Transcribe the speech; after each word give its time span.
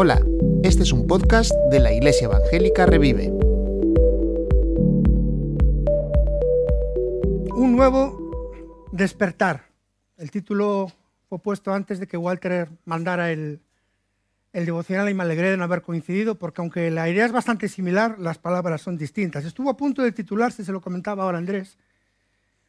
Hola, 0.00 0.24
este 0.62 0.84
es 0.84 0.92
un 0.92 1.08
podcast 1.08 1.50
de 1.72 1.80
la 1.80 1.92
Iglesia 1.92 2.26
Evangélica 2.26 2.86
Revive. 2.86 3.30
Un 7.56 7.74
nuevo 7.74 8.86
despertar. 8.92 9.64
El 10.16 10.30
título 10.30 10.92
fue 11.28 11.40
puesto 11.40 11.74
antes 11.74 11.98
de 11.98 12.06
que 12.06 12.16
Walter 12.16 12.68
mandara 12.84 13.32
el, 13.32 13.58
el 14.52 14.66
devocional 14.66 15.10
y 15.10 15.14
me 15.14 15.24
alegré 15.24 15.50
de 15.50 15.56
no 15.56 15.64
haber 15.64 15.82
coincidido 15.82 16.36
porque 16.36 16.60
aunque 16.60 16.92
la 16.92 17.08
idea 17.08 17.26
es 17.26 17.32
bastante 17.32 17.68
similar, 17.68 18.20
las 18.20 18.38
palabras 18.38 18.80
son 18.80 18.96
distintas. 18.96 19.44
Estuvo 19.44 19.68
a 19.68 19.76
punto 19.76 20.02
de 20.02 20.12
titularse, 20.12 20.64
se 20.64 20.70
lo 20.70 20.80
comentaba 20.80 21.24
ahora 21.24 21.38
Andrés, 21.38 21.76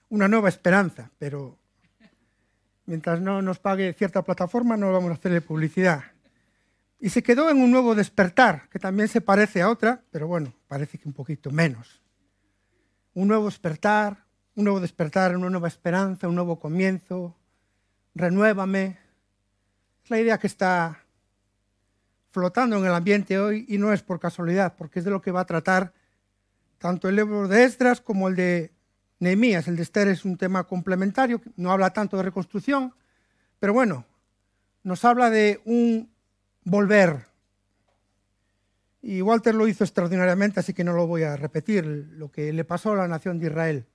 una 0.10 0.28
nueva 0.28 0.50
esperanza, 0.50 1.12
pero 1.20 1.60
mientras 2.90 3.22
no 3.22 3.42
nos 3.44 3.60
pague 3.60 3.94
cierta 3.94 4.24
plataforma 4.24 4.76
no 4.76 4.92
vamos 4.92 5.12
a 5.12 5.14
hacerle 5.14 5.42
publicidad. 5.42 6.06
Y 7.00 7.10
se 7.10 7.22
quedó 7.22 7.50
en 7.52 7.62
un 7.62 7.70
nuevo 7.70 7.94
despertar, 7.94 8.68
que 8.70 8.80
también 8.80 9.08
se 9.08 9.22
parece 9.22 9.62
a 9.62 9.70
otra, 9.70 10.04
pero 10.10 10.28
bueno, 10.28 10.54
parece 10.68 10.98
que 10.98 11.08
un 11.08 11.14
poquito 11.14 11.52
menos. 11.52 12.02
Un 13.14 13.28
nuevo 13.28 13.46
despertar, 13.46 14.26
un 14.56 14.64
nuevo 14.64 14.80
despertar, 14.80 15.38
una 15.38 15.52
nueva 15.52 15.68
esperanza, 15.68 16.28
un 16.28 16.34
nuevo 16.34 16.60
comienzo, 16.60 17.38
renuévame. 18.16 18.98
Es 20.04 20.10
la 20.10 20.20
idea 20.20 20.40
que 20.40 20.48
está 20.48 21.06
flotando 22.32 22.78
en 22.78 22.86
el 22.86 22.94
ambiente 22.94 23.38
hoy 23.38 23.66
y 23.70 23.78
no 23.78 23.94
es 23.94 24.02
por 24.02 24.20
casualidad, 24.20 24.76
porque 24.76 24.98
es 24.98 25.06
de 25.06 25.12
lo 25.12 25.22
que 25.22 25.32
va 25.32 25.42
a 25.42 25.46
tratar 25.46 25.94
tanto 26.80 27.08
el 27.08 27.18
libro 27.18 27.48
de 27.48 27.66
Esdras 27.66 28.02
como 28.02 28.30
el 28.30 28.36
de 28.36 28.74
Nehemías. 29.20 29.68
El 29.68 29.76
de 29.76 30.12
es 30.12 30.26
un 30.26 30.38
tema 30.38 30.64
complementario, 30.66 31.42
no 31.56 31.72
habla 31.72 31.92
tanto 31.92 32.18
de 32.18 32.24
reconstrucción, 32.24 32.94
pero 33.60 33.74
bueno, 33.74 34.06
nos 34.84 35.04
habla 35.06 35.30
de 35.30 35.62
un 35.66 36.10
volver. 36.64 37.28
Y 39.02 39.22
Walter 39.22 39.56
lo 39.56 39.68
hizo 39.68 39.84
extraordinariamente, 39.84 40.60
así 40.60 40.74
que 40.74 40.84
no 40.84 40.94
lo 40.94 41.08
voy 41.08 41.24
a 41.24 41.38
repetir, 41.38 41.86
lo 41.86 42.32
que 42.32 42.52
le 42.52 42.66
pasó 42.66 42.94
a 42.94 42.98
la 42.98 43.08
nación 43.08 43.40
de 43.40 43.48
Israel. 43.48 43.86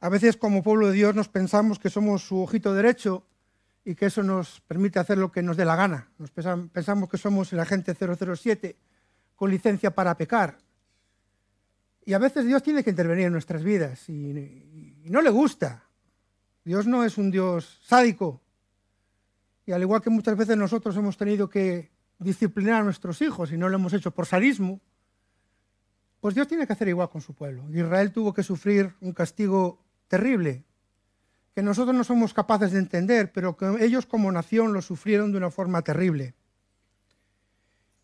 A 0.00 0.08
veces 0.08 0.36
como 0.36 0.62
pueblo 0.62 0.88
de 0.88 0.94
Dios 0.94 1.14
nos 1.14 1.28
pensamos 1.28 1.78
que 1.78 1.90
somos 1.90 2.22
su 2.22 2.40
ojito 2.40 2.74
derecho 2.74 3.26
y 3.84 3.94
que 3.94 4.06
eso 4.06 4.22
nos 4.22 4.60
permite 4.62 4.98
hacer 4.98 5.18
lo 5.18 5.30
que 5.30 5.42
nos 5.42 5.56
dé 5.56 5.64
la 5.64 5.76
gana. 5.76 6.08
Nos 6.18 6.30
pensamos 6.30 7.08
que 7.08 7.18
somos 7.18 7.52
el 7.52 7.60
agente 7.60 7.94
007 7.94 8.76
con 9.36 9.50
licencia 9.50 9.94
para 9.94 10.16
pecar. 10.16 10.58
Y 12.10 12.12
a 12.12 12.18
veces 12.18 12.44
Dios 12.44 12.60
tiene 12.64 12.82
que 12.82 12.90
intervenir 12.90 13.26
en 13.26 13.32
nuestras 13.32 13.62
vidas 13.62 14.08
y, 14.08 14.96
no 15.04 15.22
le 15.22 15.30
gusta. 15.30 15.84
Dios 16.64 16.84
no 16.84 17.04
es 17.04 17.16
un 17.16 17.30
Dios 17.30 17.78
sádico, 17.84 18.40
y 19.64 19.70
al 19.70 19.82
igual 19.82 20.02
que 20.02 20.10
muchas 20.10 20.36
veces 20.36 20.56
nosotros 20.56 20.96
hemos 20.96 21.16
tenido 21.16 21.48
que 21.48 21.92
disciplinar 22.18 22.80
a 22.80 22.82
nuestros 22.82 23.22
hijos 23.22 23.52
y 23.52 23.56
no 23.56 23.68
lo 23.68 23.76
hemos 23.76 23.92
hecho 23.92 24.10
por 24.10 24.26
sadismo, 24.26 24.80
pues 26.20 26.34
Dios 26.34 26.48
tiene 26.48 26.66
que 26.66 26.72
hacer 26.72 26.88
igual 26.88 27.10
con 27.10 27.20
su 27.20 27.32
pueblo. 27.32 27.62
Israel 27.70 28.10
tuvo 28.10 28.34
que 28.34 28.42
sufrir 28.42 28.92
un 29.00 29.12
castigo 29.12 29.78
terrible, 30.08 30.64
que 31.54 31.62
nosotros 31.62 31.94
no 31.94 32.02
somos 32.02 32.34
capaces 32.34 32.72
de 32.72 32.80
entender, 32.80 33.30
pero 33.32 33.56
que 33.56 33.84
ellos 33.84 34.04
como 34.04 34.32
nación 34.32 34.72
lo 34.72 34.82
sufrieron 34.82 35.30
de 35.30 35.38
una 35.38 35.52
forma 35.52 35.82
terrible. 35.82 36.34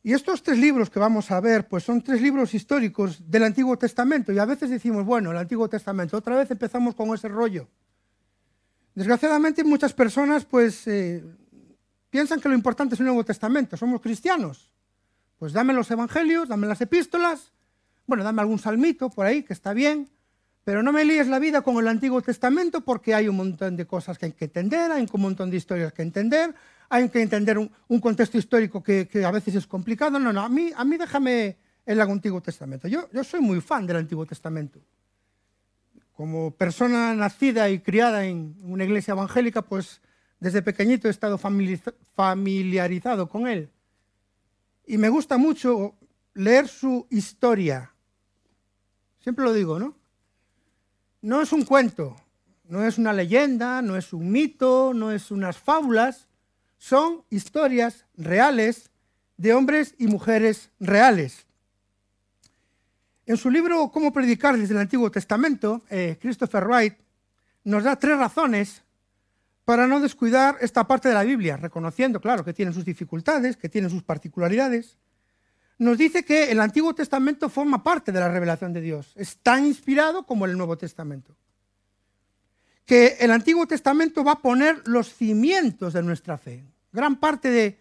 Y 0.07 0.12
estos 0.12 0.41
tres 0.41 0.57
libros 0.61 0.89
que 0.89 1.01
vamos 1.01 1.33
a 1.33 1.41
ver, 1.41 1.67
pues 1.67 1.83
son 1.83 2.01
tres 2.01 2.23
libros 2.23 2.55
históricos 2.55 3.29
del 3.29 3.43
Antiguo 3.43 3.77
Testamento. 3.77 4.31
Y 4.31 4.39
a 4.39 4.45
veces 4.45 4.71
decimos, 4.71 5.05
bueno, 5.05 5.33
el 5.33 5.37
Antiguo 5.37 5.69
Testamento, 5.69 6.17
otra 6.17 6.37
vez 6.37 6.48
empezamos 6.48 6.95
con 6.95 7.13
ese 7.13 7.27
rollo. 7.27 7.67
Desgraciadamente 8.95 9.65
muchas 9.65 9.93
personas, 9.93 10.45
pues, 10.45 10.87
eh, 10.87 11.25
piensan 12.09 12.41
que 12.41 12.48
lo 12.48 12.55
importante 12.55 12.95
es 12.95 13.01
el 13.01 13.07
Nuevo 13.07 13.25
Testamento, 13.25 13.77
somos 13.77 14.01
cristianos. 14.01 14.71
Pues 15.41 15.53
dame 15.53 15.73
los 15.73 15.91
evangelios, 15.91 16.47
dame 16.47 16.69
las 16.69 16.81
epístolas, 16.81 17.51
bueno, 18.07 18.23
dame 18.23 18.43
algún 18.43 18.61
salmito 18.61 19.11
por 19.11 19.27
ahí, 19.27 19.43
que 19.43 19.55
está 19.55 19.73
bien, 19.73 20.09
pero 20.63 20.85
no 20.85 20.92
me 20.92 21.05
líes 21.05 21.27
la 21.27 21.41
vida 21.41 21.63
con 21.63 21.79
el 21.79 21.89
Antiguo 21.89 22.23
Testamento 22.23 22.83
porque 22.83 23.13
hay 23.13 23.27
un 23.27 23.35
montón 23.39 23.77
de 23.77 23.89
cosas 23.89 24.19
que 24.19 24.27
hay 24.27 24.33
que 24.35 24.45
entender, 24.45 24.92
hay 24.92 25.05
un 25.13 25.20
montón 25.20 25.51
de 25.51 25.57
historias 25.57 25.92
que 25.92 26.03
entender, 26.03 26.55
hay 26.89 27.08
que 27.08 27.23
entender 27.23 27.58
un, 27.58 28.01
contexto 28.01 28.39
histórico 28.39 28.83
que, 28.83 29.08
a 29.24 29.30
veces 29.30 29.55
es 29.55 29.67
complicado. 29.67 30.19
No, 30.19 30.33
no, 30.33 30.41
a 30.41 30.48
mí, 30.48 30.70
a 30.74 30.85
mí 30.85 30.97
déjame 30.97 31.57
el 31.85 32.01
Antiguo 32.01 32.41
Testamento. 32.41 32.89
Yo, 32.89 33.08
yo 33.13 33.24
soy 33.24 33.41
muy 33.41 33.61
fan 33.61 33.86
del 33.86 33.97
Antiguo 33.97 34.27
Testamento. 34.27 34.80
Como 36.14 36.51
persona 36.52 37.14
nacida 37.14 37.69
y 37.69 37.80
criada 37.80 38.24
en 38.24 38.57
una 38.63 38.85
iglesia 38.85 39.13
evangélica, 39.13 39.63
pues 39.63 40.01
desde 40.41 40.63
pequeñito 40.63 41.08
he 41.08 41.11
estado 41.11 41.39
familiarizado 41.39 43.29
con 43.29 43.47
él. 43.47 43.70
Y 44.86 44.98
me 44.98 45.08
gusta 45.08 45.36
mucho 45.36 45.95
leer 46.35 46.68
su 46.68 47.07
historia. 47.11 47.92
Siempre 49.20 49.45
lo 49.45 49.53
digo, 49.53 49.79
¿no? 49.79 49.97
No 51.23 51.42
es 51.42 51.53
un 51.53 51.64
cuento, 51.64 52.14
no 52.64 52.85
es 52.85 52.98
una 52.98 53.13
leyenda, 53.13 53.83
no 53.83 53.97
es 53.97 54.13
un 54.13 54.30
mito, 54.30 54.92
no 54.95 55.11
es 55.11 55.30
unas 55.30 55.57
fábulas. 55.58 56.29
Son 56.79 57.25
historias 57.31 58.07
reales 58.17 58.91
de 59.37 59.53
hombres 59.55 59.95
y 59.98 60.07
mujeres 60.07 60.70
reales. 60.79 61.47
En 63.27 63.37
su 63.37 63.51
libro 63.51 63.91
Cómo 63.91 64.13
predicar 64.13 64.57
desde 64.57 64.75
el 64.75 64.81
Antiguo 64.81 65.11
Testamento, 65.11 65.83
eh, 65.91 66.17
Christopher 66.20 66.65
Wright 66.65 66.95
nos 67.65 67.83
da 67.83 67.97
tres 67.97 68.17
razones 68.17 68.83
para 69.65 69.89
no 69.89 69.98
descuidar 69.98 70.57
esta 70.61 70.86
parte 70.86 71.09
de 71.09 71.15
la 71.15 71.25
Biblia, 71.25 71.57
reconociendo, 71.57 72.20
claro, 72.20 72.45
que 72.45 72.53
tiene 72.53 72.73
sus 72.73 72.85
dificultades, 72.85 73.57
que 73.57 73.69
tiene 73.69 73.91
sus 73.91 74.05
particularidades, 74.05 74.97
nos 75.79 75.98
dice 75.98 76.25
que 76.25 76.53
el 76.53 76.61
Antiguo 76.61 76.95
Testamento 76.95 77.48
forma 77.48 77.83
parte 77.83 78.13
de 78.13 78.20
la 78.20 78.29
revelación 78.29 78.73
de 78.73 78.81
Dios, 78.81 79.13
es 79.17 79.39
tan 79.39 79.67
inspirado 79.67 80.25
como 80.25 80.47
el 80.47 80.57
Nuevo 80.57 80.79
Testamento. 80.79 81.36
Que 82.86 83.19
el 83.20 83.30
Antiguo 83.30 83.67
Testamento 83.67 84.24
va 84.24 84.33
a 84.33 84.42
poner 84.42 84.83
los 84.86 85.13
cimientos 85.13 85.92
de 85.92 86.02
nuestra 86.02 86.39
fe. 86.39 86.64
Gran 86.92 87.17
parte 87.17 87.51
de 87.51 87.79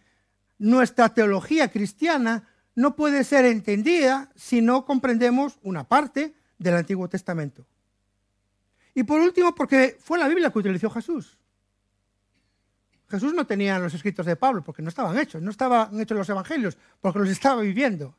nuestra 0.58 1.14
teología 1.14 1.70
cristiana 1.70 2.50
no 2.76 2.96
puede 2.98 3.24
ser 3.24 3.46
entendida 3.46 4.30
si 4.36 4.62
no 4.62 4.84
comprendemos 4.84 5.60
una 5.64 5.88
parte 5.88 6.36
del 6.58 6.76
Antiguo 6.76 7.08
Testamento. 7.08 7.66
Y 8.94 9.04
por 9.04 9.22
último, 9.22 9.56
porque 9.56 9.98
fue 10.00 10.20
la 10.20 10.28
Biblia 10.28 10.50
que 10.50 10.60
utilizó 10.60 10.90
Jesús. 10.90 11.38
Jesús 13.10 13.34
no 13.34 13.46
tenía 13.46 13.78
los 13.80 13.94
escritos 13.94 14.26
de 14.26 14.36
Pablo 14.36 14.64
porque 14.64 14.82
no 14.82 14.90
estaban 14.90 15.18
hechos, 15.18 15.42
no 15.42 15.52
estaban 15.52 16.00
hechos 16.00 16.18
los 16.18 16.30
evangelios 16.30 16.78
porque 17.00 17.20
los 17.20 17.30
estaba 17.30 17.62
viviendo. 17.62 18.16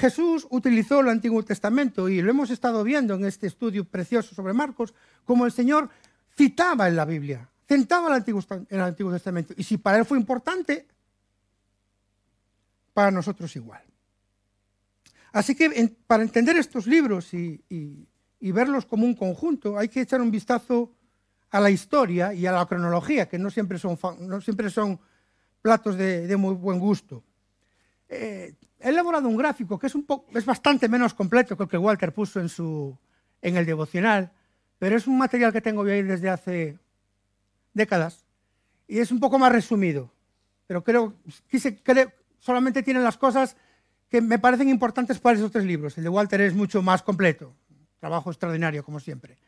Jesús 0.00 0.46
utilizó 0.50 1.00
el 1.00 1.10
Antiguo 1.10 1.44
Testamento 1.44 2.08
y 2.08 2.22
lo 2.22 2.30
hemos 2.30 2.50
estado 2.50 2.82
viendo 2.82 3.14
en 3.14 3.26
este 3.26 3.46
estudio 3.46 3.84
precioso 3.84 4.34
sobre 4.34 4.54
Marcos, 4.54 4.94
como 5.24 5.44
el 5.44 5.52
Señor 5.52 5.90
citaba 6.34 6.88
en 6.88 6.96
la 6.96 7.04
Biblia, 7.04 7.48
citaba 7.68 8.08
el 8.08 8.14
Antiguo, 8.14 8.42
el 8.70 8.80
Antiguo 8.80 9.12
Testamento. 9.12 9.52
Y 9.56 9.62
si 9.62 9.76
para 9.76 9.98
él 9.98 10.06
fue 10.06 10.18
importante, 10.18 10.86
para 12.94 13.10
nosotros 13.10 13.54
igual. 13.56 13.82
Así 15.32 15.54
que 15.54 15.96
para 16.06 16.22
entender 16.22 16.56
estos 16.56 16.86
libros 16.86 17.32
y, 17.34 17.62
verlos 18.40 18.86
como 18.86 19.04
un 19.04 19.14
conjunto, 19.14 19.78
hay 19.78 19.88
que 19.88 20.00
echar 20.00 20.20
un 20.20 20.30
vistazo 20.30 20.92
a 21.50 21.60
la 21.60 21.70
historia 21.70 22.32
y 22.32 22.46
a 22.46 22.52
la 22.52 22.66
cronología, 22.66 23.28
que 23.28 23.38
no 23.38 23.50
siempre 23.50 23.78
son 23.78 24.98
platos 25.60 25.96
de, 25.96 26.36
muy 26.36 26.54
buen 26.54 26.78
gusto. 26.78 27.22
Eh, 28.12 28.54
he 28.80 28.88
elaborado 28.88 29.28
un 29.28 29.36
gráfico 29.36 29.78
que 29.78 29.86
es, 29.86 29.94
un 29.94 30.04
es 30.34 30.44
bastante 30.44 30.88
menos 30.88 31.14
completo 31.14 31.56
que 31.56 31.62
el 31.62 31.68
que 31.68 31.78
Walter 31.78 32.12
puso 32.12 32.40
en, 32.40 32.48
su, 32.48 32.98
en 33.40 33.56
el 33.56 33.64
devocional, 33.64 34.32
pero 34.78 34.96
es 34.96 35.06
un 35.06 35.16
material 35.16 35.52
que 35.52 35.60
tengo 35.60 35.84
ahí 35.84 36.02
desde 36.02 36.28
hace 36.28 36.78
décadas 37.72 38.24
y 38.88 38.98
es 38.98 39.12
un 39.12 39.20
poco 39.20 39.38
más 39.38 39.52
resumido. 39.52 40.12
Pero 40.66 40.82
creo, 40.82 41.14
quise, 41.48 41.80
creo, 41.82 42.12
solamente 42.40 42.82
tiene 42.82 43.00
las 43.00 43.16
cosas 43.16 43.56
que 44.08 44.20
me 44.20 44.38
parecen 44.38 44.68
importantes 44.68 45.20
para 45.20 45.38
esos 45.38 45.52
tres 45.52 45.64
libros. 45.64 45.96
El 45.96 46.04
de 46.04 46.10
Walter 46.10 46.40
es 46.40 46.54
mucho 46.54 46.82
más 46.82 47.02
completo. 47.02 47.54
Trabajo 48.00 48.30
extraordinario, 48.30 48.84
como 48.84 48.98
siempre. 48.98 49.38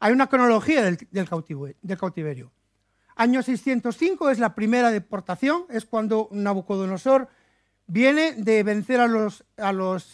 Hay 0.00 0.12
una 0.12 0.26
cronología 0.26 0.82
del, 0.82 1.28
cautiverio. 1.96 2.52
Año 3.16 3.42
605 3.42 4.30
es 4.30 4.38
la 4.38 4.54
primera 4.54 4.90
deportación, 4.90 5.64
es 5.70 5.86
cuando 5.86 6.28
Nabucodonosor 6.32 7.28
viene 7.86 8.32
de 8.32 8.62
vencer 8.62 9.00
a 9.00 9.06
los, 9.06 9.44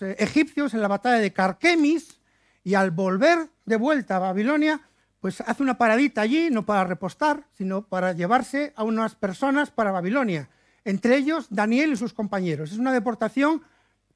eh, 0.03 0.17
egipcios 0.19 0.75
en 0.75 0.83
la 0.83 0.89
batalla 0.89 1.19
de 1.19 1.33
Carquemis 1.33 2.21
y 2.65 2.75
al 2.75 2.91
volver 2.91 3.51
de 3.67 3.77
vuelta 3.77 4.17
a 4.17 4.21
Babilonia, 4.21 4.81
pues 5.21 5.41
hace 5.41 5.63
una 5.63 5.79
paradita 5.79 6.21
allí, 6.21 6.49
no 6.51 6.65
para 6.65 6.85
repostar, 6.85 7.45
sino 7.55 7.83
para 7.83 8.13
llevarse 8.13 8.73
a 8.77 8.85
unas 8.85 9.15
personas 9.15 9.71
para 9.71 9.93
Babilonia, 9.93 10.49
entre 10.85 11.17
ellos 11.17 11.47
Daniel 11.51 11.93
y 11.93 11.97
sus 11.97 12.13
compañeros. 12.13 12.73
Es 12.73 12.79
una 12.79 12.93
deportación 12.93 13.63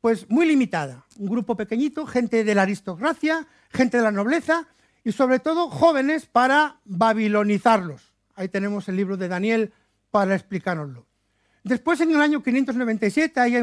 pues 0.00 0.28
muy 0.28 0.46
limitada, 0.46 1.04
un 1.18 1.28
grupo 1.28 1.56
pequeñito, 1.56 2.06
gente 2.06 2.44
de 2.44 2.54
la 2.54 2.62
aristocracia, 2.62 3.46
gente 3.70 3.98
de 3.98 4.02
la 4.02 4.10
nobleza, 4.10 4.66
y 5.04 5.12
sobre 5.12 5.38
todo 5.38 5.70
jóvenes 5.70 6.26
para 6.26 6.80
babilonizarlos. 6.84 8.12
Ahí 8.34 8.48
tenemos 8.48 8.88
el 8.88 8.96
libro 8.96 9.16
de 9.16 9.28
Daniel 9.28 9.72
para 10.10 10.34
explicárnoslo. 10.34 11.06
Después, 11.64 12.00
en 12.00 12.10
el 12.10 12.20
año 12.20 12.42
597, 12.42 13.38
hay 13.38 13.56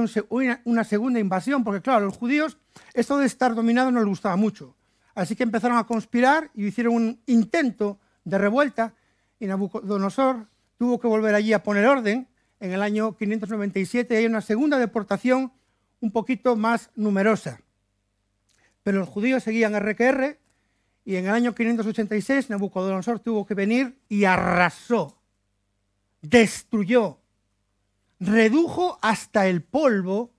una 0.64 0.84
segunda 0.84 1.20
invasión, 1.20 1.64
porque 1.64 1.82
claro, 1.82 2.00
a 2.00 2.06
los 2.06 2.18
judíos 2.18 2.58
esto 2.94 3.18
de 3.18 3.26
estar 3.26 3.56
dominado 3.56 3.92
no 3.92 4.00
les 4.00 4.08
gustaba 4.08 4.36
mucho. 4.38 4.76
Así 5.16 5.36
que 5.36 5.44
empezaron 5.44 5.78
a 5.78 5.86
conspirar 5.86 6.50
y 6.54 6.68
hicieron 6.68 6.96
un 6.96 7.22
intento 7.26 8.00
de 8.24 8.38
revuelta 8.38 8.94
y 9.40 9.48
Nabucodonosor 9.48 10.48
tuvo 10.78 11.00
que 11.00 11.08
volver 11.08 11.36
allí 11.36 11.54
a 11.54 11.64
poner 11.64 11.86
orden. 11.88 12.28
En 12.60 12.72
el 12.72 12.82
año 12.82 13.16
597 13.16 14.18
hay 14.18 14.26
una 14.26 14.42
segunda 14.42 14.78
deportación 14.78 15.52
un 16.02 16.12
poquito 16.12 16.56
más 16.56 16.90
numerosa. 16.96 17.62
Pero 18.84 19.00
los 19.00 19.10
judíos 19.10 19.44
seguían 19.44 19.78
RQR 19.78 20.38
y 21.06 21.16
en 21.16 21.26
el 21.26 21.32
año 21.32 21.56
586 21.56 22.50
Nabucodonosor 22.50 23.20
tuvo 23.20 23.46
que 23.46 23.56
venir 23.56 23.98
y 24.08 24.26
arrasó, 24.26 25.18
destruyó, 26.22 27.19
redujo 28.20 29.00
hasta 29.02 29.48
el 29.48 29.62
polvo 29.62 30.32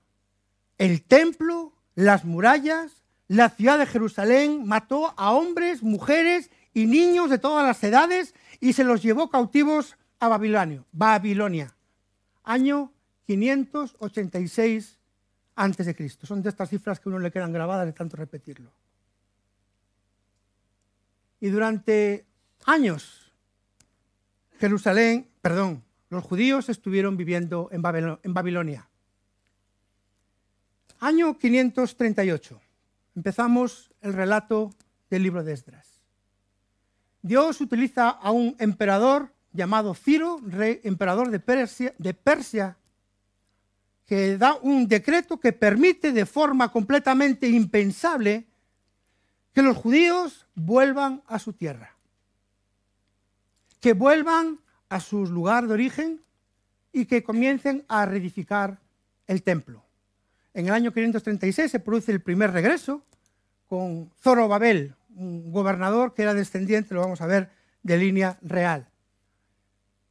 el 0.79 1.03
templo, 1.03 1.75
las 1.95 2.25
murallas, 2.25 3.05
la 3.29 3.51
ciudad 3.51 3.79
de 3.79 3.87
Jerusalén, 3.87 4.67
mató 4.67 5.13
a 5.19 5.33
hombres, 5.33 5.83
mujeres 5.83 6.51
y 6.73 6.87
niños 6.87 7.29
de 7.29 7.39
todas 7.39 7.67
las 7.67 7.85
edades 7.85 8.35
y 8.61 8.73
se 8.73 8.85
los 8.85 9.03
llevó 9.03 9.29
cautivos 9.29 9.99
a 10.19 10.29
Babilonia, 10.29 10.85
Babilonia 10.93 11.75
año 12.45 12.93
586 13.27 14.99
antes 15.55 15.87
de 15.87 15.95
Cristo. 15.95 16.27
Son 16.27 16.43
de 16.43 16.49
estas 16.49 16.69
cifras 16.69 16.99
que 16.99 17.09
a 17.09 17.11
uno 17.11 17.19
le 17.19 17.31
quedan 17.31 17.53
grabadas 17.53 17.87
de 17.87 17.93
tanto 17.93 18.17
repetirlo. 18.17 18.73
Y 21.41 21.49
durante 21.49 22.27
años, 22.67 23.33
Jerusalén, 24.59 25.29
perdón, 25.41 25.83
los 26.11 26.25
judíos 26.25 26.69
estuvieron 26.69 27.17
viviendo 27.17 27.71
en, 27.73 27.83
Babilonia. 27.83 28.89
Año 30.99 31.39
538. 31.39 32.61
Empezamos 33.15 33.93
el 34.03 34.13
relato 34.13 34.75
del 35.09 35.23
libro 35.23 35.45
de 35.45 35.53
Esdras. 35.53 36.03
Dios 37.23 37.61
utiliza 37.61 38.09
a 38.09 38.33
un 38.33 38.57
emperador 38.59 39.33
llamado 39.53 39.95
Ciro, 39.95 40.41
rey 40.45 40.81
emperador 40.83 41.31
de 41.31 41.39
Persia, 41.39 41.95
de 41.97 42.13
Persia, 42.13 42.77
que 44.05 44.37
da 44.37 44.57
un 44.57 44.89
decreto 44.89 45.39
que 45.39 45.53
permite 45.53 46.11
de 46.11 46.27
forma 46.27 46.73
completamente 46.73 47.49
impensable 47.49 48.47
que 49.53 49.63
los 49.63 49.77
judíos 49.77 50.47
vuelvan 50.57 51.23
a 51.29 51.39
su 51.39 51.53
tierra, 51.53 51.95
que 53.81 53.93
vuelvan 53.93 54.59
a 54.91 55.01
su 55.01 55.25
lugar 55.25 55.67
de 55.67 55.73
origen 55.73 56.21
y 56.93 57.07
que 57.07 57.23
comiencen 57.23 57.85
a 57.89 58.05
reedificar 58.05 58.79
el 59.27 59.43
templo. 59.43 59.83
En 60.53 60.67
el 60.67 60.73
año 60.73 60.93
536 60.93 61.71
se 61.71 61.81
produce 61.81 62.13
el 62.13 62.21
primer 62.21 62.53
regreso 62.53 63.03
con 63.69 64.11
Zorobabel, 64.21 64.95
un 65.15 65.53
gobernador 65.53 66.13
que 66.13 66.23
era 66.23 66.35
descendiente, 66.35 66.93
lo 66.93 67.01
vamos 67.01 67.21
a 67.21 67.27
ver, 67.27 67.51
de 67.83 67.97
línea 67.97 68.37
real. 68.43 68.89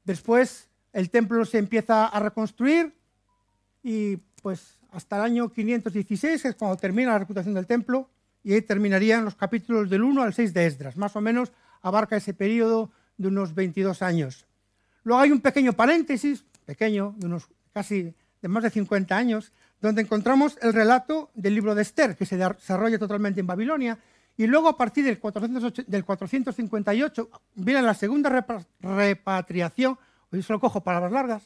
Después 0.05 0.69
el 0.93 1.09
templo 1.09 1.43
se 1.45 1.57
empieza 1.57 2.07
a 2.07 2.19
reconstruir 2.19 2.95
y 3.83 4.17
pues 4.41 4.79
hasta 4.91 5.17
el 5.17 5.23
año 5.23 5.51
516 5.51 6.45
es 6.45 6.55
cuando 6.55 6.77
termina 6.77 7.11
la 7.11 7.19
reputación 7.19 7.53
del 7.53 7.67
templo 7.67 8.09
y 8.43 8.53
ahí 8.53 8.61
terminarían 8.61 9.25
los 9.25 9.35
capítulos 9.35 9.89
del 9.89 10.03
1 10.03 10.23
al 10.23 10.33
6 10.33 10.53
de 10.53 10.65
Esdras. 10.65 10.97
Más 10.97 11.15
o 11.17 11.21
menos 11.21 11.51
abarca 11.81 12.15
ese 12.15 12.33
periodo 12.33 12.91
de 13.17 13.27
unos 13.27 13.53
22 13.53 14.01
años. 14.01 14.47
Luego 15.03 15.21
hay 15.21 15.31
un 15.31 15.41
pequeño 15.41 15.73
paréntesis, 15.73 16.43
pequeño, 16.65 17.13
de 17.17 17.27
unos 17.27 17.47
casi 17.73 18.13
de 18.41 18.47
más 18.47 18.63
de 18.63 18.69
50 18.69 19.15
años, 19.15 19.51
donde 19.81 20.01
encontramos 20.01 20.57
el 20.61 20.73
relato 20.73 21.29
del 21.33 21.55
libro 21.55 21.75
de 21.75 21.81
Esther, 21.81 22.15
que 22.15 22.25
se 22.25 22.37
desarrolla 22.37 22.99
totalmente 22.99 23.39
en 23.39 23.47
Babilonia, 23.47 23.97
y 24.37 24.47
luego 24.47 24.69
a 24.69 24.77
partir 24.77 25.05
del, 25.05 25.19
458 25.19 27.29
viene 27.55 27.81
la 27.81 27.93
segunda 27.93 28.45
repatriación, 28.81 29.97
hoy 30.31 30.41
se 30.41 30.53
lo 30.53 30.59
cojo 30.59 30.81
palabras 30.81 31.11
largas, 31.11 31.43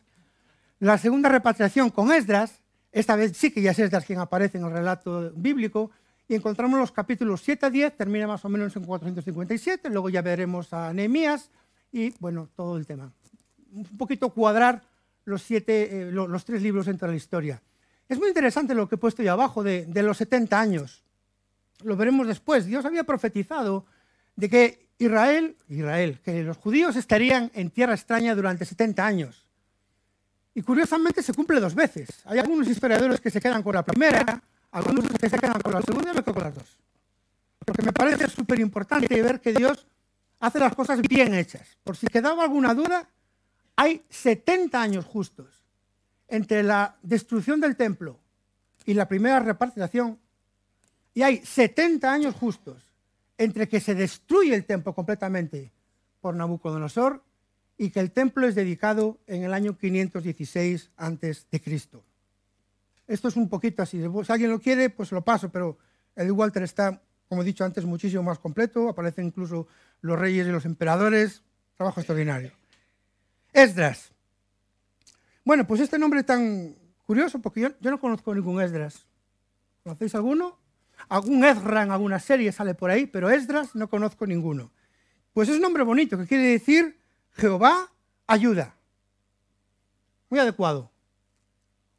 la 0.80 0.98
segunda 0.98 1.30
repatriación 1.30 1.90
con 1.90 2.12
Esdras, 2.12 2.62
esta 2.92 3.16
vez 3.16 3.36
sí 3.36 3.52
que 3.52 3.62
ya 3.62 3.72
es 3.72 3.80
Esdras 3.80 4.06
quien 4.06 4.20
aparece 4.20 4.58
en 4.58 4.66
el 4.66 4.72
relato 4.72 5.32
bíblico, 5.36 5.92
y 6.28 6.36
encontramos 6.36 6.80
los 6.80 6.92
capítulos 6.92 7.42
7 7.42 7.66
a 7.66 7.70
10, 7.70 7.98
termina 7.98 8.28
más 8.28 8.46
o 8.46 8.50
menos 8.50 8.76
en 8.76 8.86
457, 8.86 9.90
luego 9.90 10.10
ya 10.10 10.22
veremos 10.22 10.72
a 10.74 10.94
Nehemías 10.94 11.50
y 11.92 12.14
bueno, 12.20 12.50
todo 12.56 12.78
el 12.78 12.86
tema. 12.86 13.12
Un 13.74 13.98
poquito 13.98 14.30
cuadrar 14.30 14.84
los, 15.26 15.42
siete, 15.42 16.02
eh, 16.02 16.12
los, 16.12 16.46
tres 16.46 16.62
libros 16.62 16.86
dentro 16.86 17.08
de 17.08 17.14
la 17.14 17.18
historia. 17.18 17.62
Es 18.08 18.20
muy 18.20 18.28
interesante 18.28 18.76
lo 18.76 18.88
que 18.88 18.96
he 18.96 18.98
puesto 18.98 19.22
ahí 19.22 19.28
abajo 19.28 19.64
de, 19.64 19.88
los 20.04 20.18
70 20.18 20.60
años. 20.60 21.04
Lo 21.84 21.96
veremos 21.96 22.28
después. 22.28 22.66
Dios 22.66 22.86
había 22.86 23.04
profetizado 23.04 23.86
de 24.36 24.50
que 24.50 24.90
Israel, 24.98 25.56
Israel, 25.70 26.20
que 26.24 26.44
los 26.44 26.58
judíos 26.58 26.96
estarían 26.96 27.52
en 27.54 27.70
tierra 27.70 27.94
extraña 27.94 28.36
durante 28.36 28.66
70 28.66 29.06
años. 29.06 29.46
Y 30.54 30.62
curiosamente 30.62 31.24
se 31.24 31.34
cumple 31.34 31.60
dos 31.60 31.74
veces. 31.74 32.10
Hay 32.26 32.40
algunos 32.40 32.68
historiadores 32.68 33.20
que 33.20 33.32
se 33.32 33.42
quedan 33.42 33.64
con 33.64 33.74
la 33.74 33.84
primera, 33.84 34.42
algunos 34.72 35.08
que 35.08 35.30
se 35.30 35.40
quedan 35.40 35.60
con 35.62 35.74
la 35.74 35.82
segunda 35.82 36.12
y 36.12 36.16
quedo 36.16 36.34
con 36.34 36.44
las 36.44 36.56
dos. 36.56 36.78
Porque 37.66 37.82
me 37.82 37.94
parece 37.94 38.28
súper 38.28 38.60
importante 38.60 39.22
ver 39.22 39.40
que 39.40 39.54
Dios 39.54 39.88
hace 40.40 40.60
las 40.60 40.76
cosas 40.76 41.02
bien 41.02 41.34
hechas. 41.34 41.78
Por 41.84 41.96
si 41.96 42.08
quedaba 42.08 42.44
alguna 42.44 42.74
duda, 42.74 43.08
hay 43.76 44.04
70 44.10 44.82
años 44.82 45.06
justos 45.06 45.64
entre 46.28 46.64
la 46.64 46.98
destrucción 47.02 47.60
del 47.60 47.76
templo 47.76 48.20
y 48.86 48.94
la 48.94 49.08
primera 49.08 49.40
repatriación, 49.40 50.20
y 51.14 51.22
hay 51.22 51.38
70 51.46 52.12
años 52.12 52.36
justos 52.36 52.84
entre 53.38 53.68
que 53.68 53.80
se 53.80 53.96
destruye 53.96 54.56
el 54.56 54.66
templo 54.66 54.94
completamente 54.94 55.72
por 56.22 56.36
Nabucodonosor 56.36 57.24
y 57.78 57.90
que 57.92 58.00
el 58.00 58.12
templo 58.12 58.48
es 58.48 58.56
dedicado 58.56 59.20
en 59.28 59.44
el 59.44 59.54
año 59.54 59.78
516 59.78 60.92
antes 60.98 61.48
de 61.52 61.62
Cristo. 61.62 62.04
Esto 63.08 63.28
es 63.28 63.36
un 63.36 63.50
poquito 63.50 63.84
así. 63.84 64.02
Si 64.02 64.32
alguien 64.32 64.52
lo 64.52 64.60
quiere, 64.60 64.90
pues 64.90 65.12
lo 65.12 65.24
paso, 65.24 65.50
pero 65.50 65.78
el 66.16 66.32
Walter 66.32 66.64
está, 66.64 67.02
como 67.28 67.42
he 67.42 67.46
dicho 67.46 67.66
antes, 67.66 67.86
muchísimo 67.86 68.24
más 68.24 68.40
completo. 68.40 68.90
Aparecen 68.90 69.26
incluso 69.26 69.68
los 70.02 70.18
reyes 70.18 70.48
y 70.48 70.52
los 70.52 70.66
emperadores. 70.66 71.44
Trabajo 71.76 72.00
extraordinario. 72.00 72.63
Esdras. 73.54 74.12
Bueno, 75.46 75.68
pues 75.68 75.82
este 75.82 76.00
nombre 76.00 76.24
tan 76.24 76.76
curioso, 77.06 77.40
porque 77.40 77.62
yo, 77.62 77.92
no 77.92 78.00
conozco 78.00 78.34
ningún 78.34 78.62
Esdras. 78.62 79.06
¿Conocéis 79.84 80.16
alguno? 80.16 80.58
Algún 81.10 81.44
Ezra 81.44 81.84
en 81.84 81.92
alguna 81.92 82.20
serie 82.20 82.52
sale 82.52 82.74
por 82.74 82.90
ahí, 82.90 83.06
pero 83.06 83.30
Esdras 83.30 83.76
no 83.76 83.90
conozco 83.90 84.26
ninguno. 84.26 84.72
Pues 85.34 85.50
es 85.50 85.56
un 85.56 85.62
nombre 85.62 85.84
bonito, 85.84 86.18
que 86.18 86.28
quiere 86.28 86.44
decir 86.44 86.98
Jehová 87.34 87.92
ayuda. 88.28 88.76
Muy 90.30 90.40
adecuado. 90.40 90.92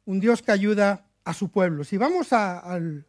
Un 0.05 0.19
Dios 0.19 0.41
que 0.41 0.51
ayuda 0.51 1.05
a 1.23 1.33
su 1.33 1.49
pueblo. 1.49 1.83
Si 1.83 1.97
vamos 1.97 2.33
al, 2.33 3.05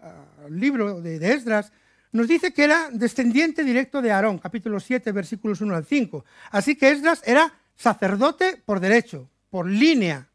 libro 0.50 1.00
de, 1.00 1.18
de 1.18 1.32
Esdras, 1.32 1.72
nos 2.12 2.28
dice 2.28 2.52
que 2.52 2.64
era 2.64 2.90
descendiente 2.90 3.64
directo 3.64 4.00
de 4.02 4.12
Aarón, 4.12 4.38
capítulo 4.38 4.80
7, 4.80 5.12
versículos 5.12 5.60
1 5.60 5.74
al 5.74 5.84
5. 5.84 6.24
Así 6.50 6.76
que 6.76 6.90
Esdras 6.90 7.22
era 7.26 7.52
sacerdote 7.76 8.62
por 8.64 8.80
derecho, 8.80 9.28
por 9.50 9.66
línea, 9.66 10.28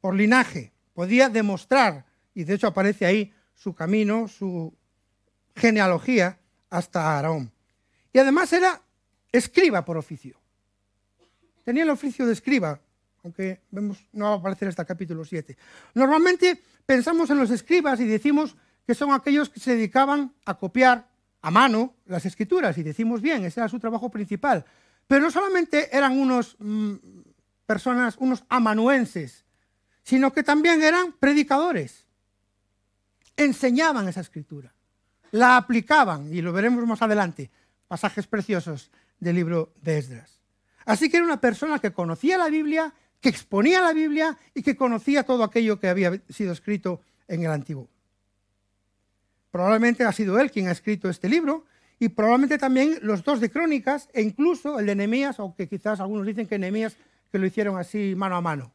por 0.00 0.14
linaje. 0.14 0.72
Podía 0.94 1.28
demostrar, 1.28 2.06
y 2.34 2.44
de 2.44 2.54
hecho 2.54 2.66
aparece 2.66 3.06
ahí 3.06 3.32
su 3.54 3.74
camino, 3.74 4.28
su 4.28 4.72
genealogía 5.54 6.38
hasta 6.70 7.16
Aarón. 7.16 7.52
Y 8.12 8.18
además 8.18 8.52
era 8.52 8.80
escriba 9.32 9.84
por 9.84 9.96
oficio. 9.96 10.38
Tenía 11.64 11.82
el 11.82 11.90
oficio 11.90 12.26
de 12.26 12.32
escriba, 12.32 12.80
aunque 13.22 13.60
no 13.70 14.24
va 14.24 14.30
a 14.30 14.34
aparecer 14.36 14.68
hasta 14.68 14.84
capítulo 14.84 15.24
7. 15.24 15.56
Normalmente 15.94 16.62
pensamos 16.86 17.28
en 17.30 17.38
los 17.38 17.50
escribas 17.50 18.00
y 18.00 18.06
decimos 18.06 18.56
que 18.86 18.94
son 18.94 19.12
aquellos 19.12 19.50
que 19.50 19.60
se 19.60 19.72
dedicaban 19.72 20.32
a 20.46 20.54
copiar 20.54 21.06
a 21.42 21.50
mano 21.50 21.94
las 22.06 22.26
escrituras, 22.26 22.78
y 22.78 22.82
decimos 22.82 23.20
bien, 23.20 23.44
ese 23.44 23.60
era 23.60 23.68
su 23.68 23.78
trabajo 23.78 24.10
principal. 24.10 24.64
Pero 25.08 25.22
no 25.22 25.30
solamente 25.30 25.94
eran 25.96 26.18
unos 26.18 26.56
mm, 26.60 26.94
personas, 27.66 28.16
unos 28.18 28.44
amanuenses, 28.48 29.44
sino 30.04 30.32
que 30.32 30.42
también 30.42 30.82
eran 30.82 31.12
predicadores. 31.12 32.06
Enseñaban 33.36 34.08
esa 34.08 34.20
escritura, 34.20 34.72
la 35.32 35.56
aplicaban, 35.56 36.32
y 36.32 36.42
lo 36.42 36.52
veremos 36.52 36.86
más 36.86 37.02
adelante, 37.02 37.50
pasajes 37.88 38.26
preciosos 38.26 38.90
del 39.18 39.36
libro 39.36 39.72
de 39.82 39.98
Esdras. 39.98 40.38
Así 40.84 41.10
que 41.10 41.16
era 41.16 41.26
una 41.26 41.40
persona 41.40 41.78
que 41.78 41.92
conocía 41.92 42.38
la 42.38 42.48
Biblia, 42.48 42.92
que 43.20 43.28
exponía 43.28 43.80
la 43.80 43.92
Biblia 43.92 44.36
y 44.54 44.62
que 44.62 44.76
conocía 44.76 45.24
todo 45.24 45.42
aquello 45.42 45.80
que 45.80 45.88
había 45.88 46.20
sido 46.28 46.52
escrito 46.52 47.00
en 47.26 47.44
el 47.44 47.50
Antiguo. 47.50 47.88
Probablemente 49.50 50.04
ha 50.04 50.12
sido 50.12 50.38
él 50.38 50.50
quien 50.50 50.68
ha 50.68 50.72
escrito 50.72 51.08
este 51.08 51.28
libro 51.28 51.64
y 52.00 52.08
probablemente 52.10 52.58
también 52.58 52.98
los 53.02 53.24
dos 53.24 53.40
de 53.40 53.50
Crónicas 53.50 54.08
e 54.12 54.22
incluso 54.22 54.78
el 54.78 54.86
de 54.86 54.94
Nehemías, 54.94 55.38
aunque 55.40 55.68
quizás 55.68 56.00
algunos 56.00 56.26
dicen 56.26 56.46
que 56.46 56.58
Nehemías 56.58 56.96
que 57.30 57.38
lo 57.38 57.46
hicieron 57.46 57.76
así 57.76 58.14
mano 58.16 58.36
a 58.36 58.40
mano. 58.40 58.72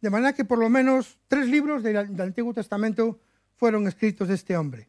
De 0.00 0.10
manera 0.10 0.32
que 0.32 0.44
por 0.44 0.58
lo 0.58 0.68
menos 0.68 1.18
tres 1.28 1.46
libros 1.46 1.82
del, 1.82 1.96
Antiguo 1.96 2.52
Testamento 2.54 3.20
fueron 3.56 3.86
escritos 3.86 4.28
de 4.28 4.34
este 4.34 4.56
hombre. 4.56 4.88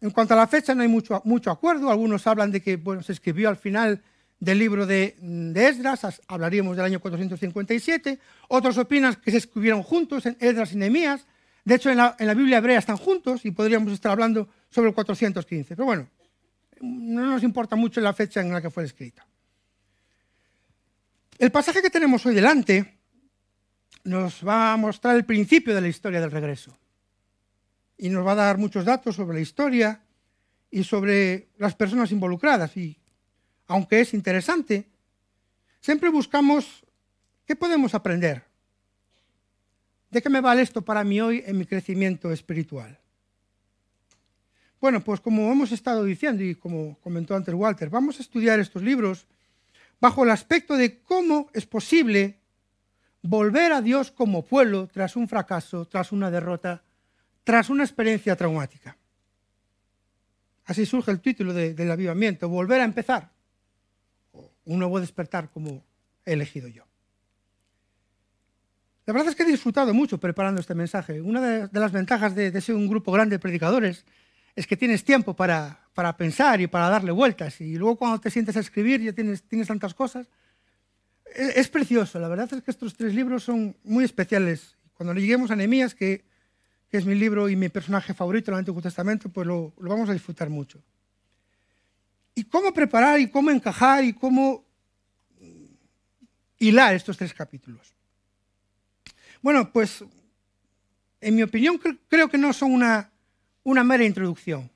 En 0.00 0.10
cuanto 0.10 0.34
a 0.34 0.36
la 0.36 0.46
fecha 0.46 0.74
no 0.74 0.82
hay 0.82 0.88
mucho, 0.88 1.20
mucho 1.24 1.50
acuerdo. 1.50 1.90
Algunos 1.90 2.26
hablan 2.26 2.50
de 2.50 2.60
que 2.60 2.76
bueno, 2.76 3.02
se 3.02 3.12
escribió 3.12 3.48
al 3.48 3.56
final 3.56 4.02
del 4.40 4.58
libro 4.58 4.86
de, 4.86 5.16
Esdras, 5.54 6.20
hablaríamos 6.26 6.76
del 6.76 6.86
año 6.86 7.00
457. 7.00 8.18
Otros 8.48 8.76
opinan 8.78 9.14
que 9.14 9.30
se 9.30 9.38
escribieron 9.38 9.82
juntos 9.82 10.26
en 10.26 10.36
Esdras 10.40 10.72
y 10.72 10.76
Nehemías. 10.76 11.26
De 11.64 11.76
hecho, 11.76 11.90
en 11.90 11.98
la, 11.98 12.16
en 12.18 12.26
la, 12.26 12.34
Biblia 12.34 12.58
hebrea 12.58 12.78
están 12.78 12.98
juntos 12.98 13.44
y 13.44 13.50
podríamos 13.50 13.92
estar 13.92 14.12
hablando 14.12 14.48
sobre 14.68 14.88
el 14.88 14.94
415. 14.94 15.76
Pero 15.76 15.86
bueno, 15.86 16.08
no 16.80 17.26
nos 17.26 17.42
importa 17.42 17.76
mucho 17.76 18.00
la 18.00 18.12
fecha 18.12 18.40
en 18.40 18.52
la 18.52 18.60
que 18.60 18.70
fue 18.70 18.84
escrita. 18.84 19.26
El 21.38 21.50
pasaje 21.50 21.82
que 21.82 21.90
tenemos 21.90 22.24
hoy 22.26 22.34
delante 22.34 22.98
nos 24.04 24.46
va 24.46 24.72
a 24.72 24.76
mostrar 24.76 25.16
el 25.16 25.24
principio 25.24 25.74
de 25.74 25.80
la 25.80 25.88
historia 25.88 26.20
del 26.20 26.30
regreso 26.30 26.76
y 27.96 28.08
nos 28.08 28.26
va 28.26 28.32
a 28.32 28.36
dar 28.36 28.58
muchos 28.58 28.84
datos 28.84 29.16
sobre 29.16 29.36
la 29.36 29.42
historia 29.42 30.00
y 30.70 30.84
sobre 30.84 31.48
las 31.56 31.74
personas 31.74 32.12
involucradas. 32.12 32.76
Y 32.76 32.98
aunque 33.66 34.00
es 34.00 34.14
interesante, 34.14 34.88
siempre 35.80 36.10
buscamos 36.10 36.84
qué 37.46 37.56
podemos 37.56 37.94
aprender. 37.94 38.44
¿De 40.10 40.22
qué 40.22 40.28
me 40.28 40.40
vale 40.40 40.62
esto 40.62 40.82
para 40.82 41.02
mí 41.02 41.20
hoy 41.20 41.42
en 41.46 41.58
mi 41.58 41.66
crecimiento 41.66 42.30
espiritual? 42.30 42.98
Bueno, 44.80 45.02
pues 45.02 45.20
como 45.20 45.50
hemos 45.50 45.72
estado 45.72 46.04
diciendo 46.04 46.42
y 46.42 46.54
como 46.54 46.98
comentó 47.00 47.34
antes 47.34 47.54
Walter, 47.54 47.88
vamos 47.88 48.18
a 48.18 48.22
estudiar 48.22 48.60
estos 48.60 48.82
libros 48.82 49.26
bajo 50.00 50.24
el 50.24 50.30
aspecto 50.30 50.76
de 50.76 51.00
cómo 51.00 51.48
es 51.54 51.66
posible 51.66 52.38
volver 53.22 53.72
a 53.72 53.80
Dios 53.80 54.10
como 54.10 54.44
pueblo 54.44 54.86
tras 54.92 55.16
un 55.16 55.28
fracaso, 55.28 55.86
tras 55.86 56.12
una 56.12 56.30
derrota, 56.30 56.82
tras 57.42 57.70
una 57.70 57.84
experiencia 57.84 58.36
traumática. 58.36 58.96
Así 60.66 60.84
surge 60.86 61.10
el 61.10 61.20
título 61.20 61.52
del 61.52 61.90
avivamiento, 61.90 62.48
volver 62.48 62.80
a 62.80 62.84
empezar, 62.84 63.30
un 64.64 64.78
nuevo 64.78 65.00
despertar 65.00 65.50
como 65.50 65.82
he 66.24 66.32
elegido 66.32 66.68
yo. 66.68 66.84
La 69.06 69.12
verdad 69.12 69.28
es 69.28 69.36
que 69.36 69.42
he 69.42 69.46
disfrutado 69.46 69.92
mucho 69.92 70.18
preparando 70.18 70.60
este 70.60 70.74
mensaje. 70.74 71.20
Una 71.20 71.40
de, 71.40 71.68
las 71.78 71.92
ventajas 71.92 72.34
de, 72.34 72.50
de, 72.50 72.60
ser 72.62 72.74
un 72.74 72.88
grupo 72.88 73.12
grande 73.12 73.36
de 73.36 73.40
predicadores 73.40 74.06
es 74.56 74.66
que 74.66 74.76
tienes 74.76 75.04
tiempo 75.04 75.34
para, 75.34 75.80
para 75.94 76.16
pensar 76.16 76.60
y 76.60 76.66
para 76.66 76.88
darle 76.88 77.12
vueltas. 77.12 77.60
Y 77.60 77.76
luego 77.76 77.96
cuando 77.96 78.20
te 78.20 78.30
sientes 78.30 78.56
a 78.56 78.60
escribir 78.60 79.00
ya 79.00 79.12
tienes, 79.12 79.42
tienes 79.42 79.68
tantas 79.68 79.94
cosas. 79.94 80.28
Es, 81.34 81.68
precioso, 81.68 82.20
la 82.20 82.28
verdad 82.28 82.52
es 82.52 82.62
que 82.62 82.70
estos 82.70 82.94
tres 82.94 83.14
libros 83.14 83.42
son 83.42 83.76
muy 83.82 84.04
especiales. 84.04 84.76
Cuando 84.92 85.14
lleguemos 85.14 85.50
a 85.50 85.56
Nehemías, 85.56 85.94
que, 85.94 86.24
que, 86.88 86.98
es 86.98 87.06
mi 87.06 87.16
libro 87.16 87.48
y 87.48 87.56
mi 87.56 87.68
personaje 87.68 88.14
favorito 88.14 88.50
en 88.50 88.54
el 88.54 88.58
Antiguo 88.60 88.80
Testamento, 88.80 89.28
pues 89.28 89.44
lo, 89.44 89.74
lo 89.80 89.90
vamos 89.90 90.08
a 90.08 90.12
disfrutar 90.12 90.48
mucho. 90.48 90.80
¿Y 92.36 92.44
cómo 92.44 92.72
preparar 92.72 93.18
y 93.18 93.28
cómo 93.28 93.50
encajar 93.50 94.04
y 94.04 94.12
cómo 94.12 94.64
hilar 96.58 96.94
estos 96.94 97.16
tres 97.16 97.34
capítulos? 97.34 97.94
Bueno, 99.42 99.72
pues 99.72 100.04
en 101.20 101.34
mi 101.34 101.42
opinión 101.42 101.80
creo 102.08 102.28
que 102.28 102.38
no 102.38 102.52
son 102.52 102.72
una, 102.72 103.10
una 103.64 103.82
mera 103.82 104.04
introducción, 104.04 104.70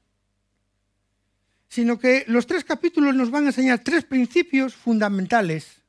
sino 1.68 1.98
que 1.98 2.24
los 2.26 2.46
tres 2.46 2.64
capítulos 2.64 3.14
nos 3.14 3.30
van 3.30 3.44
a 3.44 3.48
enseñar 3.48 3.78
tres 3.80 4.04
principios 4.04 4.74
fundamentales 4.74 5.82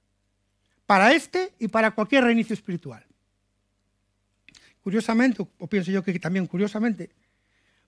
para 0.86 1.14
este 1.14 1.54
y 1.60 1.68
para 1.70 1.92
cualquier 1.92 2.26
reinicio 2.26 2.54
espiritual. 2.54 3.04
Curiosamente, 4.82 5.48
o 5.58 5.68
pienso 5.68 5.92
yo 5.92 6.04
que 6.04 6.18
también 6.20 6.48
curiosamente, 6.48 7.10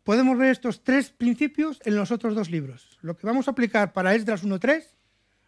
podemos 0.03 0.37
ver 0.37 0.51
estos 0.51 0.83
tres 0.83 1.09
principios 1.09 1.79
en 1.85 1.95
los 1.95 2.11
otros 2.11 2.35
dos 2.35 2.49
libros. 2.49 2.97
Lo 3.01 3.17
que 3.17 3.27
vamos 3.27 3.47
a 3.47 3.51
aplicar 3.51 3.93
para 3.93 4.15
Esdras 4.15 4.43
1.3, 4.43 4.83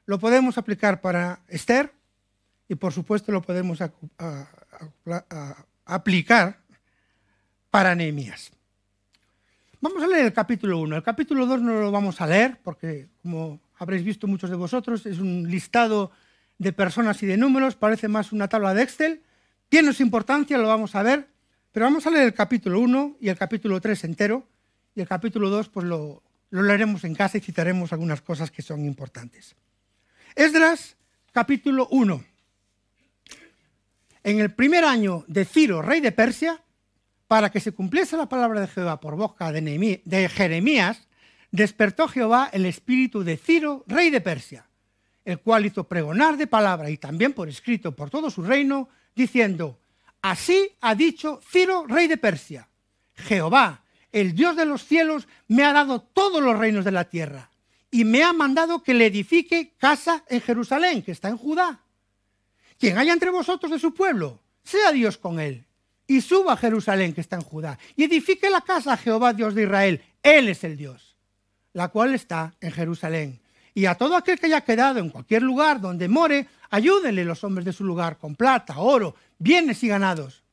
lo 0.06 0.20
podemos 0.20 0.58
aplicar 0.58 1.02
para 1.02 1.42
Esther 1.48 1.94
y 2.68 2.76
por 2.76 2.92
supuesto 2.92 3.32
lo 3.32 3.42
podemos 3.42 3.80
aplicar 5.86 6.60
para 7.70 7.96
Nehemías. 7.96 8.52
Vamos 9.84 10.02
a 10.02 10.08
leer 10.08 10.28
el 10.28 10.32
capítulo 10.32 10.78
1. 10.78 10.96
El 10.96 11.04
capítulo 11.04 11.46
2 11.46 11.62
no 11.62 11.82
lo 11.82 11.92
vamos 11.92 12.22
a 12.22 12.26
leer 12.26 12.58
porque, 12.64 13.10
como 13.22 13.60
habréis 13.78 14.06
visto 14.06 14.28
muchos 14.28 14.50
de 14.50 14.56
vosotros, 14.56 15.06
es 15.06 15.20
un 15.20 15.52
listado 15.52 16.10
de 16.58 16.72
personas 16.72 17.22
y 17.22 17.26
de 17.26 17.36
números, 17.36 17.76
parece 17.76 18.08
más 18.08 18.32
una 18.32 18.48
tabla 18.48 18.74
de 18.74 18.82
Excel. 18.82 19.24
Tiene 19.68 19.92
su 19.92 20.02
importancia, 20.02 20.58
lo 20.58 20.70
vamos 20.70 20.96
a 20.96 21.04
ver, 21.04 21.28
pero 21.74 21.86
vamos 21.86 22.08
a 22.08 22.12
leer 22.12 22.28
el 22.28 22.34
capítulo 22.34 22.80
1 22.80 23.18
y 23.20 23.28
el 23.28 23.38
capítulo 23.38 23.82
3 23.82 24.06
entero, 24.06 24.48
y 24.96 25.02
el 25.02 25.08
capítulo 25.10 25.50
2 25.50 25.68
pues 25.68 25.86
lo, 25.86 26.24
lo 26.50 26.64
leeremos 26.64 27.04
en 27.04 27.14
casa 27.14 27.38
y 27.38 27.42
citaremos 27.42 27.92
algunas 27.92 28.22
cosas 28.22 28.52
que 28.52 28.62
son 28.62 28.86
importantes. 28.86 29.54
Esdras, 30.34 30.96
capítulo 31.34 31.90
1. 31.92 32.24
En 34.24 34.40
el 34.40 34.50
primer 34.54 34.86
año 34.86 35.26
de 35.28 35.44
Ciro, 35.44 35.82
rey 35.82 36.00
de 36.00 36.14
Persia, 36.14 36.64
para 37.34 37.50
que 37.50 37.60
se 37.60 37.72
cumpliese 37.72 38.16
la 38.16 38.30
palabra 38.30 38.62
de 38.62 38.68
Jehová 38.68 39.00
por 39.00 39.16
boca 39.16 39.52
de, 39.52 40.30
Jeremías, 40.30 41.08
despertó 41.50 42.08
Jehová 42.08 42.52
el 42.54 42.68
espíritu 42.68 43.24
de 43.24 43.38
Ciro, 43.38 43.84
rey 43.88 44.12
de 44.12 44.22
Persia, 44.22 44.68
el 45.26 45.40
cual 45.40 45.66
hizo 45.66 45.86
pregonar 45.86 46.38
de 46.38 46.46
palabra 46.46 46.92
y 46.92 46.98
también 47.00 47.34
por 47.34 47.50
escrito 47.50 47.96
por 47.96 48.12
todo 48.12 48.30
su 48.30 48.44
reino, 48.44 48.88
diciendo, 49.16 49.80
así 50.22 50.74
ha 50.80 50.94
dicho 50.94 51.42
Ciro, 51.50 51.88
rey 51.88 52.06
de 52.06 52.18
Persia, 52.18 52.70
Jehová, 53.16 53.84
el 54.12 54.36
Dios 54.36 54.56
de 54.56 54.68
los 54.68 54.86
cielos, 54.86 55.28
me 55.48 55.64
ha 55.64 55.74
dado 55.74 56.02
todos 56.04 56.40
los 56.40 56.60
reinos 56.60 56.86
de 56.86 56.92
la 56.92 57.06
tierra 57.06 57.50
y 57.90 58.06
me 58.06 58.22
ha 58.22 58.32
mandado 58.32 58.84
que 58.84 58.94
le 58.94 59.08
edifique 59.08 59.74
casa 59.80 60.24
en 60.30 60.40
Jerusalén, 60.40 61.02
que 61.02 61.14
está 61.14 61.30
en 61.30 61.38
Judá. 61.38 61.82
Quien 62.78 63.00
haya 63.00 63.12
entre 63.12 63.32
vosotros 63.32 63.72
de 63.72 63.80
su 63.80 63.92
pueblo, 63.92 64.40
sea 64.64 64.92
Dios 64.92 65.18
con 65.18 65.40
él 65.40 65.66
y 66.08 66.22
suba 66.22 66.54
a 66.54 66.58
Jerusalén 66.58 67.14
que 67.14 67.22
está 67.22 67.36
en 67.36 67.44
Judá 67.44 67.78
y 67.96 68.04
edifique 68.04 68.50
la 68.50 68.62
casa 68.62 68.94
a 68.94 68.98
Jehová 68.98 69.34
Dios 69.34 69.56
de 69.56 69.64
Israel. 69.64 70.04
Él 70.22 70.50
es 70.50 70.64
el 70.64 70.78
Dios, 70.78 71.18
la 71.74 71.90
cual 71.90 72.14
está 72.14 72.54
en 72.62 72.72
Jerusalén. 72.72 73.42
Y 73.74 73.86
a 73.86 73.96
todo 73.96 74.16
aquel 74.16 74.40
que 74.40 74.46
haya 74.48 74.62
quedado 74.62 75.00
en 75.00 75.10
cualquier 75.10 75.42
lugar 75.42 75.82
donde 75.82 76.08
more, 76.08 76.48
ayúdenle 76.70 77.26
los 77.26 77.44
hombres 77.44 77.66
de 77.66 77.74
su 77.74 77.84
lugar 77.84 78.18
con 78.18 78.36
plata, 78.36 78.78
oro, 78.78 79.16
bienes 79.40 79.84
y 79.84 79.88
ganados, 79.88 80.44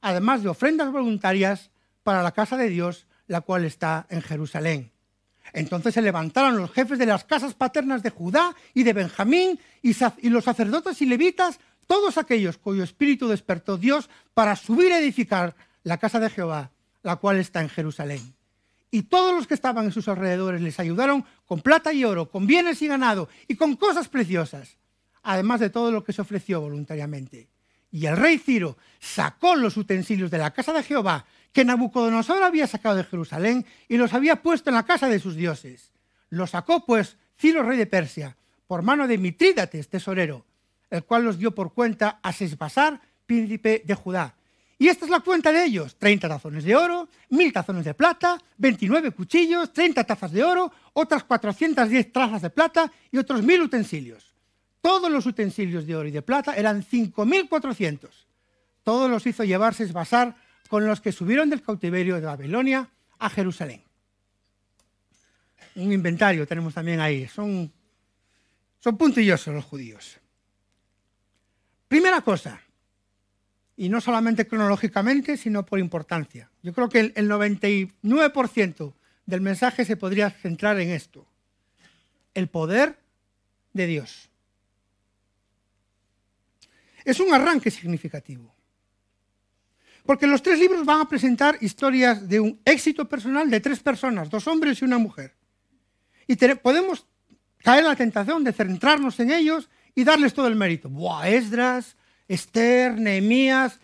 además 0.00 0.42
de 0.42 0.48
ofrendas 0.48 0.92
voluntarias 0.92 1.70
para 2.04 2.22
la 2.22 2.32
casa 2.32 2.56
de 2.56 2.68
Dios, 2.68 3.06
la 3.26 3.40
cual 3.40 3.64
está 3.64 4.06
en 4.10 4.22
Jerusalén. 4.22 4.92
Entonces 5.52 5.94
se 5.94 6.02
levantaron 6.02 6.58
los 6.58 6.70
jefes 6.72 6.98
de 6.98 7.06
las 7.06 7.24
casas 7.24 7.54
paternas 7.54 8.02
de 8.02 8.10
Judá 8.10 8.54
y 8.74 8.82
de 8.82 8.92
Benjamín 8.92 9.58
y, 9.82 9.94
los 10.28 10.44
sacerdotes 10.44 11.00
y 11.02 11.06
levitas 11.06 11.58
todos 11.88 12.18
aquellos 12.18 12.58
cuyo 12.58 12.84
espíritu 12.84 13.26
despertó 13.26 13.78
Dios 13.78 14.08
para 14.34 14.54
subir 14.54 14.92
a 14.92 15.00
edificar 15.00 15.56
la 15.82 15.98
casa 15.98 16.20
de 16.20 16.30
Jehová, 16.30 16.70
la 17.02 17.16
cual 17.16 17.38
está 17.38 17.62
en 17.62 17.70
Jerusalén. 17.70 18.34
Y 18.90 19.02
todos 19.02 19.34
los 19.34 19.46
que 19.46 19.54
estaban 19.54 19.86
en 19.86 19.92
sus 19.92 20.06
alrededores 20.06 20.60
les 20.60 20.78
ayudaron 20.78 21.24
con 21.46 21.60
plata 21.60 21.92
y 21.92 22.04
oro, 22.04 22.30
con 22.30 22.46
bienes 22.46 22.80
y 22.82 22.88
ganado 22.88 23.28
y 23.48 23.56
con 23.56 23.74
cosas 23.74 24.08
preciosas, 24.08 24.76
además 25.22 25.60
de 25.60 25.70
todo 25.70 25.90
lo 25.90 26.04
que 26.04 26.12
se 26.12 26.22
ofreció 26.22 26.60
voluntariamente. 26.60 27.48
Y 27.90 28.04
el 28.04 28.18
rey 28.18 28.38
Ciro 28.38 28.76
sacó 28.98 29.56
los 29.56 29.76
utensilios 29.78 30.30
de 30.30 30.38
la 30.38 30.52
casa 30.52 30.74
de 30.74 30.82
Jehová 30.82 31.24
que 31.52 31.64
Nabucodonosor 31.64 32.42
había 32.42 32.66
sacado 32.66 32.96
de 32.96 33.04
Jerusalén 33.04 33.64
y 33.88 33.96
los 33.96 34.12
había 34.12 34.42
puesto 34.42 34.68
en 34.68 34.76
la 34.76 34.84
casa 34.84 35.08
de 35.08 35.20
sus 35.20 35.36
dioses. 35.36 35.92
Los 36.28 36.50
sacó, 36.50 36.84
pues, 36.84 37.16
Ciro, 37.38 37.62
rey 37.62 37.78
de 37.78 37.86
Persia, 37.86 38.36
por 38.66 38.82
mano 38.82 39.08
de 39.08 39.16
Mitrídates, 39.16 39.88
tesorero, 39.88 40.44
el 40.90 41.04
cual 41.04 41.24
los 41.24 41.38
dio 41.38 41.54
por 41.54 41.72
cuenta 41.72 42.20
a 42.22 42.32
Sesbasar, 42.32 43.00
príncipe 43.26 43.82
de 43.84 43.94
Judá. 43.94 44.34
Y 44.80 44.88
esta 44.88 45.04
es 45.04 45.10
la 45.10 45.20
cuenta 45.20 45.50
de 45.50 45.64
ellos, 45.64 45.96
30 45.96 46.28
tazones 46.28 46.62
de 46.62 46.76
oro, 46.76 47.08
1000 47.30 47.52
tazones 47.52 47.84
de 47.84 47.94
plata, 47.94 48.40
29 48.58 49.10
cuchillos, 49.10 49.72
30 49.72 50.04
tazas 50.04 50.30
de 50.30 50.44
oro, 50.44 50.72
otras 50.92 51.24
410 51.24 52.12
trazas 52.12 52.42
de 52.42 52.50
plata 52.50 52.92
y 53.10 53.18
otros 53.18 53.42
1000 53.42 53.62
utensilios. 53.62 54.34
Todos 54.80 55.10
los 55.10 55.26
utensilios 55.26 55.84
de 55.84 55.96
oro 55.96 56.08
y 56.08 56.12
de 56.12 56.22
plata 56.22 56.54
eran 56.54 56.84
5400. 56.84 58.28
Todos 58.84 59.10
los 59.10 59.26
hizo 59.26 59.42
llevar 59.42 59.74
Sesbasar 59.74 60.36
con 60.68 60.86
los 60.86 61.00
que 61.00 61.10
subieron 61.10 61.50
del 61.50 61.62
cautiverio 61.62 62.14
de 62.14 62.26
Babilonia 62.26 62.88
a 63.18 63.28
Jerusalén. 63.30 63.82
Un 65.74 65.92
inventario 65.92 66.46
tenemos 66.46 66.74
también 66.74 67.00
ahí. 67.00 67.26
Son, 67.26 67.72
son 68.78 68.96
puntillosos 68.96 69.52
los 69.52 69.64
judíos. 69.64 70.17
Primera 71.88 72.20
cosa, 72.20 72.60
y 73.78 73.88
no 73.88 74.00
solamente 74.00 74.46
cronológicamente, 74.46 75.36
sino 75.36 75.64
por 75.64 75.78
importancia. 75.78 76.50
Yo 76.62 76.74
creo 76.74 76.88
que 76.88 77.12
el 77.14 77.30
99% 77.30 78.92
del 79.24 79.40
mensaje 79.40 79.84
se 79.84 79.96
podría 79.96 80.30
centrar 80.30 80.80
en 80.80 80.90
esto. 80.90 81.26
El 82.34 82.48
poder 82.48 82.98
de 83.72 83.86
Dios. 83.86 84.28
Es 87.04 87.20
un 87.20 87.32
arranque 87.32 87.70
significativo. 87.70 88.52
Porque 90.04 90.26
los 90.26 90.42
tres 90.42 90.58
libros 90.58 90.84
van 90.84 91.02
a 91.02 91.08
presentar 91.08 91.56
historias 91.60 92.28
de 92.28 92.40
un 92.40 92.60
éxito 92.64 93.08
personal 93.08 93.48
de 93.48 93.60
tres 93.60 93.78
personas, 93.78 94.28
dos 94.28 94.48
hombres 94.48 94.82
y 94.82 94.84
una 94.86 94.98
mujer. 94.98 95.34
Y 96.26 96.34
podemos 96.56 97.06
caer 97.58 97.80
en 97.80 97.90
la 97.90 97.96
tentación 97.96 98.42
de 98.42 98.52
centrarnos 98.52 99.20
en 99.20 99.30
ellos 99.30 99.70
y 99.94 100.04
darles 100.04 100.34
todo 100.34 100.46
el 100.46 100.56
mérito. 100.56 100.88
¡Buah! 100.88 101.28
Esdras, 101.28 101.96
Esther, 102.26 102.98
Nehemías, 102.98 103.80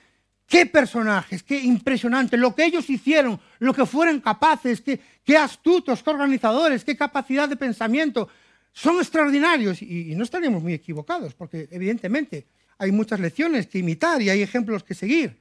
qué 0.47 0.67
personajes, 0.67 1.43
qué 1.43 1.59
impresionante, 1.61 2.37
lo 2.37 2.55
que 2.55 2.65
ellos 2.65 2.89
hicieron, 2.91 3.41
lo 3.59 3.73
que 3.73 3.87
fueron 3.87 4.21
capaces, 4.21 4.83
qué, 4.83 5.37
astutos, 5.37 6.03
qué 6.03 6.11
organizadores, 6.11 6.85
qué 6.85 6.97
capacidad 6.97 7.49
de 7.49 7.57
pensamiento. 7.57 8.29
Son 8.73 8.99
extraordinarios 8.99 9.81
y, 9.83 10.13
y 10.13 10.15
no 10.15 10.25
estaríamos 10.25 10.63
muy 10.63 10.75
equivocados, 10.75 11.35
porque 11.35 11.69
evidentemente 11.71 12.47
hay 12.79 12.93
muchas 12.93 13.21
lecciones 13.21 13.67
que 13.67 13.79
imitar 13.79 14.21
y 14.21 14.31
hay 14.31 14.43
ejemplos 14.43 14.83
que 14.83 14.95
seguir. 14.95 15.39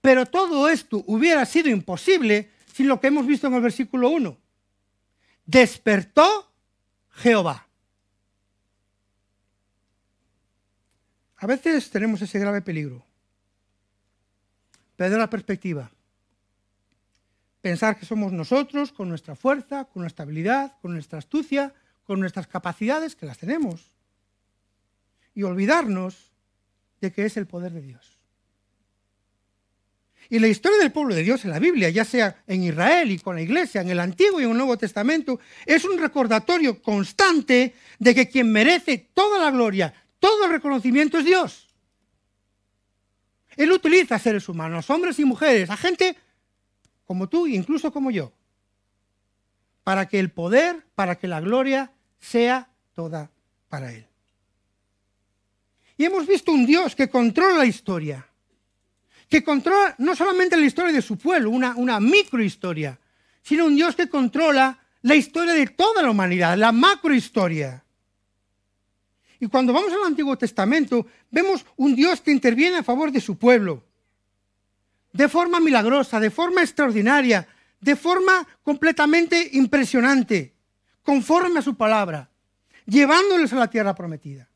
Pero 0.00 0.26
todo 0.26 0.68
esto 0.68 1.04
hubiera 1.06 1.46
sido 1.46 1.68
imposible 1.68 2.50
sin 2.72 2.88
lo 2.88 3.00
que 3.00 3.06
hemos 3.08 3.26
visto 3.26 3.46
en 3.46 3.54
el 3.54 3.60
versículo 3.60 4.08
1. 4.10 4.36
Despertó 5.46 6.50
Jehová. 7.10 7.68
A 11.42 11.46
veces 11.46 11.90
tenemos 11.90 12.22
ese 12.22 12.38
grave 12.38 12.62
peligro. 12.62 13.04
Perder 14.94 15.18
la 15.18 15.28
perspectiva. 15.28 15.90
Pensar 17.60 17.98
que 17.98 18.06
somos 18.06 18.30
nosotros, 18.30 18.92
con 18.92 19.08
nuestra 19.08 19.34
fuerza, 19.34 19.86
con 19.86 20.02
nuestra 20.02 20.22
habilidad, 20.22 20.78
con 20.80 20.92
nuestra 20.92 21.18
astucia, 21.18 21.74
con 22.04 22.20
nuestras 22.20 22.46
capacidades, 22.46 23.16
que 23.16 23.26
las 23.26 23.38
tenemos. 23.38 23.84
Y 25.34 25.42
olvidarnos 25.42 26.30
de 27.00 27.10
que 27.10 27.24
es 27.24 27.36
el 27.36 27.48
poder 27.48 27.72
de 27.72 27.82
Dios. 27.82 28.20
Y 30.28 30.38
la 30.38 30.46
historia 30.46 30.78
del 30.78 30.92
pueblo 30.92 31.12
de 31.12 31.24
Dios 31.24 31.44
en 31.44 31.50
la 31.50 31.58
Biblia, 31.58 31.90
ya 31.90 32.04
sea 32.04 32.44
en 32.46 32.62
Israel 32.62 33.10
y 33.10 33.18
con 33.18 33.34
la 33.34 33.42
iglesia, 33.42 33.80
en 33.80 33.90
el 33.90 33.98
Antiguo 33.98 34.40
y 34.40 34.44
en 34.44 34.52
el 34.52 34.56
Nuevo 34.56 34.78
Testamento, 34.78 35.40
es 35.66 35.84
un 35.84 35.98
recordatorio 35.98 36.80
constante 36.80 37.74
de 37.98 38.14
que 38.14 38.28
quien 38.28 38.52
merece 38.52 39.10
toda 39.12 39.40
la 39.40 39.50
gloria, 39.50 39.92
todo 40.22 40.44
el 40.44 40.52
reconocimiento 40.52 41.18
es 41.18 41.24
Dios. 41.24 41.66
Él 43.56 43.72
utiliza 43.72 44.14
a 44.14 44.20
seres 44.20 44.48
humanos, 44.48 44.88
hombres 44.88 45.18
y 45.18 45.24
mujeres, 45.24 45.68
a 45.68 45.76
gente 45.76 46.16
como 47.04 47.28
tú, 47.28 47.48
incluso 47.48 47.92
como 47.92 48.12
yo, 48.12 48.32
para 49.82 50.06
que 50.06 50.20
el 50.20 50.30
poder, 50.30 50.86
para 50.94 51.18
que 51.18 51.26
la 51.26 51.40
gloria 51.40 51.90
sea 52.20 52.70
toda 52.94 53.32
para 53.68 53.92
Él. 53.92 54.06
Y 55.96 56.04
hemos 56.04 56.24
visto 56.24 56.52
un 56.52 56.66
Dios 56.66 56.94
que 56.94 57.10
controla 57.10 57.58
la 57.58 57.66
historia, 57.66 58.24
que 59.28 59.42
controla 59.42 59.96
no 59.98 60.14
solamente 60.14 60.56
la 60.56 60.66
historia 60.66 60.92
de 60.92 61.02
su 61.02 61.18
pueblo, 61.18 61.50
una 61.50 61.98
microhistoria, 61.98 62.96
sino 63.42 63.66
un 63.66 63.74
Dios 63.74 63.96
que 63.96 64.08
controla 64.08 64.78
la 65.02 65.16
historia 65.16 65.54
de 65.54 65.66
toda 65.66 66.00
la 66.00 66.10
humanidad, 66.10 66.56
la 66.56 66.70
macrohistoria. 66.70 67.84
Y 69.42 69.48
cuando 69.48 69.72
vamos 69.72 69.92
al 69.92 70.04
Antiguo 70.04 70.38
Testamento, 70.38 71.04
vemos 71.28 71.66
un 71.76 71.96
Dios 71.96 72.20
que 72.20 72.30
interviene 72.30 72.76
a 72.76 72.84
favor 72.84 73.10
de 73.10 73.20
su 73.20 73.36
pueblo, 73.36 73.82
de 75.12 75.28
forma 75.28 75.58
milagrosa, 75.58 76.20
de 76.20 76.30
forma 76.30 76.62
extraordinaria, 76.62 77.48
de 77.80 77.96
forma 77.96 78.46
completamente 78.62 79.50
impresionante, 79.54 80.54
conforme 81.02 81.58
a 81.58 81.62
su 81.62 81.74
palabra, 81.74 82.30
llevándoles 82.86 83.52
a 83.52 83.56
la 83.56 83.68
tierra 83.68 83.96
prometida, 83.96 84.48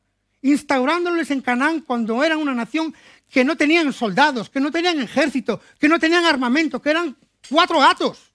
instaurándoles 0.43 1.33
en 1.33 1.41
Canaán 1.41 1.81
cuando 1.81 2.23
eran 2.23 2.39
una 2.39 2.55
nación 2.55 2.95
que 3.29 3.43
no 3.43 3.57
tenían 3.57 3.93
soldados, 3.93 4.49
que 4.49 4.61
no 4.61 4.71
tenían 4.71 5.01
ejército, 5.01 5.61
que 5.81 5.89
no 5.89 5.99
tenían 5.99 6.25
armamento, 6.25 6.81
que 6.81 6.91
eran 6.91 7.17
cuatro 7.51 7.81
gatos. 7.81 8.33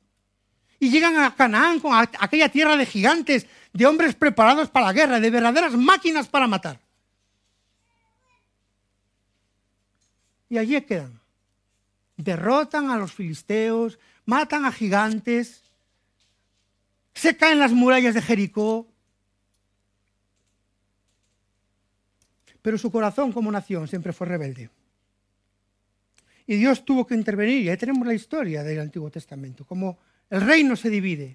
Y 0.79 0.89
llegan 0.89 1.15
a 1.17 1.33
Canaán 1.33 1.79
con 1.79 1.93
aquella 1.95 2.49
tierra 2.49 2.75
de 2.75 2.85
gigantes, 2.85 3.47
de 3.73 3.85
hombres 3.85 4.15
preparados 4.15 4.69
para 4.69 4.87
la 4.87 4.93
guerra, 4.93 5.19
de 5.19 5.29
verdaderas 5.29 5.73
máquinas 5.73 6.27
para 6.27 6.47
matar. 6.47 6.79
Y 10.49 10.57
allí 10.57 10.79
quedan. 10.81 11.19
Derrotan 12.17 12.89
a 12.89 12.97
los 12.97 13.13
filisteos, 13.13 13.97
matan 14.25 14.65
a 14.65 14.71
gigantes, 14.71 15.63
se 17.13 17.37
caen 17.37 17.59
las 17.59 17.71
murallas 17.71 18.13
de 18.13 18.21
Jericó. 18.21 18.87
Pero 22.61 22.77
su 22.77 22.91
corazón 22.91 23.31
como 23.31 23.51
nación 23.51 23.87
siempre 23.87 24.13
fue 24.13 24.27
rebelde. 24.27 24.69
Y 26.45 26.57
Dios 26.57 26.85
tuvo 26.85 27.07
que 27.07 27.15
intervenir. 27.15 27.63
Y 27.63 27.69
ahí 27.69 27.77
tenemos 27.77 28.05
la 28.05 28.13
historia 28.13 28.61
del 28.61 28.81
Antiguo 28.81 29.09
Testamento, 29.09 29.65
como 29.65 29.97
el 30.29 30.41
reino 30.41 30.75
se 30.75 30.89
divide. 30.89 31.33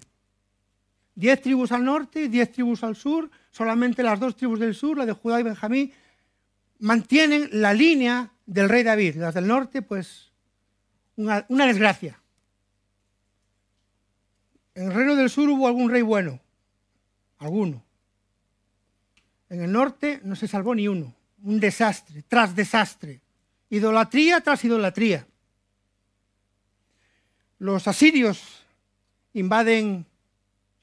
Diez 1.17 1.41
tribus 1.41 1.71
al 1.71 1.83
norte, 1.83 2.29
diez 2.29 2.51
tribus 2.51 2.83
al 2.83 2.95
sur, 2.95 3.31
solamente 3.49 4.03
las 4.03 4.19
dos 4.19 4.35
tribus 4.35 4.59
del 4.59 4.75
sur, 4.75 4.99
la 4.99 5.05
de 5.07 5.13
Judá 5.13 5.39
y 5.39 5.43
Benjamín, 5.43 5.91
mantienen 6.77 7.49
la 7.53 7.73
línea 7.73 8.31
del 8.45 8.69
rey 8.69 8.83
David. 8.83 9.15
Las 9.15 9.33
del 9.33 9.47
norte, 9.47 9.81
pues, 9.81 10.31
una, 11.15 11.43
una 11.49 11.65
desgracia. 11.65 12.21
En 14.75 14.91
el 14.91 14.93
reino 14.93 15.15
del 15.15 15.31
sur 15.31 15.49
hubo 15.49 15.65
algún 15.65 15.89
rey 15.89 16.03
bueno, 16.03 16.39
alguno. 17.39 17.83
En 19.49 19.63
el 19.63 19.71
norte 19.71 20.21
no 20.23 20.35
se 20.35 20.47
salvó 20.47 20.75
ni 20.75 20.87
uno, 20.87 21.15
un 21.41 21.59
desastre 21.59 22.25
tras 22.27 22.55
desastre, 22.55 23.21
idolatría 23.71 24.41
tras 24.41 24.63
idolatría. 24.63 25.25
Los 27.57 27.87
asirios 27.87 28.63
invaden 29.33 30.05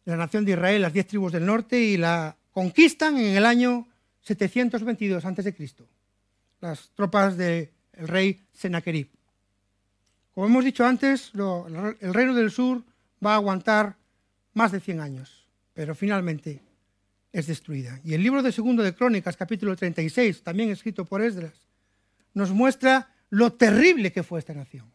la 0.05 0.17
nación 0.17 0.45
de 0.45 0.53
Israel, 0.53 0.83
las 0.83 0.93
diez 0.93 1.07
tribus 1.07 1.33
del 1.33 1.47
norte, 1.47 1.81
y 1.81 1.97
la 1.97 2.37
conquistan 2.53 3.17
en 3.19 3.37
el 3.37 3.47
año 3.47 3.89
722 4.23 5.25
a.C., 5.25 5.55
las 6.61 6.91
tropas 6.95 7.37
del 7.37 7.71
rey 7.93 8.41
Sennacherib. 8.53 9.09
Como 10.35 10.47
hemos 10.47 10.65
dicho 10.65 10.85
antes, 10.85 11.33
el 11.35 12.15
reino 12.15 12.35
del 12.35 12.51
sur 12.51 12.83
va 13.25 13.33
a 13.33 13.37
aguantar 13.37 13.97
más 14.55 14.73
de 14.73 14.81
100 14.81 15.01
años, 15.01 15.47
pero 15.75 15.95
finalmente 15.95 16.63
es 17.33 17.47
destruida. 17.47 18.01
Y 18.05 18.15
el 18.15 18.23
libro 18.23 18.43
de 18.43 18.53
Segundo 18.53 18.83
de 18.83 18.95
Crónicas, 18.95 19.37
capítulo 19.37 19.77
36, 19.77 20.43
también 20.43 20.71
escrito 20.71 21.05
por 21.05 21.23
Esdras, 21.23 21.55
nos 22.33 22.51
muestra 22.51 23.13
lo 23.31 23.53
terrible 23.53 24.13
que 24.13 24.23
fue 24.23 24.39
esta 24.39 24.55
nación 24.55 24.94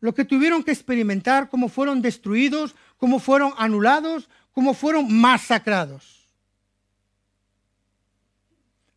lo 0.00 0.14
que 0.14 0.24
tuvieron 0.24 0.64
que 0.64 0.72
experimentar, 0.72 1.48
cómo 1.50 1.68
fueron 1.68 2.00
destruidos, 2.02 2.74
cómo 2.96 3.18
fueron 3.20 3.52
anulados, 3.56 4.28
cómo 4.52 4.74
fueron 4.74 5.12
masacrados. 5.20 6.26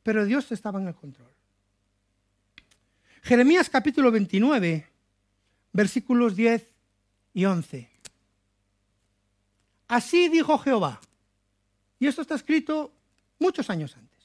Pero 0.02 0.26
Dios 0.26 0.52
estaba 0.52 0.80
en 0.82 0.88
el 0.88 0.96
control. 0.96 1.30
Jeremías 3.22 3.70
capítulo 3.70 4.12
29, 4.12 4.88
versículos 5.72 6.36
10 6.36 6.66
y 7.34 7.46
11. 7.46 7.90
Así 9.88 10.30
dijo 10.30 10.58
Jehová. 10.58 11.00
Y 12.00 12.08
esto 12.08 12.22
está 12.22 12.36
escrito 12.36 12.92
muchos 13.40 13.70
años 13.70 13.96
antes. 13.96 14.20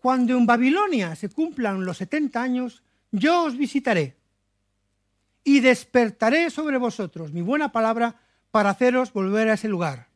Cuando 0.00 0.36
en 0.36 0.46
Babilonia 0.46 1.14
se 1.14 1.28
cumplan 1.28 1.84
los 1.84 1.98
70 1.98 2.42
años, 2.42 2.82
yo 3.10 3.44
os 3.44 3.56
visitaré 3.56 4.19
y 5.44 5.60
despertaré 5.60 6.50
sobre 6.50 6.78
vosotros 6.78 7.32
mi 7.32 7.40
buena 7.40 7.72
palabra 7.72 8.16
para 8.50 8.70
haceros 8.70 9.12
volver 9.12 9.48
a 9.48 9.54
ese 9.54 9.68
lugar. 9.68 10.08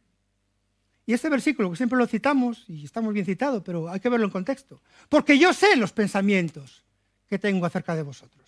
Y 1.07 1.13
este 1.13 1.29
versículo, 1.29 1.71
que 1.71 1.77
siempre 1.77 1.99
lo 1.99 2.07
citamos, 2.07 2.65
y 2.69 2.85
estamos 2.85 3.13
bien 3.13 3.27
citado, 3.27 3.63
pero 3.63 3.91
hay 3.91 4.01
que 4.01 4.09
verlo 4.09 4.27
en 4.27 4.33
contexto. 4.33 4.81
Porque 5.09 5.39
yo 5.39 5.53
sé 5.53 5.77
los 5.77 5.93
pensamientos 5.93 6.83
que 7.29 7.39
tengo 7.39 7.67
acerca 7.67 7.95
de 7.95 8.03
vosotros, 8.03 8.47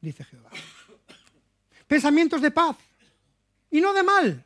dice 0.00 0.24
Jehová. 0.24 0.50
Pensamientos 1.86 2.40
de 2.40 2.50
paz 2.50 2.76
y 3.70 3.80
no 3.80 3.92
de 3.92 4.02
mal, 4.02 4.44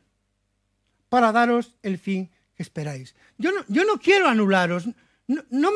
para 1.07 1.31
daros 1.31 1.73
el 1.81 1.97
fin 1.97 2.29
que 2.55 2.63
esperáis. 2.63 3.15
Yo 3.37 3.51
no, 3.51 3.99
quiero 3.99 4.27
anularos, 4.27 4.85
no, 5.27 5.71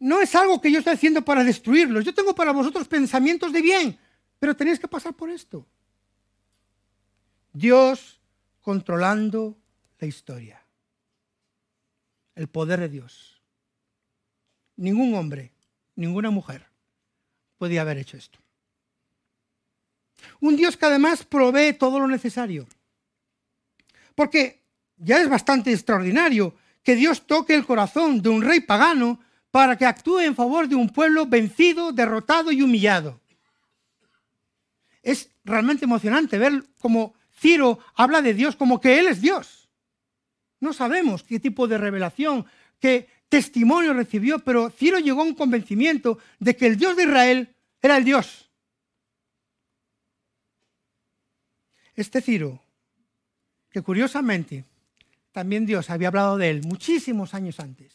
no 0.00 0.20
es 0.20 0.34
algo 0.34 0.60
que 0.60 0.72
yo 0.72 0.78
estoy 0.80 0.94
haciendo 0.94 1.24
para 1.24 1.44
destruirlos. 1.44 2.04
Yo 2.04 2.12
tengo 2.12 2.34
para 2.34 2.52
vosotros 2.52 2.88
pensamientos 2.88 3.52
de 3.52 3.62
bien, 3.62 3.98
pero 4.44 4.54
tenéis 4.54 4.78
que 4.78 4.86
pasar 4.86 5.14
por 5.14 5.30
esto. 5.30 5.64
Dios 7.54 8.20
controlando 8.60 9.56
la 9.98 10.06
historia. 10.06 10.62
El 12.34 12.48
poder 12.48 12.78
de 12.80 12.90
Dios. 12.90 13.40
Ningún 14.76 15.14
hombre, 15.14 15.50
ninguna 15.96 16.28
mujer 16.28 16.66
podía 17.56 17.80
haber 17.80 17.96
hecho 17.96 18.18
esto. 18.18 18.38
Un 20.40 20.56
Dios 20.56 20.76
que 20.76 20.84
además 20.84 21.24
provee 21.24 21.72
todo 21.72 21.98
lo 21.98 22.06
necesario. 22.06 22.66
Porque 24.14 24.60
ya 24.98 25.22
es 25.22 25.28
bastante 25.30 25.72
extraordinario 25.72 26.54
que 26.82 26.96
Dios 26.96 27.26
toque 27.26 27.54
el 27.54 27.64
corazón 27.64 28.20
de 28.20 28.28
un 28.28 28.42
rey 28.42 28.60
pagano 28.60 29.20
para 29.50 29.78
que 29.78 29.86
actúe 29.86 30.18
en 30.18 30.36
favor 30.36 30.68
de 30.68 30.74
un 30.74 30.90
pueblo 30.90 31.24
vencido, 31.24 31.92
derrotado 31.92 32.52
y 32.52 32.60
humillado. 32.60 33.23
Es 35.04 35.30
realmente 35.44 35.84
emocionante 35.84 36.38
ver 36.38 36.64
cómo 36.80 37.14
Ciro 37.38 37.78
habla 37.94 38.22
de 38.22 38.34
Dios 38.34 38.56
como 38.56 38.80
que 38.80 38.98
Él 38.98 39.06
es 39.06 39.20
Dios. 39.20 39.68
No 40.60 40.72
sabemos 40.72 41.22
qué 41.22 41.38
tipo 41.38 41.68
de 41.68 41.76
revelación, 41.76 42.46
qué 42.80 43.06
testimonio 43.28 43.92
recibió, 43.92 44.38
pero 44.38 44.70
Ciro 44.70 44.98
llegó 44.98 45.20
a 45.20 45.24
un 45.24 45.34
convencimiento 45.34 46.18
de 46.38 46.56
que 46.56 46.66
el 46.66 46.78
Dios 46.78 46.96
de 46.96 47.02
Israel 47.02 47.54
era 47.82 47.98
el 47.98 48.04
Dios. 48.04 48.50
Este 51.94 52.22
Ciro, 52.22 52.62
que 53.70 53.82
curiosamente 53.82 54.64
también 55.32 55.66
Dios 55.66 55.90
había 55.90 56.08
hablado 56.08 56.38
de 56.38 56.48
él 56.48 56.62
muchísimos 56.64 57.34
años 57.34 57.60
antes, 57.60 57.92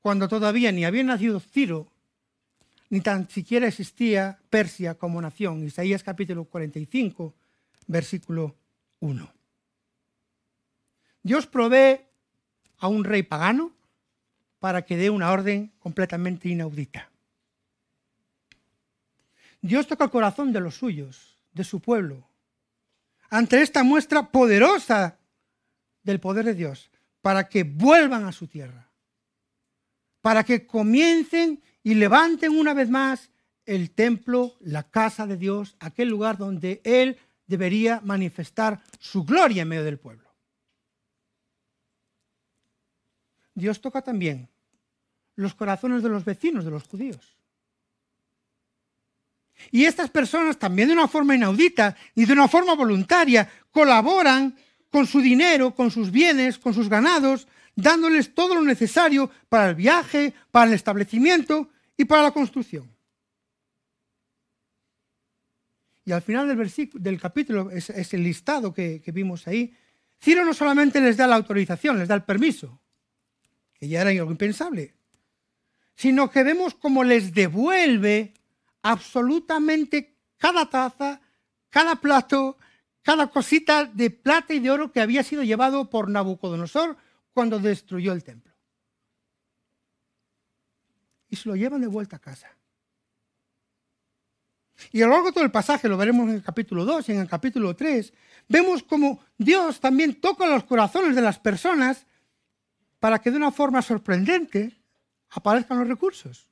cuando 0.00 0.28
todavía 0.28 0.72
ni 0.72 0.84
había 0.84 1.04
nacido 1.04 1.38
Ciro, 1.38 1.91
ni 2.92 3.00
tan 3.00 3.26
siquiera 3.30 3.66
existía 3.66 4.38
Persia 4.50 4.96
como 4.96 5.22
nación. 5.22 5.64
Isaías 5.64 6.02
capítulo 6.02 6.44
45, 6.44 7.34
versículo 7.86 8.54
1. 9.00 9.32
Dios 11.22 11.46
provee 11.46 12.02
a 12.76 12.88
un 12.88 13.04
rey 13.04 13.22
pagano 13.22 13.72
para 14.58 14.82
que 14.82 14.98
dé 14.98 15.08
una 15.08 15.32
orden 15.32 15.72
completamente 15.78 16.50
inaudita. 16.50 17.10
Dios 19.62 19.86
toca 19.86 20.04
el 20.04 20.10
corazón 20.10 20.52
de 20.52 20.60
los 20.60 20.74
suyos, 20.74 21.38
de 21.54 21.64
su 21.64 21.80
pueblo, 21.80 22.28
ante 23.30 23.62
esta 23.62 23.84
muestra 23.84 24.30
poderosa 24.30 25.16
del 26.02 26.20
poder 26.20 26.44
de 26.44 26.54
Dios, 26.54 26.90
para 27.22 27.48
que 27.48 27.64
vuelvan 27.64 28.26
a 28.26 28.32
su 28.32 28.48
tierra, 28.48 28.90
para 30.20 30.44
que 30.44 30.66
comiencen 30.66 31.62
y 31.82 31.94
levanten 31.94 32.56
una 32.56 32.74
vez 32.74 32.88
más 32.88 33.30
el 33.66 33.90
templo, 33.90 34.54
la 34.60 34.84
casa 34.84 35.26
de 35.26 35.36
Dios, 35.36 35.76
aquel 35.80 36.08
lugar 36.08 36.36
donde 36.36 36.80
Él 36.84 37.18
debería 37.46 38.00
manifestar 38.02 38.82
su 38.98 39.24
gloria 39.24 39.62
en 39.62 39.68
medio 39.68 39.84
del 39.84 39.98
pueblo. 39.98 40.30
Dios 43.54 43.80
toca 43.80 44.02
también 44.02 44.48
los 45.36 45.54
corazones 45.54 46.02
de 46.02 46.08
los 46.08 46.24
vecinos 46.24 46.64
de 46.64 46.70
los 46.70 46.84
judíos. 46.84 47.36
Y 49.70 49.84
estas 49.84 50.10
personas 50.10 50.58
también 50.58 50.88
de 50.88 50.94
una 50.94 51.08
forma 51.08 51.36
inaudita 51.36 51.96
y 52.14 52.24
de 52.24 52.32
una 52.32 52.48
forma 52.48 52.74
voluntaria 52.74 53.48
colaboran 53.70 54.56
con 54.90 55.06
su 55.06 55.20
dinero, 55.20 55.74
con 55.74 55.90
sus 55.90 56.10
bienes, 56.10 56.58
con 56.58 56.74
sus 56.74 56.88
ganados, 56.88 57.46
dándoles 57.76 58.34
todo 58.34 58.54
lo 58.54 58.62
necesario 58.62 59.30
para 59.48 59.70
el 59.70 59.74
viaje, 59.74 60.34
para 60.50 60.66
el 60.66 60.74
establecimiento 60.74 61.68
y 61.96 62.04
para 62.04 62.22
la 62.22 62.30
construcción. 62.30 62.90
Y 66.04 66.12
al 66.12 66.22
final 66.22 66.48
del, 66.48 66.90
del 66.94 67.20
capítulo, 67.20 67.70
es, 67.70 67.90
el 67.90 68.24
listado 68.24 68.72
que, 68.74 69.00
que 69.00 69.12
vimos 69.12 69.46
ahí, 69.46 69.74
Ciro 70.20 70.44
no 70.44 70.54
solamente 70.54 71.00
les 71.00 71.16
da 71.16 71.26
la 71.26 71.36
autorización, 71.36 71.98
les 71.98 72.08
da 72.08 72.14
el 72.14 72.24
permiso, 72.24 72.80
que 73.74 73.88
ya 73.88 74.00
era 74.00 74.10
algo 74.10 74.30
impensable, 74.30 74.94
sino 75.94 76.30
que 76.30 76.42
vemos 76.42 76.74
cómo 76.74 77.04
les 77.04 77.32
devuelve 77.32 78.34
absolutamente 78.82 80.16
cada 80.36 80.68
taza, 80.68 81.20
cada 81.70 81.96
plato, 81.96 82.56
cada 83.02 83.28
cosita 83.28 83.84
de 83.84 84.10
plata 84.10 84.54
y 84.54 84.60
de 84.60 84.70
oro 84.70 84.92
que 84.92 85.00
había 85.00 85.22
sido 85.22 85.42
llevado 85.42 85.88
por 85.88 86.08
Nabucodonosor 86.08 86.96
cuando 87.32 87.58
destruyó 87.58 88.12
el 88.12 88.24
templo 88.24 88.51
y 91.32 91.36
se 91.36 91.48
lo 91.48 91.56
llevan 91.56 91.80
de 91.80 91.86
vuelta 91.86 92.16
a 92.16 92.18
casa. 92.18 92.54
Y 94.92 95.00
a 95.00 95.06
lo 95.06 95.12
largo 95.12 95.28
de 95.28 95.32
todo 95.32 95.44
el 95.44 95.50
pasaje, 95.50 95.88
lo 95.88 95.96
veremos 95.96 96.28
en 96.28 96.34
el 96.34 96.42
capítulo 96.42 96.84
2 96.84 97.08
y 97.08 97.12
en 97.12 97.20
el 97.20 97.28
capítulo 97.28 97.74
3, 97.74 98.12
vemos 98.48 98.82
como 98.82 99.24
Dios 99.38 99.80
también 99.80 100.20
toca 100.20 100.46
los 100.46 100.64
corazones 100.64 101.16
de 101.16 101.22
las 101.22 101.38
personas 101.38 102.04
para 103.00 103.18
que 103.18 103.30
de 103.30 103.38
una 103.38 103.50
forma 103.50 103.80
sorprendente 103.80 104.76
aparezcan 105.30 105.78
los 105.78 105.88
recursos. 105.88 106.50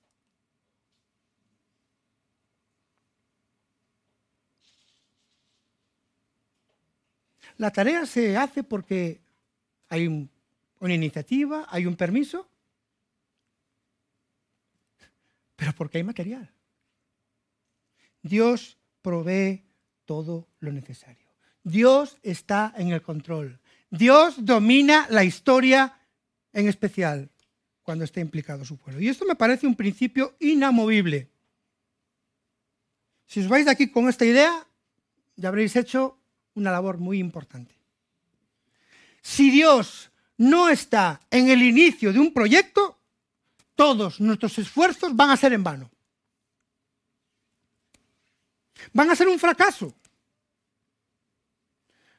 La 7.58 7.70
tarea 7.70 8.06
se 8.06 8.34
hace 8.38 8.62
porque 8.62 9.20
hay 9.90 10.06
una 10.06 10.94
iniciativa, 10.94 11.66
hay 11.68 11.84
un 11.84 11.96
permiso, 11.96 12.49
pero 15.60 15.74
porque 15.74 15.98
hay 15.98 16.04
material. 16.04 16.50
Dios 18.22 18.78
provee 19.02 19.62
todo 20.06 20.48
lo 20.58 20.72
necesario. 20.72 21.28
Dios 21.62 22.16
está 22.22 22.72
en 22.78 22.92
el 22.92 23.02
control. 23.02 23.60
Dios 23.90 24.36
domina 24.38 25.06
la 25.10 25.22
historia 25.22 26.00
en 26.54 26.66
especial 26.66 27.28
cuando 27.82 28.04
está 28.06 28.20
implicado 28.20 28.64
su 28.64 28.78
pueblo. 28.78 29.02
Y 29.02 29.08
esto 29.08 29.26
me 29.26 29.34
parece 29.34 29.66
un 29.66 29.74
principio 29.76 30.34
inamovible. 30.40 31.28
Si 33.26 33.40
os 33.40 33.48
vais 33.48 33.66
de 33.66 33.72
aquí 33.72 33.90
con 33.90 34.08
esta 34.08 34.24
idea, 34.24 34.66
ya 35.36 35.48
habréis 35.50 35.76
hecho 35.76 36.16
una 36.54 36.70
labor 36.70 36.96
muy 36.96 37.18
importante. 37.18 37.74
Si 39.20 39.50
Dios 39.50 40.10
no 40.38 40.70
está 40.70 41.20
en 41.30 41.50
el 41.50 41.62
inicio 41.62 42.14
de 42.14 42.18
un 42.18 42.32
proyecto, 42.32 42.99
todos 43.80 44.20
nuestros 44.20 44.58
esfuerzos 44.58 45.16
van 45.16 45.30
a 45.30 45.38
ser 45.38 45.54
en 45.54 45.64
vano. 45.64 45.90
Van 48.92 49.10
a 49.10 49.16
ser 49.16 49.26
un 49.26 49.38
fracaso. 49.38 49.94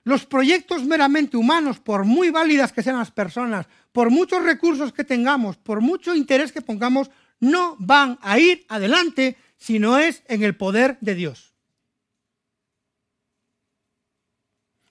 Los 0.03 0.25
proyectos 0.25 0.83
meramente 0.85 1.37
humanos, 1.37 1.79
por 1.79 2.03
muy 2.03 2.31
válidas 2.31 2.73
que 2.73 2.81
sean 2.81 2.97
las 2.97 3.11
personas, 3.11 3.67
por 3.91 4.09
muchos 4.09 4.41
recursos 4.41 4.91
que 4.91 5.03
tengamos, 5.03 5.55
por 5.57 5.81
mucho 5.81 6.15
interés 6.15 6.51
que 6.51 6.63
pongamos, 6.63 7.11
no 7.39 7.75
van 7.77 8.17
a 8.23 8.39
ir 8.39 8.65
adelante 8.67 9.37
si 9.55 9.77
no 9.77 9.99
es 9.99 10.23
en 10.25 10.41
el 10.41 10.57
poder 10.57 10.97
de 10.99 11.13
Dios. 11.13 11.53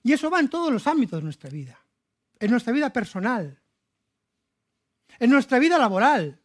Y 0.03 0.13
eso 0.13 0.29
va 0.29 0.39
en 0.39 0.47
todos 0.47 0.71
los 0.71 0.87
ámbitos 0.87 1.19
de 1.19 1.25
nuestra 1.25 1.49
vida. 1.49 1.77
En 2.39 2.49
nuestra 2.49 2.71
vida 2.71 2.93
personal, 2.93 3.61
en 5.19 5.29
nuestra 5.29 5.59
vida 5.59 5.77
laboral, 5.77 6.40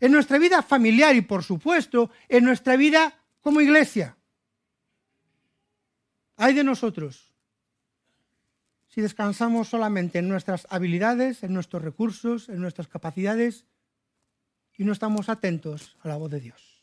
en 0.00 0.12
nuestra 0.12 0.38
vida 0.38 0.62
familiar 0.62 1.16
y, 1.16 1.22
por 1.22 1.42
supuesto, 1.42 2.10
en 2.28 2.44
nuestra 2.44 2.76
vida 2.76 3.18
como 3.40 3.60
iglesia. 3.60 4.16
Hay 6.36 6.54
de 6.54 6.64
nosotros 6.64 7.32
si 8.88 9.02
descansamos 9.02 9.68
solamente 9.68 10.20
en 10.20 10.28
nuestras 10.28 10.66
habilidades, 10.70 11.42
en 11.42 11.52
nuestros 11.52 11.82
recursos, 11.82 12.48
en 12.48 12.62
nuestras 12.62 12.88
capacidades 12.88 13.66
y 14.78 14.84
no 14.84 14.92
estamos 14.92 15.28
atentos 15.28 15.96
a 16.00 16.08
la 16.08 16.16
voz 16.16 16.30
de 16.30 16.40
Dios. 16.40 16.82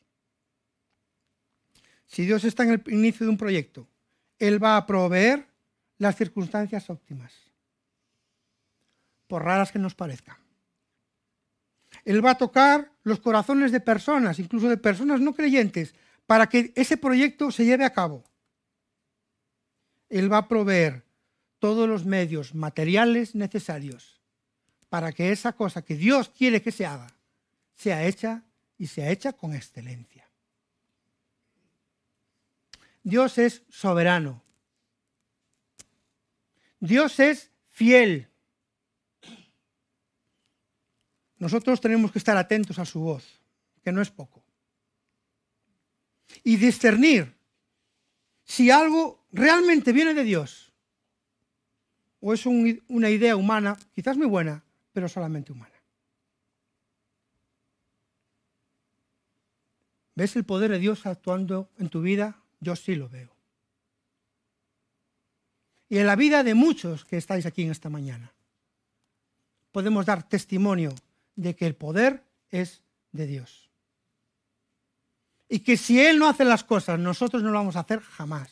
Si 2.06 2.24
Dios 2.24 2.44
está 2.44 2.62
en 2.64 2.70
el 2.70 2.84
inicio 2.94 3.26
de 3.26 3.32
un 3.32 3.38
proyecto, 3.38 3.88
Él 4.38 4.64
va 4.64 4.78
a 4.78 4.86
proveer 4.86 5.48
las 5.98 6.16
circunstancias 6.16 6.88
óptimas, 6.92 7.34
por 9.28 9.44
raras 9.44 9.72
que 9.72 9.80
nos 9.80 9.96
parezcan. 9.96 10.43
Él 12.06 12.26
va 12.26 12.32
a 12.32 12.38
tocar 12.38 12.92
los 13.04 13.20
corazones 13.20 13.72
de 13.72 13.80
personas, 13.80 14.40
incluso 14.40 14.70
de 14.70 14.78
personas 14.78 15.22
no 15.22 15.34
creyentes, 15.34 15.96
para 16.26 16.48
que 16.48 16.72
ese 16.76 16.98
proyecto 16.98 17.52
se 17.52 17.66
lleve 17.66 17.86
a 17.86 17.94
cabo. 17.94 18.24
Él 20.10 20.32
va 20.32 20.38
a 20.40 20.48
proveer 20.48 21.04
todos 21.60 21.88
los 21.88 22.06
medios 22.06 22.54
materiales 22.54 23.36
necesarios 23.36 24.22
para 24.90 25.12
que 25.12 25.32
esa 25.32 25.54
cosa 25.54 25.82
que 25.82 25.96
Dios 25.96 26.30
quiere 26.30 26.62
que 26.62 26.72
se 26.72 26.86
haga 26.86 27.08
sea 27.74 28.06
hecha 28.06 28.44
y 28.78 28.88
sea 28.88 29.10
hecha 29.10 29.34
con 29.34 29.54
excelencia. 29.54 30.30
Dios 33.02 33.38
es 33.38 33.64
soberano. 33.70 34.44
Dios 36.80 37.20
es 37.20 37.50
fiel. 37.70 38.30
Nosotros 41.44 41.82
tenemos 41.82 42.10
que 42.10 42.20
estar 42.20 42.38
atentos 42.38 42.80
a 42.80 42.86
su 42.86 43.02
voz, 43.02 43.42
que 43.84 43.92
no 43.92 44.02
es 44.02 44.10
poco. 44.10 44.42
Y 46.42 46.56
discernir 46.56 47.36
si 48.46 48.72
algo 48.72 49.26
realmente 49.30 49.92
viene 49.92 50.14
de 50.14 50.24
Dios 50.24 50.72
o 52.22 52.34
es 52.34 52.46
una 52.46 53.10
idea 53.10 53.36
humana, 53.36 53.78
quizás 53.94 54.16
muy 54.16 54.28
buena, 54.28 54.64
pero 54.94 55.10
solamente 55.10 55.52
humana. 55.52 55.76
¿Ves 60.16 60.38
el 60.38 60.46
poder 60.46 60.72
de 60.72 60.80
Dios 60.80 61.06
actuando 61.06 61.70
en 61.78 61.90
tu 61.90 62.02
vida? 62.02 62.42
Yo 62.62 62.78
sí 62.78 62.96
lo 62.96 63.10
veo. 63.10 63.36
Y 65.90 65.98
en 65.98 66.08
la 66.08 66.16
vida 66.16 66.42
de 66.42 66.54
muchos 66.54 67.04
que 67.04 67.18
estáis 67.18 67.46
aquí 67.46 67.64
en 67.64 67.72
esta 67.72 67.90
mañana, 67.90 68.32
podemos 69.74 70.06
dar 70.06 70.24
testimonio 70.24 70.96
de 71.36 71.56
que 71.56 71.66
el 71.66 71.76
poder 71.76 72.24
es 72.50 72.84
de 73.12 73.28
Dios. 73.28 73.70
Y 75.50 75.60
que 75.60 75.78
si 75.78 76.00
Él 76.00 76.20
no 76.20 76.28
hace 76.28 76.46
las 76.46 76.64
cosas, 76.64 77.00
nosotros 77.00 77.44
no 77.44 77.52
lo 77.52 77.60
vamos 77.60 77.76
a 77.76 77.82
hacer 77.82 78.00
jamás. 78.02 78.50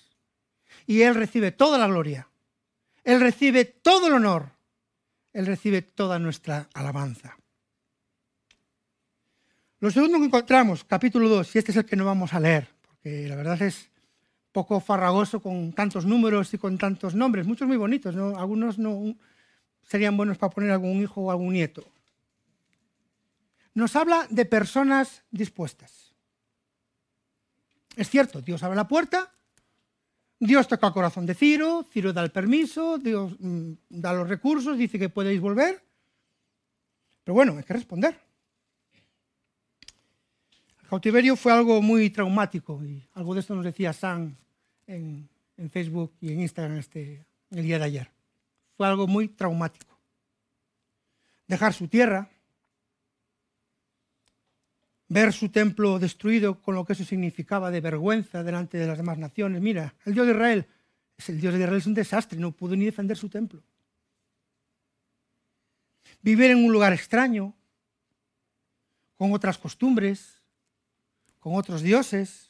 Y 0.85 1.01
Él 1.01 1.15
recibe 1.15 1.51
toda 1.51 1.77
la 1.77 1.87
gloria. 1.87 2.27
Él 3.03 3.19
recibe 3.19 3.65
todo 3.65 4.07
el 4.07 4.13
honor. 4.13 4.49
Él 5.33 5.45
recibe 5.45 5.81
toda 5.81 6.19
nuestra 6.19 6.69
alabanza. 6.73 7.37
Lo 9.79 9.89
segundo 9.89 10.19
que 10.19 10.25
encontramos, 10.25 10.83
capítulo 10.83 11.27
2, 11.27 11.55
y 11.55 11.57
este 11.57 11.71
es 11.71 11.77
el 11.77 11.85
que 11.85 11.95
no 11.95 12.05
vamos 12.05 12.33
a 12.35 12.39
leer, 12.39 12.67
porque 12.85 13.27
la 13.27 13.35
verdad 13.35 13.59
es 13.63 13.89
poco 14.51 14.79
farragoso 14.79 15.39
con 15.39 15.73
tantos 15.73 16.05
números 16.05 16.53
y 16.53 16.59
con 16.59 16.77
tantos 16.77 17.15
nombres, 17.15 17.47
muchos 17.47 17.67
muy 17.67 17.77
bonitos, 17.77 18.13
¿no? 18.13 18.37
algunos 18.37 18.77
no 18.77 19.15
serían 19.81 20.15
buenos 20.15 20.37
para 20.37 20.51
poner 20.51 20.69
algún 20.69 21.01
hijo 21.01 21.21
o 21.21 21.31
algún 21.31 21.53
nieto. 21.53 21.83
Nos 23.73 23.95
habla 23.95 24.27
de 24.29 24.45
personas 24.45 25.23
dispuestas. 25.31 26.13
Es 27.95 28.09
cierto, 28.09 28.41
Dios 28.41 28.63
abre 28.63 28.75
la 28.75 28.87
puerta, 28.87 29.31
Dios 30.39 30.67
toca 30.67 30.87
el 30.87 30.93
corazón 30.93 31.25
de 31.25 31.35
Ciro, 31.35 31.85
Ciro 31.91 32.13
da 32.13 32.23
el 32.23 32.31
permiso, 32.31 32.97
Dios 32.97 33.35
mm, 33.39 33.73
da 33.89 34.13
los 34.13 34.27
recursos, 34.27 34.77
dice 34.77 34.97
que 34.97 35.09
podéis 35.09 35.39
volver. 35.39 35.83
Pero 37.23 37.35
bueno, 37.35 37.55
hay 37.57 37.63
que 37.63 37.73
responder. 37.73 38.19
El 40.81 40.87
cautiverio 40.87 41.35
fue 41.35 41.53
algo 41.53 41.81
muy 41.81 42.09
traumático 42.09 42.83
y 42.83 43.07
algo 43.13 43.33
de 43.33 43.41
esto 43.41 43.55
nos 43.55 43.63
decía 43.63 43.93
Sam 43.93 44.35
en, 44.87 45.29
Facebook 45.69 46.13
y 46.19 46.33
en 46.33 46.41
Instagram 46.41 46.79
este, 46.79 47.23
el 47.51 47.63
día 47.63 47.77
de 47.77 47.85
ayer. 47.85 48.11
Fue 48.75 48.87
algo 48.87 49.05
muy 49.05 49.27
traumático. 49.27 49.95
Dejar 51.47 51.73
su 51.73 51.87
tierra, 51.87 52.27
ver 55.11 55.33
su 55.33 55.49
templo 55.49 55.99
destruido 55.99 56.61
con 56.61 56.73
lo 56.73 56.85
que 56.85 56.93
eso 56.93 57.03
significaba 57.03 57.69
de 57.69 57.81
vergüenza 57.81 58.43
delante 58.43 58.77
de 58.77 58.87
las 58.87 58.97
demás 58.97 59.17
naciones. 59.17 59.61
Mira, 59.61 59.93
el 60.05 60.13
Dios 60.13 60.25
de 60.25 60.31
Israel, 60.31 60.65
es 61.17 61.27
el 61.27 61.41
Dios 61.41 61.53
de 61.53 61.59
Israel 61.59 61.77
es 61.77 61.85
un 61.85 61.93
desastre, 61.93 62.39
no 62.39 62.53
pudo 62.53 62.77
ni 62.77 62.85
defender 62.85 63.17
su 63.17 63.27
templo. 63.27 63.61
Vivir 66.21 66.51
en 66.51 66.63
un 66.63 66.71
lugar 66.71 66.93
extraño, 66.93 67.53
con 69.17 69.33
otras 69.33 69.57
costumbres, 69.57 70.41
con 71.39 71.55
otros 71.55 71.81
dioses, 71.81 72.49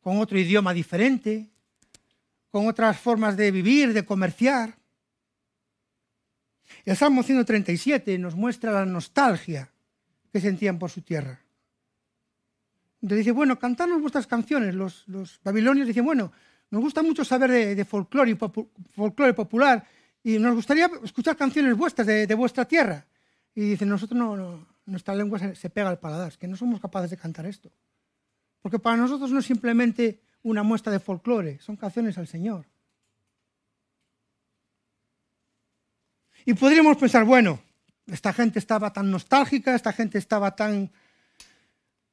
con 0.00 0.18
otro 0.18 0.40
idioma 0.40 0.74
diferente, 0.74 1.48
con 2.50 2.66
otras 2.66 2.98
formas 2.98 3.36
de 3.36 3.52
vivir, 3.52 3.92
de 3.92 4.04
comerciar. 4.04 4.76
El 6.84 6.96
Salmo 6.96 7.22
137 7.22 8.18
nos 8.18 8.34
muestra 8.34 8.72
la 8.72 8.84
nostalgia 8.84 9.70
que 10.32 10.40
sentían 10.40 10.80
por 10.80 10.90
su 10.90 11.02
tierra. 11.02 11.38
Entonces 13.02 13.18
dice, 13.26 13.32
bueno, 13.32 13.58
cantadnos 13.58 14.00
vuestras 14.00 14.28
canciones. 14.28 14.74
Los, 14.74 15.40
babilonios 15.42 15.88
dicen, 15.88 16.04
bueno, 16.04 16.32
nos 16.70 16.80
gusta 16.80 17.02
mucho 17.02 17.24
saber 17.24 17.50
de, 17.50 17.84
folclore, 17.84 19.34
popular 19.34 19.84
y 20.22 20.38
nos 20.38 20.54
gustaría 20.54 20.88
escuchar 21.02 21.36
canciones 21.36 21.76
vuestras 21.76 22.06
de, 22.06 22.34
vuestra 22.34 22.64
tierra. 22.64 23.04
Y 23.54 23.70
dicen, 23.70 23.88
nosotros 23.88 24.16
no, 24.16 24.66
nuestra 24.86 25.14
lengua 25.16 25.40
se, 25.40 25.56
se, 25.56 25.68
pega 25.68 25.90
al 25.90 25.98
paladar, 25.98 26.28
es 26.28 26.38
que 26.38 26.46
no 26.46 26.56
somos 26.56 26.80
capaces 26.80 27.10
de 27.10 27.16
cantar 27.16 27.44
esto. 27.44 27.72
Porque 28.62 28.78
para 28.78 28.96
nosotros 28.96 29.32
no 29.32 29.40
es 29.40 29.46
simplemente 29.46 30.20
una 30.44 30.62
muestra 30.62 30.92
de 30.92 31.00
folclore, 31.00 31.58
son 31.58 31.76
canciones 31.76 32.16
al 32.18 32.28
Señor. 32.28 32.66
Y 36.44 36.54
podríamos 36.54 36.96
pensar, 36.96 37.24
bueno, 37.24 37.60
esta 38.06 38.32
gente 38.32 38.60
estaba 38.60 38.92
tan 38.92 39.10
nostálgica, 39.10 39.74
esta 39.74 39.92
gente 39.92 40.18
estaba 40.18 40.54
tan 40.54 40.90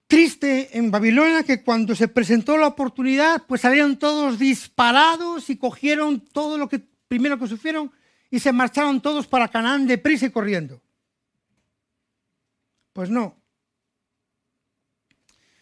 triste 0.10 0.76
en 0.76 0.90
Babilonia 0.90 1.44
que 1.44 1.64
cuando 1.64 1.96
se 1.96 2.08
presentó 2.08 2.58
la 2.58 2.66
oportunidad, 2.66 3.44
pues 3.48 3.62
salieron 3.62 4.00
todos 4.00 4.40
disparados 4.40 5.52
y 5.52 5.58
cogieron 5.58 6.20
todo 6.20 6.58
lo 6.58 6.68
que 6.68 6.80
primero 7.08 7.38
que 7.38 7.46
sufrieron 7.48 7.92
y 8.32 8.40
se 8.40 8.52
marcharon 8.52 9.02
todos 9.02 9.28
para 9.28 9.50
Canaán 9.50 9.86
deprisa 9.86 10.26
y 10.26 10.32
corriendo. 10.32 10.82
Pues 12.92 13.12
no. 13.12 13.40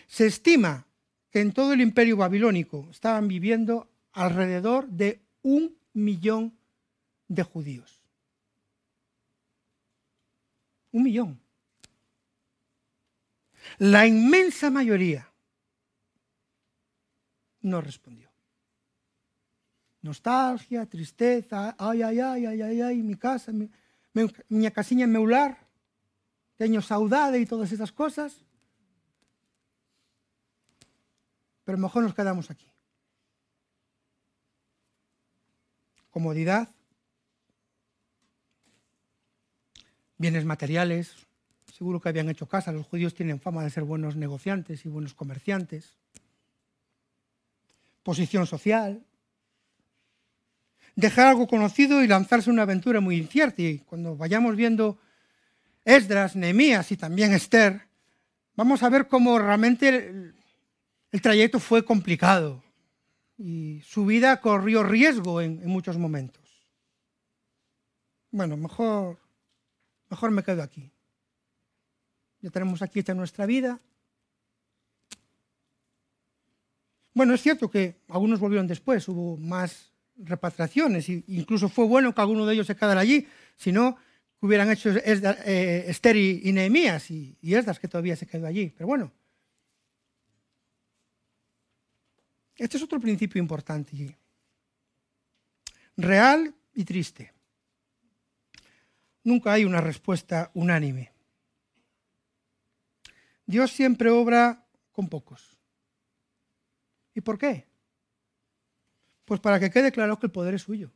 Se 0.06 0.26
estima 0.26 0.86
que 1.30 1.40
en 1.40 1.52
todo 1.52 1.72
el 1.72 1.80
imperio 1.80 2.16
babilónico 2.16 2.88
estaban 2.90 3.26
viviendo 3.26 3.88
alrededor 4.12 4.88
de 4.88 5.20
un 5.42 5.76
millón 5.92 6.56
de 7.28 7.42
judíos. 7.42 8.00
Un 10.92 11.02
millón. 11.02 11.40
La 13.78 14.06
inmensa 14.06 14.70
mayoría 14.70 15.32
no 17.62 17.80
respondió 17.80 18.23
nostalgia, 20.04 20.84
tristeza, 20.84 21.74
ay, 21.78 22.02
ay, 22.02 22.20
ay, 22.20 22.46
ay, 22.46 22.62
ay, 22.62 22.80
ay, 22.82 22.96
mi 23.02 23.16
casa, 23.16 23.52
mi, 23.52 23.70
mi 24.48 24.70
casiña 24.70 25.04
en 25.04 25.12
meu 25.16 25.24
lar, 25.24 25.56
teño 26.60 26.84
saudade 26.84 27.40
todas 27.48 27.72
esas 27.72 27.90
cosas. 27.90 28.44
Pero 31.64 31.78
mejor 31.78 32.04
nos 32.04 32.12
quedamos 32.12 32.50
aquí. 32.50 32.68
Comodidad, 36.10 36.68
bienes 40.18 40.44
materiales, 40.44 41.16
seguro 41.72 41.98
que 41.98 42.10
habían 42.10 42.28
hecho 42.28 42.46
casa, 42.46 42.72
los 42.72 42.86
judíos 42.86 43.14
tienen 43.14 43.40
fama 43.40 43.64
de 43.64 43.70
ser 43.70 43.84
buenos 43.84 44.16
negociantes 44.16 44.84
y 44.84 44.90
buenos 44.90 45.14
comerciantes, 45.14 45.96
posición 48.02 48.46
social, 48.46 49.02
dejar 50.96 51.26
algo 51.26 51.46
conocido 51.46 52.02
y 52.02 52.06
lanzarse 52.06 52.50
una 52.50 52.62
aventura 52.62 53.00
muy 53.00 53.16
incierta. 53.16 53.62
Y 53.62 53.78
cuando 53.80 54.16
vayamos 54.16 54.56
viendo 54.56 54.98
Esdras, 55.84 56.36
Nehemías 56.36 56.90
y 56.92 56.96
también 56.96 57.32
Esther, 57.32 57.88
vamos 58.56 58.82
a 58.82 58.88
ver 58.88 59.08
cómo 59.08 59.38
realmente 59.38 59.88
el, 61.10 61.20
trayecto 61.20 61.60
fue 61.60 61.84
complicado 61.84 62.62
y 63.38 63.80
su 63.84 64.06
vida 64.06 64.40
corrió 64.40 64.82
riesgo 64.82 65.40
en, 65.40 65.60
en 65.62 65.68
muchos 65.68 65.98
momentos. 65.98 66.42
Bueno, 68.30 68.56
mejor, 68.56 69.18
mejor 70.10 70.30
me 70.30 70.42
quedo 70.42 70.62
aquí. 70.62 70.90
Ya 72.40 72.50
tenemos 72.50 72.82
aquí 72.82 72.98
esta 72.98 73.14
nuestra 73.14 73.46
vida. 73.46 73.80
Bueno, 77.14 77.32
es 77.34 77.42
cierto 77.42 77.70
que 77.70 78.00
algunos 78.08 78.40
volvieron 78.40 78.66
después, 78.66 79.06
hubo 79.08 79.36
más 79.36 79.93
repatriaciones. 80.16 81.08
Incluso 81.08 81.68
fue 81.68 81.86
bueno 81.86 82.14
que 82.14 82.20
alguno 82.20 82.46
de 82.46 82.54
ellos 82.54 82.66
se 82.66 82.76
quedara 82.76 83.00
allí, 83.00 83.26
si 83.56 83.72
no, 83.72 83.96
hubieran 84.40 84.70
hecho 84.70 84.90
eh, 84.90 85.84
Esther 85.88 86.16
y, 86.16 86.52
Nehemías 86.52 87.10
y, 87.10 87.36
y 87.40 87.54
Esdras, 87.54 87.78
que 87.78 87.88
todavía 87.88 88.16
se 88.16 88.26
quedó 88.26 88.46
allí. 88.46 88.72
Pero 88.76 88.86
bueno, 88.86 89.12
este 92.56 92.76
es 92.76 92.82
otro 92.82 93.00
principio 93.00 93.40
importante. 93.40 94.16
Real 95.96 96.54
y 96.74 96.84
triste. 96.84 97.32
Nunca 99.22 99.52
hay 99.52 99.64
una 99.64 99.80
respuesta 99.80 100.50
unánime. 100.54 101.12
Dios 103.46 103.72
siempre 103.72 104.10
obra 104.10 104.66
con 104.92 105.08
pocos. 105.08 105.58
¿Y 107.14 107.20
por 107.20 107.38
qué? 107.38 107.66
Pues 109.24 109.40
para 109.40 109.58
que 109.58 109.70
quede 109.70 109.92
claro 109.92 110.18
que 110.18 110.26
el 110.26 110.32
poder 110.32 110.54
es 110.54 110.62
suyo. 110.62 110.90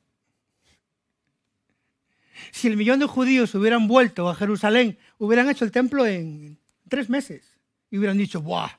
Si 2.52 2.68
el 2.68 2.76
millón 2.76 3.00
de 3.00 3.06
judíos 3.06 3.54
hubieran 3.54 3.88
vuelto 3.88 4.28
a 4.28 4.34
Jerusalén, 4.34 4.98
hubieran 5.18 5.48
hecho 5.48 5.64
el 5.64 5.72
templo 5.72 6.06
en 6.06 6.58
tres 6.88 7.08
meses 7.10 7.58
y 7.90 7.98
hubieran 7.98 8.18
dicho, 8.18 8.40
¡buah! 8.40 8.70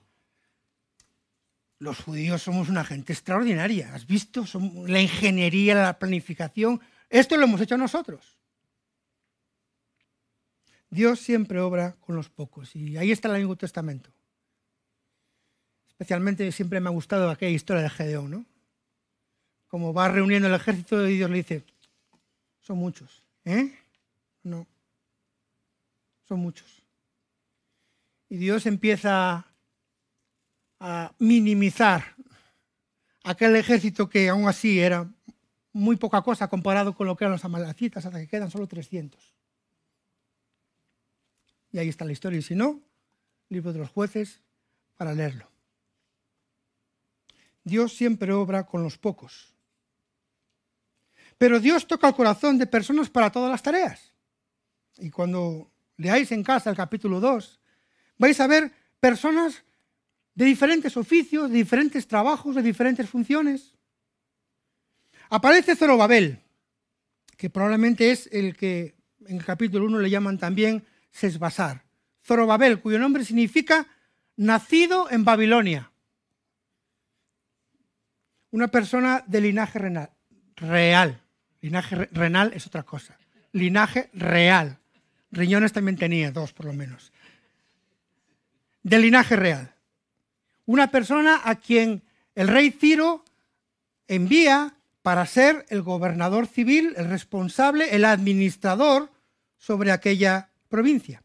Los 1.80 2.00
judíos 2.00 2.42
somos 2.42 2.70
una 2.70 2.84
gente 2.84 3.14
extraordinaria. 3.14 3.94
¿Has 3.94 4.06
visto? 4.06 4.46
la 4.86 5.02
ingeniería, 5.02 5.76
la 5.76 5.98
planificación. 5.98 6.82
Esto 7.10 7.38
lo 7.38 7.46
hemos 7.46 7.62
hecho 7.62 7.78
nosotros. 7.78 8.38
Dios 10.90 11.20
siempre 11.20 11.60
obra 11.60 11.96
con 12.02 12.16
los 12.16 12.30
pocos. 12.30 12.76
Y 12.76 12.98
ahí 12.98 13.12
está 13.12 13.28
el 13.28 13.36
Antiguo 13.36 13.56
Testamento 13.56 14.12
Especialmente 16.00 16.50
siempre 16.54 16.80
me 16.80 16.88
ha 16.88 16.94
gustado 16.94 17.30
aquella 17.30 17.52
historia 17.52 17.84
de 17.84 17.90
Gedeón, 17.90 18.32
¿no? 18.32 18.46
Como 19.70 19.94
va 19.94 20.10
reuniendo 20.10 20.48
el 20.48 20.56
ejército 20.56 21.08
y 21.08 21.16
Dios 21.16 21.30
le 21.30 21.38
dice, 21.38 21.64
son 22.60 22.78
muchos, 22.78 23.24
¿eh? 23.46 23.74
No, 24.44 24.68
son 26.28 26.40
muchos. 26.40 26.84
Y 28.28 28.38
Dios 28.38 28.66
empieza 28.66 29.46
a 30.80 31.14
minimizar 31.18 32.16
aquel 33.24 33.56
ejército 33.56 34.10
que 34.10 34.30
aún 34.30 34.48
así 34.48 34.80
era 34.80 35.10
muy 35.72 35.96
poca 35.96 36.22
cosa 36.22 36.48
comparado 36.48 36.94
con 36.96 37.08
lo 37.08 37.16
que 37.16 37.26
eran 37.26 37.34
los 37.34 37.46
amalacitas, 37.46 38.06
hasta 38.06 38.20
que 38.20 38.28
quedan 38.28 38.52
solo 38.52 38.68
300. 38.68 39.36
Y 41.72 41.78
ahí 41.78 41.90
está 41.90 42.06
la 42.06 42.12
historia. 42.12 42.40
Y 42.40 42.42
si 42.42 42.56
no, 42.56 42.82
libro 43.50 43.72
de 43.72 43.80
los 43.80 43.90
jueces, 43.90 44.42
para 44.96 45.14
leerlo. 45.14 45.50
Dios 47.64 47.94
siempre 47.96 48.34
obra 48.34 48.66
con 48.66 48.84
los 48.84 48.98
pocos. 48.98 49.54
Pero 51.40 51.62
Dios 51.62 51.88
toca 51.88 52.10
el 52.10 52.14
corazón 52.14 52.58
de 52.58 52.68
personas 52.68 53.10
para 53.10 53.32
todas 53.32 53.50
las 53.50 53.64
tareas. 53.64 54.14
Y 54.98 55.10
cuando 55.10 55.72
leáis 55.96 56.32
en 56.34 56.44
casa 56.44 56.70
el 56.70 56.76
capítulo 56.76 57.22
2, 57.22 57.62
vais 58.18 58.40
a 58.42 58.48
ver 58.48 58.72
personas 59.00 59.64
de 60.36 60.46
diferentes 60.46 60.98
oficios, 60.98 61.50
de 61.50 61.56
diferentes 61.56 62.08
trabajos, 62.08 62.56
de 62.56 62.62
diferentes 62.62 63.10
funciones. 63.10 63.74
Aparece 65.30 65.78
Zorobabel, 65.78 66.42
que 67.38 67.50
probablemente 67.50 68.12
es 68.12 68.28
el 68.34 68.58
que 68.58 68.96
en 69.26 69.38
el 69.38 69.46
capítulo 69.46 69.86
1 69.86 70.00
le 70.00 70.10
llaman 70.10 70.38
también 70.38 70.86
Sesbasar. 71.10 71.86
Zorobabel, 72.22 72.82
cuyo 72.82 73.00
nombre 73.00 73.24
significa 73.24 73.88
nacido 74.36 75.10
en 75.10 75.24
Babilonia. 75.24 75.90
Una 78.52 78.68
persona 78.68 79.24
de 79.26 79.40
linaje 79.40 79.80
real. 80.58 81.22
Linaje 81.62 81.96
renal 82.12 82.52
es 82.54 82.68
otra 82.68 82.84
cosa. 82.84 83.18
Linaje 83.52 84.10
real. 84.14 84.78
Riñones 85.32 85.74
también 85.74 85.98
tenía, 85.98 86.32
dos 86.32 86.54
por 86.54 86.66
lo 86.66 86.74
menos. 86.74 87.12
De 88.84 88.98
linaje 88.98 89.36
real 89.36 89.76
una 90.70 90.92
persona 90.92 91.42
a 91.46 91.56
quien 91.56 92.04
el 92.36 92.48
rey 92.48 92.70
Ciro 92.70 93.26
envía 94.08 94.76
para 95.02 95.26
ser 95.26 95.66
el 95.70 95.82
gobernador 95.82 96.46
civil, 96.46 96.94
el 96.96 97.10
responsable, 97.10 97.96
el 97.96 98.06
administrador 98.06 99.12
sobre 99.58 99.92
aquella 99.92 100.52
provincia. 100.68 101.24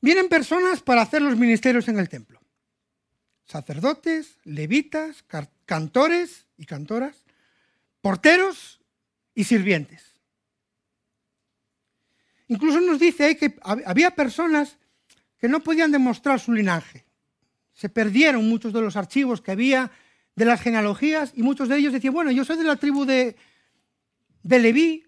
Vienen 0.00 0.28
personas 0.28 0.80
para 0.80 1.02
hacer 1.02 1.20
los 1.20 1.36
ministerios 1.36 1.88
en 1.88 1.98
el 1.98 2.08
templo. 2.08 2.40
Sacerdotes, 3.46 4.38
levitas, 4.44 5.24
cantores 5.66 6.46
y 6.56 6.66
cantoras, 6.66 7.16
porteros 8.00 8.80
y 9.34 9.44
sirvientes. 9.44 10.14
Incluso 12.48 12.80
nos 12.80 12.98
dice 12.98 13.24
ahí 13.24 13.36
que 13.36 13.58
había 13.62 14.10
personas 14.10 14.78
que 15.38 15.48
no 15.48 15.60
podían 15.60 15.92
demostrar 15.92 16.40
su 16.40 16.52
linaje. 16.52 17.04
Se 17.72 17.88
perdieron 17.88 18.48
muchos 18.48 18.72
de 18.72 18.80
los 18.80 18.96
archivos 18.96 19.40
que 19.40 19.52
había 19.52 19.90
de 20.34 20.44
las 20.44 20.60
genealogías 20.60 21.32
y 21.34 21.42
muchos 21.42 21.68
de 21.68 21.76
ellos 21.76 21.92
decían, 21.92 22.14
bueno, 22.14 22.30
yo 22.30 22.44
soy 22.44 22.56
de 22.56 22.64
la 22.64 22.76
tribu 22.76 23.04
de, 23.04 23.36
de 24.42 24.58
Leví, 24.58 25.04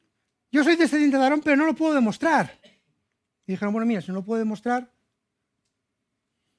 yo 0.53 0.65
soy 0.65 0.77
descendiente 0.77 1.17
de 1.17 1.23
Aarón, 1.23 1.41
pero 1.41 1.57
no 1.57 1.67
lo 1.67 1.75
puedo 1.75 1.95
demostrar. 1.95 2.59
Y 3.47 3.53
dijeron, 3.53 3.73
bueno, 3.73 3.87
mira, 3.87 4.01
si 4.01 4.09
no 4.09 4.15
lo 4.15 4.25
puedo 4.25 4.39
demostrar. 4.39 4.93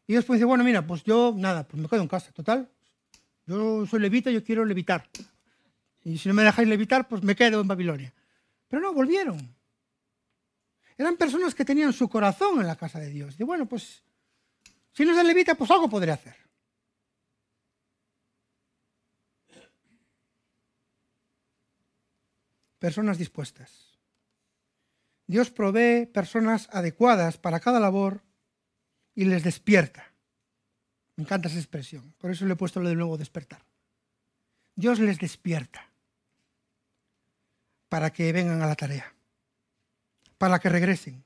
Y 0.08 0.14
después 0.14 0.40
dice, 0.40 0.46
bueno, 0.46 0.64
mira, 0.64 0.86
pues 0.86 1.04
yo, 1.04 1.34
nada, 1.38 1.68
pues 1.68 1.82
me 1.82 1.88
quedo 1.88 2.02
en 2.02 2.08
casa, 2.08 2.32
total. 2.32 2.70
Yo 3.46 3.86
soy 3.86 4.00
levita, 4.00 4.32
yo 4.32 4.44
quiero 4.44 4.66
levitar. 4.66 5.08
Y 6.04 6.18
si 6.18 6.28
no 6.30 6.34
me 6.34 6.44
dejáis 6.44 6.68
levitar, 6.68 7.08
pues 7.08 7.22
me 7.24 7.36
quedo 7.36 7.62
en 7.62 7.68
Babilonia. 7.68 8.14
Pero 8.68 8.82
no, 8.82 8.94
volvieron. 8.94 9.56
Eran 10.98 11.18
personas 11.18 11.54
que 11.54 11.66
tenían 11.66 11.94
su 11.94 12.10
corazón 12.10 12.60
en 12.60 12.68
la 12.68 12.76
casa 12.76 13.00
de 13.00 13.10
Dios. 13.10 13.36
Y 13.40 13.44
bueno, 13.44 13.68
pues 13.68 14.04
si 14.94 15.06
no 15.06 15.16
se 15.16 15.24
levita, 15.24 15.56
pues 15.56 15.70
algo 15.72 15.90
podré 15.90 16.12
hacer. 16.12 16.36
Personas 22.80 23.18
dispuestas. 23.18 24.00
Dios 25.28 25.52
provee 25.52 26.08
personas 26.08 26.68
adecuadas 26.72 27.38
para 27.38 27.60
cada 27.60 27.80
labor 27.80 28.24
y 29.14 29.26
les 29.26 29.44
despierta. 29.44 30.14
Me 31.16 31.24
encanta 31.24 31.48
esa 31.48 31.60
expresión, 31.60 32.14
por 32.18 32.32
eso 32.32 32.46
le 32.46 32.54
he 32.54 32.56
puesto 32.56 32.80
lo 32.80 32.90
de 32.90 32.96
nuevo 32.96 33.18
despertar. 33.18 33.64
Dios 34.76 35.00
les 35.00 35.20
despierta 35.20 35.91
para 37.92 38.10
que 38.10 38.32
vengan 38.32 38.62
a 38.62 38.68
la 38.68 38.76
tarea, 38.76 39.14
para 40.38 40.60
que 40.60 40.70
regresen, 40.70 41.26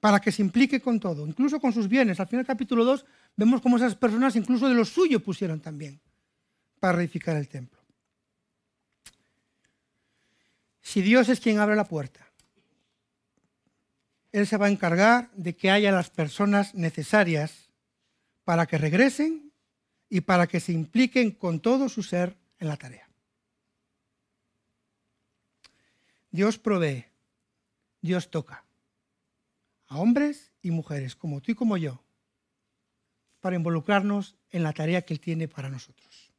para 0.00 0.18
que 0.18 0.32
se 0.32 0.42
implique 0.42 0.80
con 0.80 0.98
todo, 0.98 1.24
incluso 1.24 1.60
con 1.60 1.72
sus 1.72 1.86
bienes. 1.86 2.18
Al 2.18 2.26
final 2.26 2.42
del 2.42 2.48
capítulo 2.48 2.84
2 2.84 3.06
vemos 3.36 3.60
cómo 3.60 3.76
esas 3.76 3.94
personas 3.94 4.34
incluso 4.34 4.68
de 4.68 4.74
lo 4.74 4.84
suyo 4.84 5.20
pusieron 5.20 5.60
también 5.60 6.00
para 6.80 6.94
reedificar 6.94 7.36
el 7.36 7.46
templo. 7.46 7.78
Si 10.80 11.02
Dios 11.02 11.28
es 11.28 11.38
quien 11.38 11.60
abre 11.60 11.76
la 11.76 11.84
puerta, 11.84 12.26
Él 14.32 14.44
se 14.48 14.56
va 14.56 14.66
a 14.66 14.70
encargar 14.70 15.30
de 15.36 15.54
que 15.54 15.70
haya 15.70 15.92
las 15.92 16.10
personas 16.10 16.74
necesarias 16.74 17.70
para 18.42 18.66
que 18.66 18.76
regresen 18.76 19.52
y 20.08 20.22
para 20.22 20.48
que 20.48 20.58
se 20.58 20.72
impliquen 20.72 21.30
con 21.30 21.60
todo 21.60 21.88
su 21.88 22.02
ser 22.02 22.36
en 22.58 22.66
la 22.66 22.76
tarea. 22.76 23.11
Dios 26.32 26.58
provee, 26.58 27.04
Dios 28.00 28.30
toca 28.30 28.64
a 29.86 29.98
hombres 29.98 30.50
y 30.62 30.70
mujeres 30.70 31.14
como 31.14 31.42
tú 31.42 31.52
y 31.52 31.54
como 31.54 31.76
yo 31.76 32.02
para 33.40 33.56
involucrarnos 33.56 34.34
en 34.50 34.62
la 34.62 34.72
tarea 34.72 35.02
que 35.02 35.12
Él 35.12 35.20
tiene 35.20 35.46
para 35.46 35.68
nosotros. 35.68 36.32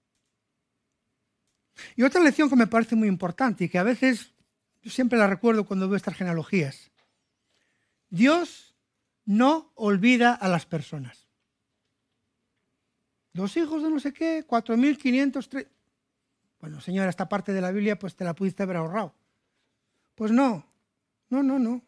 Y 1.95 2.03
otra 2.03 2.23
lección 2.23 2.49
que 2.49 2.56
me 2.56 2.67
parece 2.67 2.95
muy 2.95 3.08
importante 3.08 3.65
y 3.65 3.69
que 3.69 3.77
a 3.77 3.84
veces 3.84 4.34
yo 4.82 4.89
siempre 4.89 5.19
la 5.19 5.27
recuerdo 5.27 5.65
cuando 5.65 5.88
veo 5.88 5.95
estas 5.95 6.15
genealogías. 6.15 6.91
Dios 8.10 8.75
no 9.25 9.71
olvida 9.75 10.34
a 10.34 10.47
las 10.47 10.65
personas. 10.65 11.27
Los 13.34 13.58
hijos 13.58 13.84
de 13.84 13.89
no 13.89 13.99
sé 13.99 14.12
qué, 14.12 14.45
4.503. 14.47 15.67
Bueno, 16.60 16.82
señora, 16.82 17.10
esta 17.10 17.29
parte 17.29 17.53
de 17.53 17.62
la 17.62 17.71
Biblia 17.71 17.99
pues 17.99 18.15
te 18.15 18.23
la 18.23 18.34
pudiste 18.34 18.63
haber 18.63 18.77
ahorrado. 18.77 19.13
Pues 20.15 20.32
no, 20.32 20.65
no, 21.30 21.43
no, 21.43 21.60
no. 21.60 21.82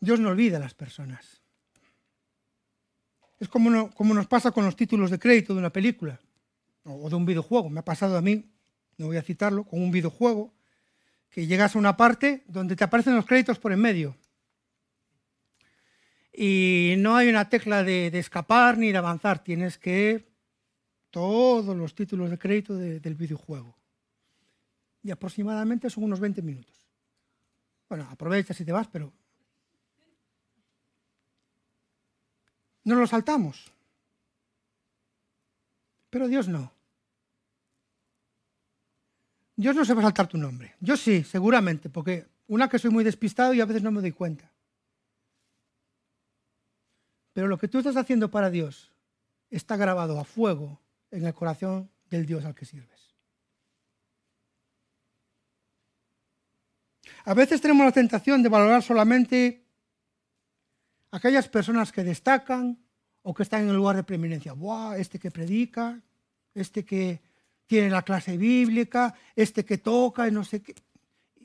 Dios 0.00 0.18
no 0.18 0.30
olvida 0.30 0.56
a 0.56 0.60
las 0.60 0.74
personas. 0.74 1.42
Es 3.38 3.48
como, 3.48 3.90
como 3.90 4.14
nos 4.14 4.26
pasa 4.26 4.50
con 4.50 4.64
los 4.64 4.76
títulos 4.76 5.10
de 5.10 5.18
crédito 5.18 5.52
de 5.52 5.60
una 5.60 5.70
película 5.70 6.20
o 6.84 7.08
de 7.08 7.16
un 7.16 7.26
videojuego. 7.26 7.70
Me 7.70 7.80
ha 7.80 7.84
pasado 7.84 8.16
a 8.16 8.22
mí, 8.22 8.50
no 8.98 9.06
voy 9.06 9.16
a 9.16 9.22
citarlo, 9.22 9.64
con 9.64 9.82
un 9.82 9.90
videojuego, 9.90 10.52
que 11.30 11.46
llegas 11.46 11.74
a 11.74 11.78
una 11.78 11.96
parte 11.96 12.44
donde 12.46 12.76
te 12.76 12.84
aparecen 12.84 13.16
los 13.16 13.26
créditos 13.26 13.58
por 13.58 13.72
en 13.72 13.80
medio. 13.80 14.16
Y 16.32 16.94
no 16.98 17.14
hay 17.14 17.28
una 17.28 17.48
tecla 17.48 17.84
de, 17.84 18.06
escapar 18.18 18.78
ni 18.78 18.90
de 18.90 18.98
avanzar. 18.98 19.42
Tienes 19.44 19.76
que 19.78 20.26
todos 21.10 21.76
los 21.76 21.94
títulos 21.94 22.30
de 22.30 22.38
crédito 22.38 22.76
del 22.76 23.14
videojuego. 23.14 23.76
Y 25.02 25.10
aproximadamente 25.10 25.90
son 25.90 26.04
unos 26.04 26.20
20 26.20 26.42
minutos. 26.42 26.74
Bueno, 27.88 28.08
aprovechas 28.10 28.60
y 28.60 28.64
te 28.64 28.72
vas, 28.72 28.88
pero 28.88 29.12
No 32.84 32.96
lo 32.96 33.06
saltamos. 33.06 33.72
Pero 36.10 36.28
Dios 36.28 36.48
no. 36.48 36.72
Dios 39.56 39.76
no 39.76 39.84
se 39.84 39.94
va 39.94 40.00
a 40.00 40.04
saltar 40.04 40.26
tu 40.26 40.38
nombre. 40.38 40.74
Yo 40.80 40.96
sí, 40.96 41.22
seguramente, 41.24 41.88
porque 41.88 42.26
una 42.48 42.68
que 42.68 42.78
soy 42.78 42.90
muy 42.90 43.04
despistado 43.04 43.54
y 43.54 43.60
a 43.60 43.66
veces 43.66 43.82
no 43.82 43.92
me 43.92 44.00
doy 44.00 44.12
cuenta. 44.12 44.50
Pero 47.32 47.48
lo 47.48 47.58
que 47.58 47.68
tú 47.68 47.78
estás 47.78 47.96
haciendo 47.96 48.30
para 48.30 48.50
Dios 48.50 48.92
está 49.50 49.76
grabado 49.76 50.18
a 50.18 50.24
fuego 50.24 50.80
en 51.10 51.24
el 51.24 51.34
corazón 51.34 51.90
del 52.10 52.26
Dios 52.26 52.44
al 52.44 52.54
que 52.54 52.64
sirves. 52.64 53.11
A 57.24 57.34
veces 57.34 57.60
tenemos 57.60 57.84
la 57.84 57.92
tentación 57.92 58.42
de 58.42 58.48
valorar 58.48 58.82
solamente 58.82 59.64
aquellas 61.12 61.48
personas 61.48 61.92
que 61.92 62.02
destacan 62.02 62.78
o 63.22 63.32
que 63.32 63.44
están 63.44 63.62
en 63.62 63.68
el 63.68 63.76
lugar 63.76 63.96
de 63.96 64.02
preeminencia. 64.02 64.54
¡Buah! 64.54 64.96
Este 64.96 65.18
que 65.18 65.30
predica, 65.30 66.00
este 66.54 66.84
que 66.84 67.20
tiene 67.66 67.90
la 67.90 68.02
clase 68.02 68.36
bíblica, 68.36 69.14
este 69.36 69.64
que 69.64 69.78
toca 69.78 70.26
y 70.26 70.32
no 70.32 70.44
sé 70.44 70.62
qué. 70.62 70.74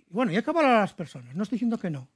Bueno, 0.09 0.31
y 0.31 0.35
hay 0.35 0.43
que 0.43 0.51
valorar 0.51 0.77
a 0.77 0.81
las 0.81 0.93
personas, 0.93 1.35
no 1.35 1.43
estoy 1.43 1.57
diciendo 1.57 1.77
que 1.77 1.89
no. 1.89 2.07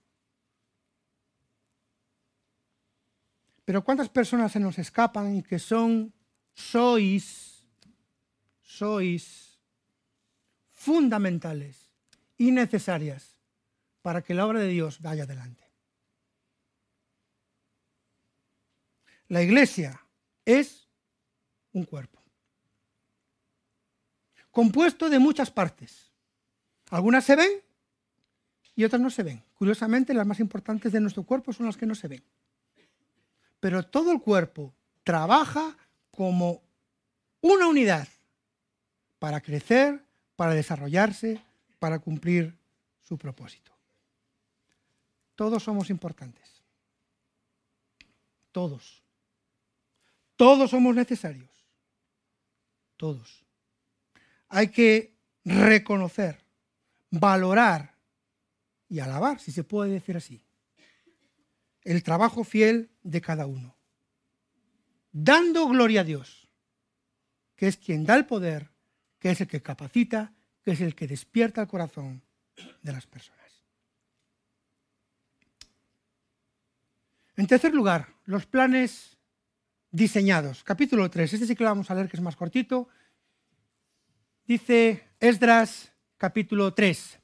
Pero 3.63 3.83
¿cuántas 3.83 4.09
personas 4.09 4.51
se 4.51 4.59
nos 4.59 4.79
escapan 4.79 5.35
y 5.35 5.43
que 5.43 5.59
son, 5.59 6.11
sois, 6.53 7.63
sois 8.61 9.59
fundamentales 10.71 11.91
y 12.37 12.51
necesarias 12.51 13.30
para 14.01 14.21
que 14.21 14.33
la 14.33 14.45
obra 14.45 14.59
de 14.59 14.67
Dios 14.67 15.01
vaya 15.01 15.23
adelante? 15.23 15.63
La 19.27 19.41
iglesia 19.41 20.01
es 20.43 20.87
un 21.71 21.85
cuerpo, 21.85 22.21
compuesto 24.51 25.09
de 25.09 25.19
muchas 25.19 25.49
partes. 25.49 26.11
Algunas 26.89 27.23
se 27.23 27.37
ven 27.37 27.51
y 28.75 28.83
otras 28.83 29.01
no 29.01 29.09
se 29.09 29.23
ven. 29.23 29.41
Curiosamente, 29.53 30.13
las 30.13 30.27
más 30.27 30.39
importantes 30.39 30.91
de 30.91 30.99
nuestro 30.99 31.23
cuerpo 31.23 31.53
son 31.53 31.67
las 31.67 31.77
que 31.77 31.85
no 31.85 31.95
se 31.95 32.09
ven. 32.09 32.23
Pero 33.61 33.83
todo 33.83 34.11
el 34.11 34.19
cuerpo 34.19 34.73
trabaja 35.03 35.77
como 36.09 36.61
una 37.41 37.67
unidad 37.67 38.07
para 39.19 39.39
crecer, 39.39 40.03
para 40.35 40.53
desarrollarse, 40.53 41.41
para 41.79 41.99
cumplir 41.99 42.57
su 43.01 43.17
propósito. 43.17 43.70
Todos 45.35 45.63
somos 45.63 45.89
importantes. 45.89 46.61
Todos. 48.51 49.01
Todos 50.35 50.71
somos 50.71 50.95
necesarios. 50.95 51.49
Todos. 52.97 53.45
Hay 54.49 54.67
que 54.67 55.15
reconocer, 55.45 56.43
valorar 57.09 57.95
y 58.89 58.99
alabar, 58.99 59.39
si 59.39 59.51
se 59.51 59.63
puede 59.63 59.91
decir 59.91 60.17
así, 60.17 60.43
el 61.83 62.03
trabajo 62.03 62.43
fiel 62.43 62.91
de 63.01 63.21
cada 63.21 63.45
uno. 63.45 63.75
Dando 65.11 65.67
gloria 65.67 66.01
a 66.01 66.03
Dios, 66.03 66.47
que 67.55 67.67
es 67.67 67.77
quien 67.77 68.05
da 68.05 68.15
el 68.15 68.25
poder, 68.25 68.69
que 69.19 69.31
es 69.31 69.41
el 69.41 69.47
que 69.47 69.61
capacita, 69.61 70.33
que 70.63 70.71
es 70.71 70.81
el 70.81 70.95
que 70.95 71.07
despierta 71.07 71.61
el 71.61 71.67
corazón 71.67 72.21
de 72.81 72.91
las 72.91 73.07
personas. 73.07 73.40
En 77.37 77.47
tercer 77.47 77.73
lugar, 77.73 78.07
los 78.25 78.45
planes 78.45 79.17
diseñados. 79.91 80.63
Capítulo 80.63 81.09
3, 81.09 81.33
este 81.33 81.45
sí 81.45 81.55
que 81.55 81.63
lo 81.63 81.69
vamos 81.69 81.89
a 81.89 81.95
leer 81.95 82.09
que 82.09 82.17
es 82.17 82.23
más 82.23 82.35
cortito. 82.35 82.89
Dice 84.45 85.07
Esdras 85.19 85.91
capítulo 86.17 86.73
3. 86.73 87.19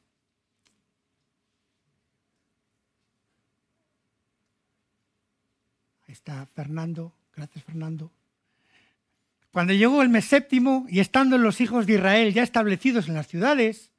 Ahí 6.08 6.14
está 6.14 6.46
Fernando, 6.46 7.14
gracias 7.36 7.64
Fernando. 7.64 8.12
Cuando 9.52 9.74
llegó 9.74 10.02
el 10.02 10.10
mes 10.10 10.26
séptimo 10.26 10.86
y 10.88 11.00
estando 11.00 11.38
los 11.38 11.60
hijos 11.62 11.86
de 11.86 11.94
Israel 11.94 12.34
ya 12.34 12.44
establecidos 12.44 13.08
en 13.08 13.16
las 13.16 13.28
ciudades, 13.28 13.92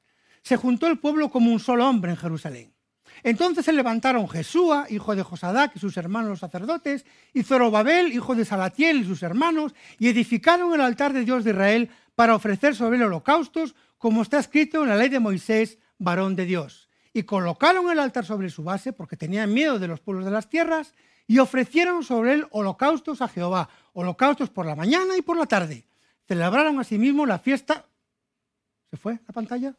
se 0.43 0.57
juntó 0.57 0.87
el 0.87 0.99
pueblo 0.99 1.31
como 1.31 1.53
un 1.53 1.61
solo 1.61 1.89
hombre 1.89 2.13
en 2.13 2.17
Jerusalén. 2.17 2.78
Entonces 3.23 3.65
se 3.65 3.73
levantaron 3.73 4.29
Jesúa, 4.29 4.87
hijo 4.89 5.17
de 5.17 5.23
Josadac, 5.23 5.75
y 5.75 5.79
sus 5.79 5.97
hermanos 5.97 6.31
los 6.31 6.39
sacerdotes, 6.41 7.05
y 7.33 7.43
Zorobabel, 7.43 8.13
hijo 8.13 8.35
de 8.35 8.45
Salatiel, 8.45 9.01
y 9.01 9.05
sus 9.05 9.23
hermanos, 9.23 9.75
y 9.99 10.09
edificaron 10.09 10.73
el 10.75 10.81
altar 10.81 11.13
de 11.13 11.25
Dios 11.25 11.45
de 11.45 11.51
Israel 11.51 11.91
para 12.15 12.35
ofrecer 12.35 12.75
sobre 12.75 12.97
él 12.97 13.05
holocaustos, 13.05 13.75
como 13.99 14.23
está 14.23 14.39
escrito 14.39 14.83
en 14.83 14.89
la 14.89 14.97
ley 14.97 15.09
de 15.09 15.21
Moisés, 15.21 15.79
varón 15.99 16.37
de 16.37 16.47
Dios. 16.47 16.89
Y 17.13 17.25
colocaron 17.25 17.91
el 17.91 17.99
altar 17.99 18.25
sobre 18.25 18.51
su 18.51 18.63
base, 18.63 18.93
porque 18.93 19.17
tenían 19.17 19.53
miedo 19.53 19.79
de 19.79 19.89
los 19.89 20.01
pueblos 20.01 20.25
de 20.25 20.31
las 20.31 20.49
tierras, 20.49 20.95
y 21.27 21.39
ofrecieron 21.39 22.03
sobre 22.03 22.35
él 22.35 22.47
holocaustos 22.51 23.21
a 23.21 23.29
Jehová, 23.29 23.69
holocaustos 23.93 24.51
por 24.51 24.67
la 24.67 24.75
mañana 24.75 25.17
y 25.17 25.23
por 25.23 25.37
la 25.37 25.47
tarde. 25.47 25.87
Celebraron 26.27 26.79
asimismo 26.79 27.27
la 27.27 27.39
fiesta. 27.39 27.87
¿Se 28.91 28.97
fue 28.97 29.21
la 29.27 29.33
pantalla? 29.33 29.75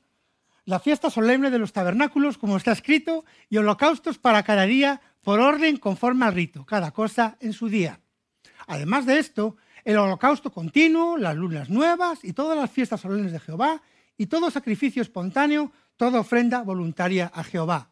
La 0.66 0.80
fiesta 0.80 1.10
solemne 1.10 1.50
de 1.50 1.60
los 1.60 1.74
tabernáculos, 1.74 2.38
como 2.38 2.58
está 2.58 2.72
escrito, 2.72 3.26
y 3.50 3.58
holocaustos 3.58 4.18
para 4.18 4.44
cada 4.44 4.64
día 4.64 5.02
por 5.22 5.40
orden 5.40 5.78
conforme 5.78 6.26
al 6.26 6.34
rito, 6.34 6.66
cada 6.66 6.92
cosa 6.92 7.38
en 7.40 7.54
su 7.54 7.70
día. 7.70 8.00
Además 8.68 9.06
de 9.06 9.20
esto, 9.20 9.58
el 9.84 9.98
holocausto 9.98 10.52
continuo, 10.52 11.18
las 11.18 11.36
lunas 11.36 11.70
nuevas 11.70 12.20
y 12.24 12.34
todas 12.34 12.58
las 12.58 12.70
fiestas 12.70 13.02
solemnes 13.02 13.32
de 13.32 13.40
Jehová, 13.40 13.82
y 14.18 14.28
todo 14.28 14.52
sacrificio 14.52 15.02
espontáneo, 15.02 15.72
toda 15.98 16.20
ofrenda 16.20 16.62
voluntaria 16.62 17.32
a 17.34 17.44
Jehová. 17.44 17.90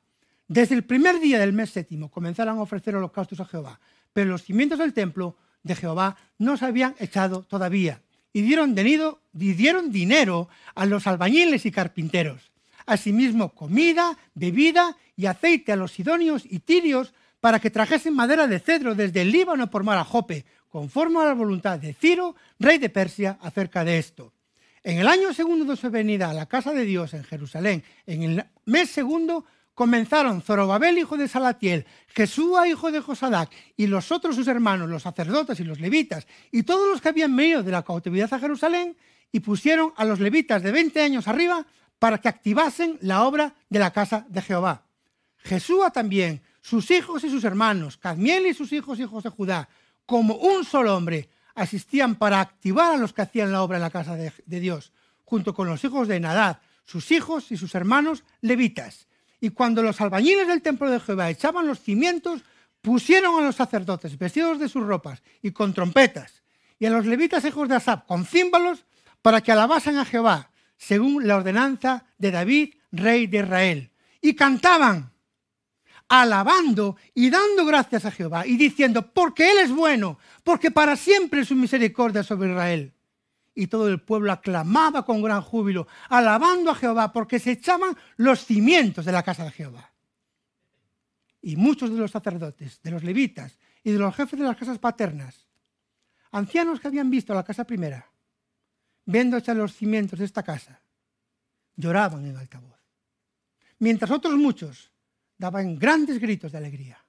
Desde 0.48 0.76
el 0.76 0.84
primer 0.84 1.20
día 1.20 1.40
del 1.40 1.54
mes 1.54 1.72
séptimo 1.72 2.10
comenzaron 2.12 2.58
a 2.58 2.62
ofrecer 2.62 2.96
holocaustos 2.96 3.40
a 3.40 3.46
Jehová, 3.46 3.80
pero 4.14 4.30
los 4.30 4.44
cimientos 4.44 4.80
del 4.80 4.94
templo 4.94 5.38
de 5.64 5.76
Jehová 5.76 6.16
no 6.38 6.58
se 6.58 6.66
habían 6.66 6.96
echado 7.00 7.44
todavía, 7.44 8.02
y 8.34 8.42
dieron, 8.42 8.76
y 8.78 9.54
dieron 9.54 9.92
dinero 9.92 10.48
a 10.76 10.86
los 10.86 11.08
albañiles 11.08 11.66
y 11.66 11.72
carpinteros 11.72 12.52
asimismo 12.88 13.54
comida, 13.54 14.18
bebida 14.34 14.98
y 15.16 15.28
aceite 15.28 15.74
a 15.74 15.76
los 15.76 15.92
sidonios 15.92 16.44
y 16.50 16.60
tirios 16.60 17.14
para 17.40 17.60
que 17.60 17.70
trajesen 17.70 18.16
madera 18.16 18.48
de 18.48 18.60
cedro 18.60 18.96
desde 18.96 19.22
el 19.22 19.32
Líbano 19.32 19.70
por 19.70 19.84
mar 19.84 20.00
a 20.00 20.04
Jope, 20.04 20.46
conforme 20.70 21.20
a 21.20 21.26
la 21.26 21.34
voluntad 21.34 21.78
de 21.78 21.94
Ciro, 21.94 22.36
rey 22.60 22.80
de 22.80 22.90
Persia, 22.90 23.38
acerca 23.42 23.84
de 23.84 24.00
esto. 24.00 24.34
En 24.84 24.98
el 24.98 25.08
año 25.08 25.34
segundo 25.34 25.66
de 25.66 25.76
su 25.76 25.90
venida 25.90 26.30
a 26.30 26.34
la 26.34 26.46
casa 26.46 26.72
de 26.72 26.86
Dios 26.86 27.14
en 27.14 27.24
Jerusalén, 27.24 27.84
en 28.06 28.24
el 28.24 28.46
mes 28.66 28.90
segundo, 28.90 29.46
comenzaron 29.74 30.42
Zorobabel, 30.42 30.98
hijo 30.98 31.18
de 31.18 31.28
Salatiel, 31.28 31.86
Jesúa, 32.08 32.68
hijo 32.68 32.92
de 32.92 33.02
Josadac, 33.02 33.52
y 33.76 33.88
los 33.88 34.12
otros 34.12 34.36
sus 34.36 34.48
hermanos, 34.48 34.90
los 34.90 35.04
sacerdotes 35.04 35.60
y 35.60 35.64
los 35.64 35.80
levitas, 35.80 36.26
y 36.52 36.64
todos 36.64 36.88
los 36.88 37.02
que 37.02 37.10
habían 37.10 37.36
venido 37.36 37.64
de 37.64 37.72
la 37.72 37.84
cautividad 37.84 38.34
a 38.34 38.40
Jerusalén, 38.40 38.98
y 39.32 39.42
pusieron 39.42 39.94
a 39.98 40.06
los 40.06 40.20
levitas 40.20 40.64
de 40.64 40.72
20 40.72 41.02
años 41.02 41.28
arriba 41.28 41.68
para 42.00 42.20
que 42.20 42.30
activasen 42.30 42.98
la 43.02 43.24
obra 43.24 43.56
de 43.70 43.80
la 43.80 43.92
casa 43.92 44.26
de 44.30 44.42
Jehová. 44.42 44.84
Jesúa 45.38 45.92
también, 45.92 46.42
sus 46.62 46.92
hijos 46.92 47.24
y 47.24 47.30
sus 47.30 47.44
hermanos, 47.44 47.98
Cadmiel 47.98 48.48
y 48.48 48.54
sus 48.54 48.74
hijos, 48.74 49.00
hijos 49.00 49.24
de 49.24 49.30
Judá, 49.30 49.70
como 50.06 50.36
un 50.36 50.66
solo 50.66 50.96
hombre, 50.96 51.30
asistían 51.56 52.16
para 52.16 52.40
activar 52.40 52.94
a 52.94 52.98
los 52.98 53.14
que 53.14 53.24
hacían 53.24 53.52
la 53.52 53.64
obra 53.64 53.78
en 53.78 53.84
la 53.84 53.90
casa 53.90 54.16
de, 54.16 54.60
Dios, 54.60 54.92
junto 55.26 55.54
con 55.54 55.68
los 55.68 55.84
hijos 55.84 56.08
de 56.08 56.20
Nadad, 56.20 56.60
sus 56.86 57.12
hijos 57.12 57.52
y 57.52 57.58
sus 57.58 57.74
hermanos 57.74 58.24
levitas. 58.42 59.08
Y 59.40 59.50
cuando 59.50 59.82
los 59.82 60.00
albañiles 60.00 60.48
del 60.48 60.62
templo 60.62 60.90
de 60.90 61.00
Jehová 61.00 61.30
echaban 61.30 61.68
los 61.68 61.80
cimientos, 61.80 62.42
pusieron 62.82 63.40
a 63.40 63.46
los 63.46 63.56
sacerdotes 63.56 64.18
vestidos 64.18 64.60
de 64.60 64.70
sus 64.70 64.86
ropas 64.86 65.22
y 65.42 65.52
con 65.52 65.74
trompetas, 65.74 66.44
y 66.80 66.86
a 66.86 66.90
los 66.90 67.06
levitas 67.06 67.44
hijos 67.44 67.68
de 67.68 67.76
Asap 67.76 68.06
con 68.06 68.26
címbalos, 68.26 68.86
para 69.22 69.42
que 69.42 69.52
alabasen 69.52 69.98
a 69.98 70.06
Jehová, 70.06 70.52
según 70.78 71.28
la 71.28 71.38
ordenanza 71.38 72.06
de 72.18 72.32
David, 72.32 72.76
rey 72.92 73.28
de 73.28 73.40
Israel. 73.40 73.92
Y 74.22 74.36
cantaban, 74.36 75.12
alabando 76.08 76.96
y 77.14 77.30
dando 77.30 77.66
gracias 77.66 78.06
a 78.06 78.12
Jehová 78.12 78.48
y 78.48 78.58
diciendo, 78.58 79.12
porque 79.12 79.52
Él 79.52 79.58
es 79.60 79.72
bueno, 79.72 80.20
porque 80.44 80.72
para 80.72 80.96
siempre 80.96 81.42
es 81.42 81.48
su 81.48 81.56
misericordia 81.56 82.24
sobre 82.24 82.52
Israel. 82.52 82.94
Y 83.54 83.68
todo 83.68 83.88
el 83.88 84.00
pueblo 84.02 84.32
aclamaba 84.32 85.04
con 85.04 85.22
gran 85.22 85.42
júbilo, 85.42 85.88
alabando 86.10 86.72
a 86.72 86.76
Jehová, 86.76 87.12
porque 87.12 87.40
se 87.40 87.52
echaban 87.52 87.98
los 88.16 88.46
cimientos 88.46 89.04
de 89.04 89.12
la 89.12 89.24
casa 89.24 89.44
de 89.44 89.52
Jehová. 89.52 89.92
Y 91.42 91.56
muchos 91.56 91.90
de 91.90 91.98
los 91.98 92.12
sacerdotes, 92.12 92.82
de 92.84 92.92
los 92.92 93.04
levitas 93.04 93.58
y 93.84 93.92
de 93.92 93.98
los 93.98 94.16
jefes 94.16 94.40
de 94.40 94.46
las 94.46 94.58
casas 94.58 94.78
paternas, 94.78 95.48
ancianos 96.32 96.80
que 96.80 96.88
habían 96.88 97.10
visto 97.10 97.34
la 97.34 97.44
casa 97.44 97.66
primera, 97.66 98.08
viendo 99.08 99.38
echar 99.38 99.56
los 99.56 99.74
cimientos 99.74 100.20
de 100.20 100.26
esta 100.26 100.44
casa, 100.44 100.82
lloraban 101.76 102.26
en 102.26 102.36
alta 102.36 102.60
voz. 102.60 102.78
Mientras 103.80 104.12
otros 104.12 104.36
muchos 104.36 104.92
daban 105.38 105.80
grandes 105.80 106.20
gritos 106.20 106.52
de 106.52 106.58
alegría. 106.58 107.04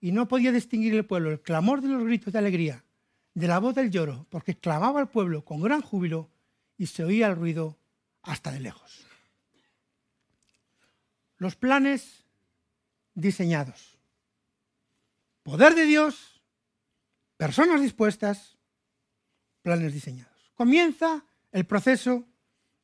Y 0.00 0.12
no 0.12 0.28
podía 0.28 0.52
distinguir 0.52 0.94
el 0.94 1.06
pueblo 1.06 1.30
el 1.30 1.40
clamor 1.40 1.80
de 1.80 1.88
los 1.88 2.04
gritos 2.04 2.32
de 2.32 2.38
alegría 2.38 2.84
de 3.34 3.46
la 3.46 3.58
voz 3.58 3.74
del 3.74 3.90
lloro, 3.90 4.26
porque 4.30 4.58
clamaba 4.58 5.00
el 5.00 5.08
pueblo 5.08 5.44
con 5.44 5.60
gran 5.60 5.80
júbilo 5.80 6.28
y 6.76 6.86
se 6.86 7.04
oía 7.04 7.28
el 7.28 7.36
ruido 7.36 7.78
hasta 8.22 8.50
de 8.50 8.60
lejos. 8.60 9.06
Los 11.38 11.54
planes 11.56 12.24
diseñados. 13.14 13.96
Poder 15.42 15.74
de 15.74 15.86
Dios, 15.86 16.42
personas 17.36 17.80
dispuestas, 17.80 18.58
planes 19.62 19.92
diseñados 19.94 20.27
comienza 20.58 21.24
el 21.52 21.66
proceso 21.66 22.24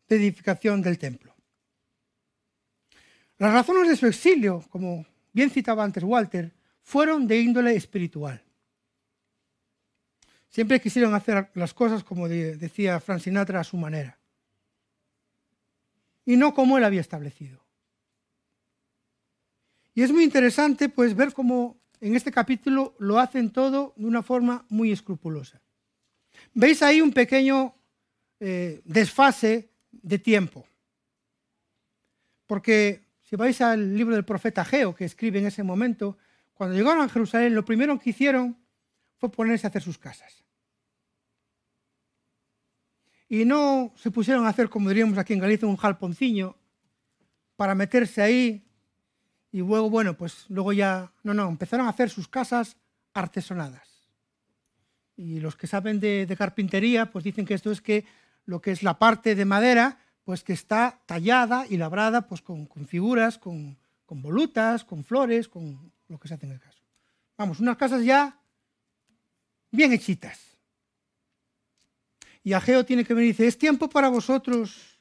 de 0.09 0.15
edificación 0.15 0.81
del 0.81 0.97
templo. 0.97 1.35
Las 3.37 3.53
razones 3.53 3.89
de 3.89 3.97
su 3.97 4.07
exilio, 4.07 4.65
como 4.71 5.05
bien 5.33 5.51
citaba 5.51 5.83
antes 5.83 6.05
Walter, 6.05 6.55
fueron 6.85 7.27
de 7.27 7.41
índole 7.41 7.75
espiritual. 7.75 8.41
Siempre 10.49 10.81
quisieron 10.81 11.15
hacer 11.15 11.51
las 11.55 11.75
cosas, 11.75 12.05
como 12.05 12.29
decía 12.29 13.01
Frank 13.01 13.19
Sinatra, 13.19 13.59
a 13.59 13.65
su 13.65 13.77
manera. 13.77 14.21
Y 16.25 16.37
no 16.37 16.55
como 16.55 16.79
él 16.79 16.85
había 16.85 17.01
establecido. 17.01 17.61
Y 19.95 20.03
es 20.03 20.13
muy 20.13 20.23
interesante 20.23 20.89
pues 20.89 21.17
ver 21.17 21.33
cómo 21.33 21.77
en 22.01 22.15
este 22.15 22.31
capítulo 22.31 22.95
lo 23.01 23.19
hacen 23.19 23.51
todo 23.51 23.95
de 23.97 24.07
una 24.07 24.23
forma 24.23 24.65
muy 24.69 24.93
escrupulosa. 24.93 25.64
Veis 26.53 26.83
ahí 26.83 27.01
un 27.01 27.13
pequeño 27.13 27.75
eh, 28.41 28.83
desfase 28.85 29.71
de 29.91 30.19
tiempo. 30.19 30.67
Porque 32.47 33.05
si 33.23 33.37
vais 33.37 33.61
al 33.61 33.97
libro 33.97 34.15
del 34.15 34.25
profeta 34.25 34.65
Geo, 34.65 34.95
que 34.95 35.05
escribe 35.05 35.39
en 35.39 35.47
ese 35.47 35.63
momento, 35.63 36.19
cuando 36.53 36.77
llegaron 36.77 37.03
a 37.03 37.09
Jerusalén, 37.09 37.55
lo 37.55 37.65
primero 37.65 37.99
que 37.99 38.11
hicieron 38.11 38.57
fue 39.17 39.31
ponerse 39.31 39.67
a 39.67 39.71
hacer 39.71 39.83
sus 39.83 39.99
casas. 39.99 40.45
Y 43.29 43.45
no 43.45 43.93
se 43.97 44.11
pusieron 44.11 44.47
a 44.47 44.51
hacer, 44.51 44.69
como 44.69 44.91
diríamos 44.91 45.19
aquí 45.19 45.33
en 45.33 45.41
Galicia, 45.41 45.67
un 45.67 45.77
jalponciño 45.77 46.57
para 47.57 47.75
meterse 47.75 48.21
ahí 48.21 48.65
y 49.51 49.59
luego, 49.59 49.89
bueno, 49.89 50.17
pues 50.17 50.47
luego 50.49 50.73
ya, 50.73 51.13
no, 51.23 51.33
no, 51.33 51.49
empezaron 51.49 51.87
a 51.87 51.91
hacer 51.91 52.11
sus 52.11 52.27
casas 52.27 52.77
artesonadas. 53.13 53.94
Y 55.17 55.41
los 55.41 55.57
que 55.57 55.67
saben 55.67 56.01
de, 56.01 56.33
carpintería, 56.37 57.11
pues 57.11 57.25
dicen 57.25 57.47
que 57.47 57.55
esto 57.55 57.71
es 57.71 57.81
que 57.81 58.05
lo 58.47 58.61
que 58.61 58.73
es 58.73 58.83
la 58.83 58.99
parte 58.99 59.35
de 59.35 59.45
madera, 59.45 59.99
pues 60.25 60.43
que 60.43 60.53
está 60.53 61.01
tallada 61.07 61.67
y 61.69 61.77
labrada 61.77 62.27
pues 62.27 62.43
con, 62.43 62.69
figuras, 62.87 63.39
con, 63.39 63.79
volutas, 64.09 64.85
con 64.85 65.05
flores, 65.05 65.49
con 65.49 65.93
lo 66.09 66.19
que 66.19 66.29
se 66.29 66.35
hace 66.35 66.47
en 66.47 66.53
el 66.53 66.61
caso. 66.61 66.81
Vamos, 67.37 67.61
unas 67.61 67.77
casas 67.77 68.05
ya 68.05 68.39
bien 69.71 69.93
hechitas. 69.93 70.41
Y 72.43 72.53
Ageo 72.53 72.85
tiene 72.85 73.05
que 73.05 73.15
venir 73.15 73.29
y 73.29 73.33
dice, 73.33 73.47
es 73.47 73.57
tiempo 73.57 73.89
para 73.89 74.09
vosotros 74.09 75.01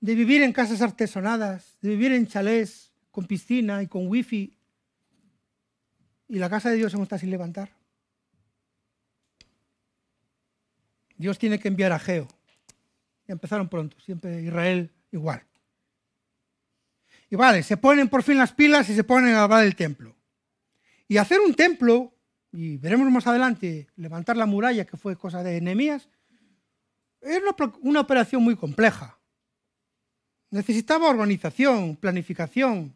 de 0.00 0.14
vivir 0.14 0.42
en 0.42 0.52
casas 0.52 0.82
artesonadas, 0.82 1.78
de 1.80 1.88
vivir 1.88 2.12
en 2.12 2.26
chalés 2.26 2.92
con 3.10 3.26
piscina 3.26 3.82
y 3.82 3.86
con 3.86 4.06
wifi. 4.06 4.54
Y 6.28 6.38
la 6.38 6.50
casa 6.50 6.70
de 6.70 6.76
Dios 6.76 6.92
aún 6.94 7.04
está 7.04 7.16
sin 7.16 7.30
levantar. 7.30 7.70
Dios 11.16 11.38
tiene 11.38 11.58
que 11.58 11.68
enviar 11.68 11.92
a 11.92 11.98
Geo. 11.98 12.28
Y 13.26 13.32
empezaron 13.32 13.68
pronto, 13.68 13.98
siempre 14.00 14.42
Israel 14.42 14.90
igual. 15.12 15.42
Y 17.30 17.36
vale, 17.36 17.62
se 17.62 17.76
ponen 17.76 18.08
por 18.08 18.22
fin 18.22 18.38
las 18.38 18.52
pilas 18.52 18.88
y 18.90 18.94
se 18.94 19.04
ponen 19.04 19.34
a 19.34 19.44
hablar 19.44 19.62
del 19.62 19.76
templo. 19.76 20.14
Y 21.08 21.16
hacer 21.16 21.40
un 21.40 21.54
templo, 21.54 22.14
y 22.52 22.76
veremos 22.76 23.10
más 23.10 23.26
adelante, 23.26 23.88
levantar 23.96 24.36
la 24.36 24.46
muralla, 24.46 24.84
que 24.84 24.96
fue 24.96 25.16
cosa 25.16 25.42
de 25.42 25.60
Nehemías, 25.60 26.08
era 27.20 27.54
una, 27.80 28.00
operación 28.00 28.42
muy 28.42 28.54
compleja. 28.54 29.18
Necesitaba 30.50 31.08
organización, 31.08 31.96
planificación, 31.96 32.94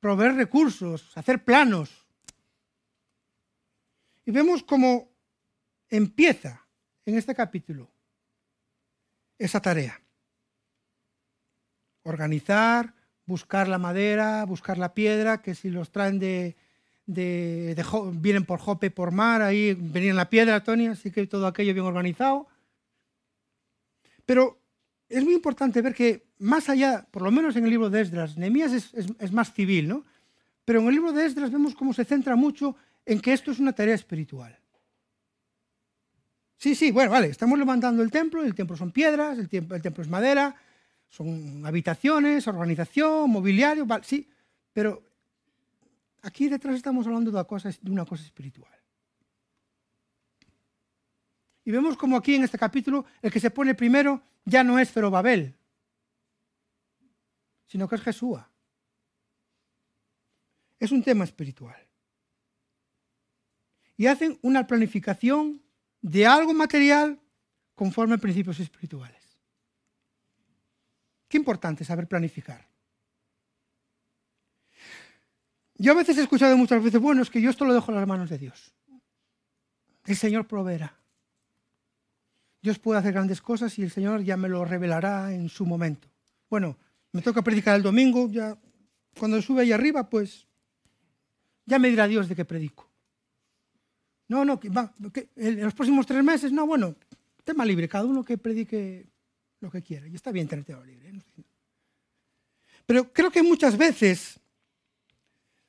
proveer 0.00 0.34
recursos, 0.34 1.16
hacer 1.16 1.44
planos. 1.44 1.90
Y 4.24 4.30
vemos 4.30 4.62
cómo 4.62 5.10
empieza 5.88 6.61
en 7.06 7.16
este 7.16 7.34
capítulo 7.34 7.90
esa 9.38 9.60
tarea. 9.60 10.00
Organizar, 12.04 12.94
buscar 13.26 13.68
la 13.68 13.78
madera, 13.78 14.44
buscar 14.44 14.78
la 14.78 14.94
piedra, 14.94 15.42
que 15.42 15.54
si 15.54 15.70
los 15.70 15.90
traen 15.90 16.18
de, 16.18 16.56
vienen 17.06 18.44
por 18.44 18.60
Jope, 18.60 18.90
por 18.90 19.10
mar, 19.12 19.42
ahí 19.42 19.74
venía 19.74 20.14
la 20.14 20.30
piedra, 20.30 20.62
Tony, 20.62 20.86
así 20.86 21.10
que 21.10 21.26
todo 21.26 21.46
aquello 21.46 21.74
bien 21.74 21.86
organizado. 21.86 22.48
Pero 24.24 24.60
es 25.08 25.24
muy 25.24 25.34
importante 25.34 25.82
ver 25.82 25.94
que 25.94 26.26
más 26.38 26.68
allá, 26.68 27.06
por 27.10 27.22
lo 27.22 27.30
menos 27.30 27.56
en 27.56 27.64
el 27.64 27.70
libro 27.70 27.90
de 27.90 28.00
Esdras, 28.00 28.36
Nehemías 28.36 28.72
es, 28.72 28.92
es 28.94 29.32
más 29.32 29.52
civil, 29.52 29.88
¿no? 29.88 30.04
Pero 30.64 30.80
en 30.80 30.86
el 30.86 30.94
libro 30.94 31.12
de 31.12 31.26
Esdras 31.26 31.50
vemos 31.50 31.74
cómo 31.74 31.92
se 31.92 32.04
centra 32.04 32.36
mucho 32.36 32.76
en 33.04 33.20
que 33.20 33.32
esto 33.32 33.50
es 33.50 33.58
una 33.58 33.72
tarea 33.72 33.94
espiritual. 33.94 34.61
Sí, 36.62 36.76
sí, 36.76 36.92
bueno, 36.92 37.10
vale, 37.10 37.26
estamos 37.26 37.58
levantando 37.58 38.04
el 38.04 38.12
templo, 38.12 38.44
el 38.44 38.54
templo 38.54 38.76
son 38.76 38.92
piedras, 38.92 39.36
el 39.36 39.48
templo, 39.48 40.00
es 40.00 40.08
madera, 40.08 40.54
son 41.08 41.66
habitaciones, 41.66 42.46
organización, 42.46 43.28
mobiliario, 43.30 43.84
vale, 43.84 44.04
sí, 44.04 44.30
pero 44.72 45.02
aquí 46.22 46.48
detrás 46.48 46.76
estamos 46.76 47.04
hablando 47.04 47.32
de 47.32 47.36
una 47.36 47.42
cosa, 47.42 47.68
de 47.68 47.90
una 47.90 48.04
cosa 48.04 48.22
espiritual. 48.22 48.72
Y 51.64 51.72
vemos 51.72 51.96
como 51.96 52.16
aquí 52.16 52.36
en 52.36 52.44
este 52.44 52.58
capítulo 52.58 53.06
el 53.22 53.32
que 53.32 53.40
se 53.40 53.50
pone 53.50 53.74
primero 53.74 54.22
ya 54.44 54.62
no 54.62 54.78
es 54.78 54.92
Zerobabel, 54.92 55.56
sino 57.66 57.88
que 57.88 57.96
es 57.96 58.02
Jesúa. 58.02 58.48
Es 60.78 60.92
un 60.92 61.02
tema 61.02 61.24
espiritual. 61.24 61.88
Y 63.96 64.06
hacen 64.06 64.38
una 64.42 64.64
planificación 64.64 65.61
de 66.02 66.26
algo 66.26 66.52
material 66.52 67.18
conforme 67.74 68.16
a 68.16 68.18
principios 68.18 68.60
espirituales. 68.60 69.22
Qué 71.28 71.38
importante 71.38 71.84
saber 71.84 72.06
planificar. 72.06 72.68
Yo 75.76 75.92
a 75.92 75.94
veces 75.96 76.18
he 76.18 76.22
escuchado 76.22 76.56
muchas 76.56 76.82
veces, 76.82 77.00
bueno, 77.00 77.22
es 77.22 77.30
que 77.30 77.40
yo 77.40 77.50
esto 77.50 77.64
lo 77.64 77.72
dejo 77.72 77.90
en 77.90 77.98
las 77.98 78.06
manos 78.06 78.28
de 78.28 78.38
Dios. 78.38 78.74
El 80.04 80.16
Señor 80.16 80.46
proveerá. 80.46 80.98
Dios 82.60 82.78
puede 82.78 83.00
hacer 83.00 83.12
grandes 83.12 83.40
cosas 83.40 83.78
y 83.78 83.82
el 83.82 83.90
Señor 83.90 84.22
ya 84.22 84.36
me 84.36 84.48
lo 84.48 84.64
revelará 84.64 85.32
en 85.32 85.48
su 85.48 85.64
momento. 85.64 86.08
Bueno, 86.50 86.76
me 87.12 87.22
toca 87.22 87.42
predicar 87.42 87.76
el 87.76 87.82
domingo, 87.82 88.28
ya 88.30 88.56
cuando 89.18 89.40
sube 89.42 89.62
ahí 89.62 89.72
arriba, 89.72 90.08
pues 90.08 90.46
ya 91.64 91.78
me 91.78 91.88
dirá 91.88 92.06
Dios 92.06 92.28
de 92.28 92.36
qué 92.36 92.44
predico. 92.44 92.91
No, 94.32 94.46
no, 94.46 94.58
en 95.36 95.60
los 95.60 95.74
próximos 95.74 96.06
tres 96.06 96.24
meses, 96.24 96.52
no, 96.52 96.66
bueno, 96.66 96.96
tema 97.44 97.66
libre, 97.66 97.86
cada 97.86 98.06
uno 98.06 98.24
que 98.24 98.38
predique 98.38 99.06
lo 99.60 99.70
que 99.70 99.82
quiera. 99.82 100.08
Y 100.08 100.14
está 100.14 100.32
bien 100.32 100.48
tener 100.48 100.64
tema 100.64 100.82
libre. 100.86 101.10
¿eh? 101.10 101.44
Pero 102.86 103.12
creo 103.12 103.30
que 103.30 103.42
muchas 103.42 103.76
veces 103.76 104.40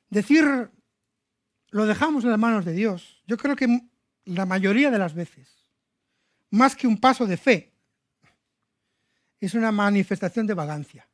decir 0.08 0.70
lo 1.68 1.84
dejamos 1.84 2.24
en 2.24 2.30
las 2.30 2.38
manos 2.38 2.64
de 2.64 2.72
Dios, 2.72 3.22
yo 3.26 3.36
creo 3.36 3.54
que 3.54 3.66
la 4.24 4.46
mayoría 4.46 4.90
de 4.90 4.98
las 4.98 5.12
veces, 5.12 5.46
más 6.48 6.74
que 6.74 6.86
un 6.86 6.96
paso 6.96 7.26
de 7.26 7.36
fe, 7.36 7.70
es 9.40 9.52
una 9.52 9.72
manifestación 9.72 10.46
de 10.46 10.54
vagancia. 10.54 11.06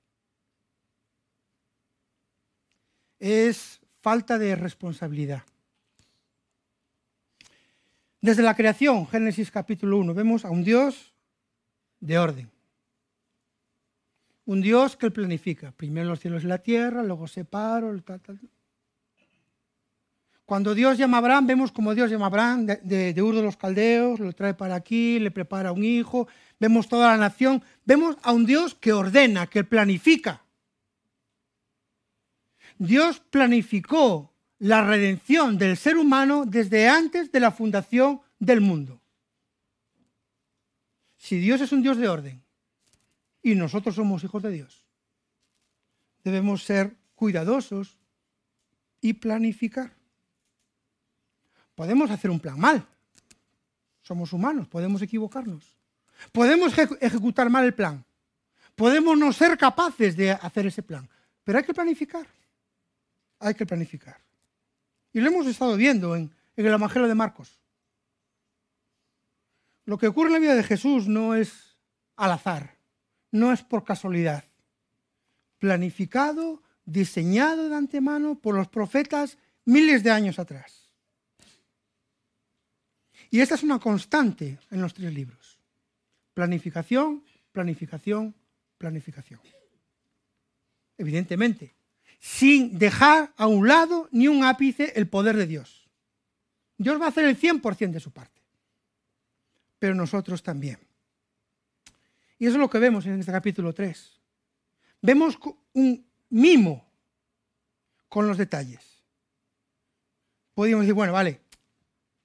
Es 3.19 3.81
falta 4.01 4.39
de 4.39 4.55
responsabilidad. 4.55 5.43
Desde 8.21 8.43
la 8.43 8.55
creación, 8.55 9.07
Génesis 9.07 9.51
capítulo 9.51 9.97
1, 9.97 10.13
vemos 10.13 10.45
a 10.45 10.51
un 10.51 10.63
Dios 10.63 11.15
de 12.01 12.19
orden. 12.19 12.51
Un 14.45 14.61
Dios 14.61 14.95
que 14.97 15.11
planifica. 15.11 15.73
Primero 15.73 16.11
los 16.11 16.21
cielos 16.21 16.45
y 16.45 16.47
la 16.47 16.59
tierra, 16.59 17.03
luego 17.03 17.27
separo. 17.27 17.97
Cuando 20.45 20.75
Dios 20.75 20.99
llama 20.99 21.17
a 21.17 21.21
Abraham, 21.21 21.47
vemos 21.47 21.73
como 21.73 21.95
Dios 21.95 22.11
llama 22.11 22.27
a 22.27 22.29
Abraham 22.29 22.67
de, 22.67 23.15
de 23.15 23.23
Ur 23.23 23.37
de 23.37 23.43
los 23.43 23.57
Caldeos, 23.57 24.21
lo 24.21 24.33
trae 24.35 24.53
para 24.53 24.75
aquí, 24.75 25.19
le 25.19 25.31
prepara 25.31 25.73
un 25.73 25.85
hijo, 25.85 26.29
vemos 26.59 26.89
toda 26.89 27.09
la 27.09 27.17
nación, 27.17 27.63
vemos 27.87 28.19
a 28.23 28.33
un 28.33 28.45
Dios 28.45 28.75
que 28.75 28.93
ordena, 28.93 29.47
que 29.47 29.65
planifica. 29.65 30.45
Dios 32.77 33.21
planificó 33.31 34.35
la 34.61 34.85
redención 34.85 35.57
del 35.57 35.77
ser 35.77 35.97
humano 35.97 36.45
desde 36.47 36.89
antes 36.89 37.33
de 37.33 37.41
la 37.41 37.51
fundación 37.51 38.21
del 38.39 38.61
mundo. 38.61 39.01
Si 41.17 41.39
Dios 41.39 41.61
es 41.63 41.73
un 41.73 41.83
Dios 41.83 41.97
de 41.97 42.09
orden 42.09 42.43
y 43.43 43.55
nosotros 43.55 43.95
somos 43.95 44.23
hijos 44.23 44.43
de 44.43 44.51
Dios, 44.51 44.87
debemos 46.23 46.63
ser 46.63 46.95
cuidadosos 47.15 47.99
y 49.01 49.15
planificar. 49.15 49.93
Podemos 51.75 52.11
hacer 52.11 52.31
un 52.31 52.41
plan 52.41 52.61
mal. 52.61 52.87
Somos 54.03 54.33
humanos, 54.35 54.69
podemos 54.69 55.01
equivocarnos. 55.01 55.75
Podemos 56.33 56.77
ejecutar 56.77 57.49
mal 57.49 57.65
el 57.65 57.73
plan. 57.73 58.05
Podemos 58.75 59.17
no 59.17 59.33
ser 59.33 59.57
capaces 59.57 60.15
de 60.17 60.33
hacer 60.33 60.67
ese 60.67 60.83
plan. 60.83 61.09
Pero 61.45 61.59
hay 61.59 61.65
que 61.65 61.73
planificar. 61.73 62.27
Hay 63.39 63.55
que 63.55 63.65
planificar. 63.65 64.21
Y 65.13 65.21
lo 65.21 65.29
hemos 65.29 65.47
estado 65.47 65.77
viendo 65.77 66.15
en, 66.17 66.33
el 66.57 66.67
Evangelio 66.67 67.09
de 67.09 67.15
Marcos. 67.15 67.59
Lo 69.85 69.99
que 69.99 70.07
ocurre 70.07 70.29
en 70.29 70.35
la 70.35 70.39
vida 70.39 70.55
de 70.55 70.63
Jesús 70.63 71.09
no 71.09 71.35
es 71.35 71.79
al 72.17 72.33
azar, 72.33 72.77
no 73.31 73.53
es 73.53 73.63
por 73.63 73.83
casualidad. 73.83 74.45
Planificado, 75.59 76.63
diseñado 76.85 77.69
de 77.69 77.77
antemano 77.77 78.39
por 78.39 78.55
los 78.55 78.69
profetas 78.69 79.39
miles 79.65 80.03
de 80.03 80.11
años 80.11 80.39
atrás. 80.39 80.91
Y 83.31 83.41
esta 83.41 83.55
es 83.55 83.63
una 83.63 83.79
constante 83.79 84.59
en 84.71 84.81
los 84.83 84.93
tres 84.93 85.15
libros. 85.15 85.59
Planificación, 86.35 87.25
planificación, 87.53 88.35
planificación. 88.77 89.41
Evidentemente, 90.99 91.75
sin 92.21 92.79
dejar 92.79 93.33
a 93.37 93.47
un 93.47 93.67
lado 93.67 94.09
ni 94.13 94.29
un 94.29 94.45
ápice 94.45 94.93
el 94.95 95.09
poder 95.09 95.37
de 95.37 95.47
Dios. 95.47 95.89
Dios 96.77 97.01
va 97.01 97.07
a 97.07 97.09
hacer 97.09 97.25
el 97.25 97.39
100% 97.39 97.91
de 97.91 98.01
su 98.01 98.13
parte, 98.13 98.41
pero 99.79 99.95
nosotros 99.95 100.43
también. 100.43 100.79
Y 102.39 102.47
eso 102.47 102.55
es 102.55 102.61
lo 102.61 102.71
que 102.71 102.79
vemos 102.79 103.05
en 103.07 103.19
este 103.21 103.33
capítulo 103.33 103.73
3. 103.73 104.21
Vemos 105.03 105.39
un 105.73 106.07
mimo 106.29 106.87
con 108.09 108.27
los 108.27 108.39
detalles. 108.39 108.81
Podríamos 110.55 110.85
decir, 110.85 110.95
bueno, 110.95 111.13
vale, 111.13 111.41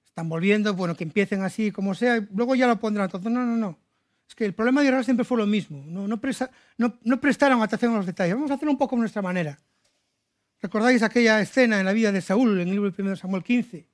están 0.04 0.28
volviendo, 0.28 0.74
bueno, 0.74 0.94
que 0.94 1.04
empiecen 1.04 1.42
así, 1.42 1.70
como 1.70 1.94
sea, 1.94 2.26
luego 2.34 2.54
ya 2.54 2.66
lo 2.66 2.78
pondrán 2.78 3.10
todo. 3.10 3.28
No, 3.28 3.44
no, 3.44 3.56
no. 3.56 3.78
Es 4.28 4.34
que 4.34 4.44
el 4.44 4.54
problema 4.54 4.80
de 4.80 4.88
Israel 4.88 5.04
siempre 5.04 5.24
fue 5.24 5.38
lo 5.38 5.46
mismo. 5.46 5.84
No, 5.86 6.08
no, 6.08 6.20
no, 7.04 7.20
prestaron 7.20 7.62
atención 7.62 7.92
a 7.94 7.98
los 7.98 8.06
detalles. 8.06 8.34
Vamos 8.34 8.50
a 8.50 8.54
hacerlo 8.54 8.72
un 8.72 8.78
poco 8.78 8.96
a 8.96 8.98
nuestra 8.98 9.22
manera. 9.22 9.58
¿Recordáis 10.60 11.02
aquella 11.02 11.40
escena 11.40 11.78
en 11.78 11.86
la 11.86 11.92
vida 11.92 12.12
de 12.12 12.20
Saúl 12.20 12.60
en 12.60 12.68
el 12.68 12.74
libro 12.74 12.90
de 12.90 13.02
1 13.02 13.16
Samuel 13.16 13.42
15? 13.42 13.86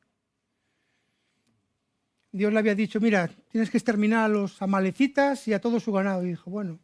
Dios 2.33 2.53
le 2.53 2.59
había 2.59 2.75
dicho, 2.75 2.99
mira, 3.01 3.29
tienes 3.51 3.71
que 3.71 3.77
exterminar 3.77 4.25
a 4.25 4.29
los 4.29 4.63
amalecitas 4.63 5.47
y 5.49 5.53
a 5.53 5.61
todo 5.61 5.81
su 5.81 5.93
ganado. 5.93 6.25
Y 6.25 6.31
dijo, 6.31 6.51
bueno, 6.51 6.81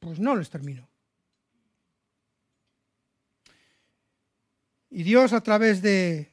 pues 0.00 0.18
no 0.20 0.34
lo 0.34 0.42
extermino. 0.42 0.88
Y 4.90 5.02
Dios 5.02 5.32
a 5.32 5.40
través 5.40 5.82
de 5.82 6.32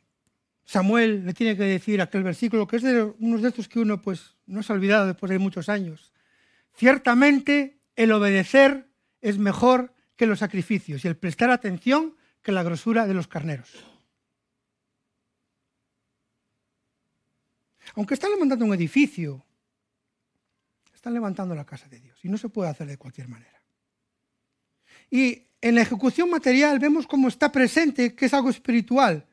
Samuel 0.66 1.26
le 1.26 1.34
tiene 1.34 1.56
que 1.56 1.64
decir 1.64 2.02
aquel 2.02 2.24
versículo, 2.24 2.68
que 2.68 2.78
es 2.78 2.84
de 2.84 3.04
unos 3.20 3.42
de 3.42 3.50
estos 3.50 3.68
que 3.68 3.80
uno 3.80 4.02
pues 4.02 4.36
no 4.46 4.64
se 4.64 4.72
ha 4.72 4.76
olvidado 4.76 5.08
después 5.08 5.30
de 5.30 5.40
muchos 5.40 5.70
años. 5.70 6.14
Ciertamente 6.76 7.80
el 7.96 8.12
obedecer 8.12 8.88
es 9.22 9.38
mejor 9.38 9.94
que 10.16 10.26
los 10.26 10.40
sacrificios 10.40 11.04
y 11.04 11.08
el 11.08 11.18
prestar 11.18 11.50
atención 11.50 12.16
que 12.44 12.52
la 12.52 12.62
grosura 12.62 13.08
de 13.08 13.14
los 13.14 13.28
carneros. 13.28 13.70
Aunque 17.96 18.14
están 18.14 18.32
levantando 18.32 18.66
un 18.66 18.74
edificio, 18.74 19.46
están 20.94 21.14
levantando 21.14 21.56
la 21.56 21.66
casa 21.66 21.88
de 21.88 22.00
Dios 22.00 22.20
y 22.24 22.30
no 22.30 22.38
se 22.38 22.50
puede 22.50 22.70
hacer 22.70 22.88
de 22.88 22.98
cualquier 22.98 23.28
manera. 23.28 23.62
Y 25.10 25.48
en 25.62 25.76
la 25.76 25.82
ejecución 25.82 26.30
material 26.30 26.80
vemos 26.80 27.08
cómo 27.08 27.28
está 27.28 27.52
presente 27.52 28.16
que 28.16 28.26
es 28.26 28.34
algo 28.34 28.50
espiritual. 28.50 29.26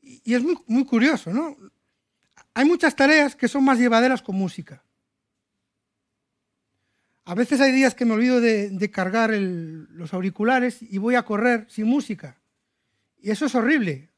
Y 0.00 0.34
es 0.34 0.42
muy, 0.42 0.56
muy 0.66 0.84
curioso, 0.84 1.32
¿no? 1.32 1.56
Hay 2.54 2.64
muchas 2.64 2.94
tareas 2.94 3.34
que 3.34 3.48
son 3.48 3.64
más 3.64 3.78
llevaderas 3.78 4.22
con 4.22 4.36
música. 4.36 4.82
A 7.26 7.34
veces 7.34 7.60
hay 7.60 7.72
días 7.72 7.94
que 7.94 8.04
me 8.04 8.12
olvido 8.12 8.40
de, 8.40 8.90
cargar 8.92 9.30
los 9.32 10.12
auriculares 10.12 10.82
y 10.82 10.98
voy 10.98 11.14
a 11.14 11.24
correr 11.24 11.66
sin 11.70 11.86
música. 11.86 12.38
Y 13.24 13.30
eso 13.30 13.46
es 13.46 13.54
horrible. 13.54 14.10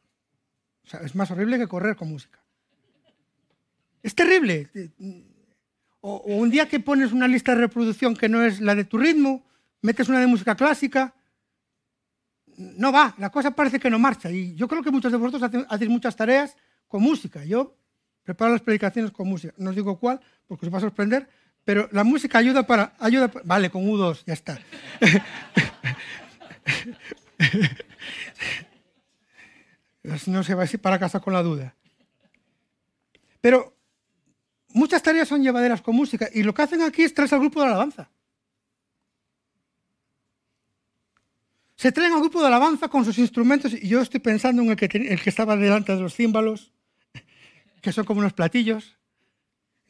Es 1.05 1.15
más 1.15 1.31
horrible 1.31 1.59
que 1.59 1.69
correr 1.69 1.95
con 1.95 2.09
música. 2.09 2.41
Es 4.03 4.17
terrible. 4.17 4.69
O, 6.01 6.17
un 6.27 6.51
día 6.51 6.69
que 6.69 6.81
pones 6.81 7.13
una 7.13 7.29
lista 7.29 7.55
de 7.55 7.61
reproducción 7.61 8.17
que 8.17 8.29
no 8.29 8.43
es 8.43 8.61
la 8.61 8.75
de 8.75 8.83
tu 8.83 8.99
ritmo, 8.99 9.47
metes 9.81 10.09
una 10.09 10.19
de 10.19 10.27
música 10.27 10.57
clásica, 10.57 11.15
no 12.57 12.91
va, 12.91 13.15
la 13.19 13.31
cosa 13.31 13.53
parece 13.53 13.79
que 13.79 13.91
no 13.91 14.01
marcha. 14.01 14.29
Y 14.29 14.57
yo 14.57 14.67
creo 14.67 14.83
que 14.83 14.91
muchos 14.91 15.13
de 15.13 15.19
vosotros 15.19 15.65
hacéis 15.69 15.89
muchas 15.89 16.17
tareas 16.17 16.57
con 16.89 17.01
música. 17.01 17.45
Yo 17.45 17.77
preparo 18.25 18.55
las 18.55 18.63
predicaciones 18.63 19.13
con 19.13 19.29
música. 19.29 19.55
No 19.57 19.71
os 19.71 19.77
digo 19.77 20.01
cuál, 20.01 20.21
porque 20.49 20.67
os 20.67 20.75
va 20.75 20.79
a 20.79 20.81
sorprender, 20.81 21.29
pero 21.65 21.89
la 21.93 22.03
música 22.03 22.39
ayuda 22.39 22.67
para... 22.67 22.97
Ayuda, 22.99 23.31
vale, 23.45 23.71
con 23.71 23.87
U2, 23.87 24.25
ya 24.27 24.33
está. 24.33 24.59
no 30.27 30.43
se 30.43 30.55
va 30.55 30.63
a 30.63 30.67
ir 30.67 30.81
para 30.81 30.99
casa 30.99 31.21
con 31.21 31.33
la 31.33 31.43
duda. 31.43 31.75
Pero 33.41 33.77
muchas 34.71 35.03
tareas 35.03 35.29
son 35.29 35.43
llevaderas 35.43 35.83
con 35.83 35.95
música 35.95 36.29
y 36.33 36.43
lo 36.43 36.55
que 36.55 36.63
hacen 36.63 36.83
aquí 36.83 37.03
es 37.03 37.15
traerse 37.15 37.35
al 37.35 37.41
grupo 37.41 37.61
de 37.61 37.67
alabanza. 37.67 38.11
Se 41.77 41.93
traen 41.93 42.13
al 42.15 42.21
grupo 42.21 42.41
de 42.41 42.47
alabanza 42.47 42.89
con 42.89 43.05
sus 43.05 43.19
instrumentos 43.19 43.73
y 43.73 43.87
yo 43.87 44.01
estoy 44.01 44.21
pensando 44.21 44.63
en 44.63 44.71
el 44.71 44.77
que, 44.77 45.19
estaba 45.27 45.57
delante 45.57 45.95
de 45.95 46.01
los 46.01 46.15
címbalos, 46.15 46.73
que 47.83 47.93
son 47.93 48.05
como 48.05 48.21
unos 48.21 48.33
platillos. 48.33 48.97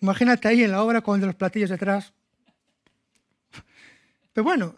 Imagínate 0.00 0.48
ahí 0.48 0.64
en 0.64 0.72
la 0.72 0.82
obra 0.82 1.00
con 1.00 1.20
los 1.20 1.34
platillos 1.34 1.70
detrás. 1.70 2.12
Pero 4.32 4.44
bueno, 4.44 4.74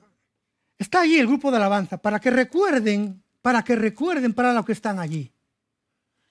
está 0.78 1.00
allí 1.00 1.18
el 1.18 1.26
grupo 1.26 1.50
de 1.50 1.56
alabanza 1.56 1.96
para 1.96 2.20
que 2.20 2.30
recuerden, 2.30 3.22
para 3.42 3.62
que 3.62 3.76
recuerden 3.76 4.34
para 4.34 4.52
lo 4.52 4.64
que 4.64 4.72
están 4.72 4.98
allí. 4.98 5.32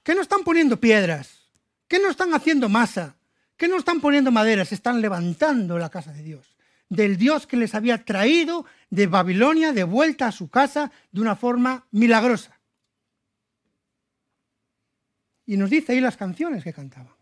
Que 0.04 0.16
no 0.16 0.22
están 0.22 0.44
poniendo 0.44 0.80
piedras, 0.80 1.50
que 1.88 2.00
no 2.00 2.10
están 2.10 2.34
haciendo 2.34 2.70
masa, 2.70 3.16
que 3.56 3.68
no 3.68 3.78
están 3.78 4.00
poniendo 4.02 4.32
maderas, 4.32 4.72
están 4.72 5.02
levantando 5.02 5.78
la 5.78 5.90
casa 5.90 6.14
de 6.14 6.24
Dios, 6.24 6.56
del 6.90 7.18
Dios 7.18 7.48
que 7.48 7.58
les 7.58 7.76
había 7.76 8.04
traído 8.06 8.66
de 8.90 9.08
Babilonia 9.08 9.74
de 9.74 9.84
vuelta 9.84 10.28
a 10.28 10.32
su 10.32 10.50
casa 10.50 10.92
de 11.12 11.22
una 11.22 11.36
forma 11.36 11.88
milagrosa. 11.92 12.60
Y 15.46 15.58
nos 15.58 15.70
dice 15.70 15.94
ahí 15.94 16.02
las 16.02 16.18
canciones 16.18 16.64
que 16.64 16.74
cantaban. 16.74 17.18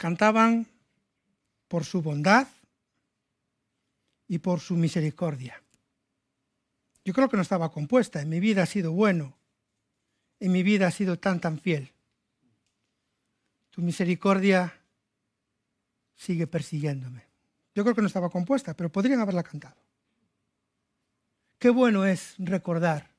cantaban 0.00 0.66
por 1.68 1.84
su 1.84 2.00
bondad 2.00 2.48
y 4.26 4.38
por 4.38 4.60
su 4.60 4.74
misericordia. 4.74 5.62
Yo 7.04 7.14
creo 7.14 7.28
que 7.28 7.36
no 7.36 7.42
estaba 7.42 7.72
compuesta. 7.72 8.20
En 8.20 8.28
mi 8.28 8.40
vida 8.40 8.62
ha 8.62 8.66
sido 8.66 8.92
bueno. 8.92 9.36
En 10.38 10.52
mi 10.52 10.62
vida 10.62 10.86
ha 10.86 10.90
sido 10.90 11.18
tan, 11.18 11.40
tan 11.40 11.58
fiel. 11.58 11.92
Tu 13.70 13.82
misericordia 13.82 14.74
sigue 16.16 16.46
persiguiéndome. 16.46 17.24
Yo 17.74 17.82
creo 17.84 17.94
que 17.94 18.02
no 18.02 18.08
estaba 18.08 18.30
compuesta, 18.30 18.74
pero 18.74 18.90
podrían 18.90 19.20
haberla 19.20 19.42
cantado. 19.42 19.76
Qué 21.58 21.70
bueno 21.70 22.04
es 22.04 22.34
recordar 22.38 23.10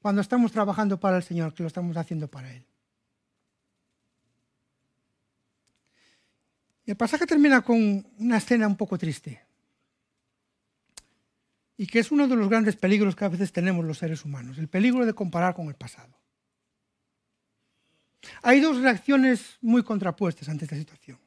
cuando 0.00 0.20
estamos 0.20 0.52
trabajando 0.52 0.98
para 0.98 1.16
el 1.16 1.22
Señor 1.22 1.54
que 1.54 1.62
lo 1.62 1.68
estamos 1.68 1.96
haciendo 1.96 2.28
para 2.28 2.52
Él. 2.52 2.64
El 6.84 6.96
pasaje 6.96 7.26
termina 7.26 7.62
con 7.62 8.04
una 8.18 8.36
escena 8.36 8.66
un 8.66 8.76
poco 8.76 8.98
triste 8.98 9.40
y 11.76 11.86
que 11.86 11.98
es 11.98 12.10
uno 12.12 12.28
de 12.28 12.36
los 12.36 12.48
grandes 12.48 12.76
peligros 12.76 13.16
que 13.16 13.24
a 13.24 13.28
veces 13.28 13.52
tenemos 13.52 13.84
los 13.84 13.98
seres 13.98 14.24
humanos, 14.24 14.58
el 14.58 14.68
peligro 14.68 15.06
de 15.06 15.14
comparar 15.14 15.54
con 15.54 15.68
el 15.68 15.74
pasado. 15.74 16.18
Hay 18.42 18.60
dos 18.60 18.78
reacciones 18.78 19.58
muy 19.60 19.82
contrapuestas 19.82 20.48
ante 20.48 20.64
esta 20.64 20.76
situación. 20.76 21.18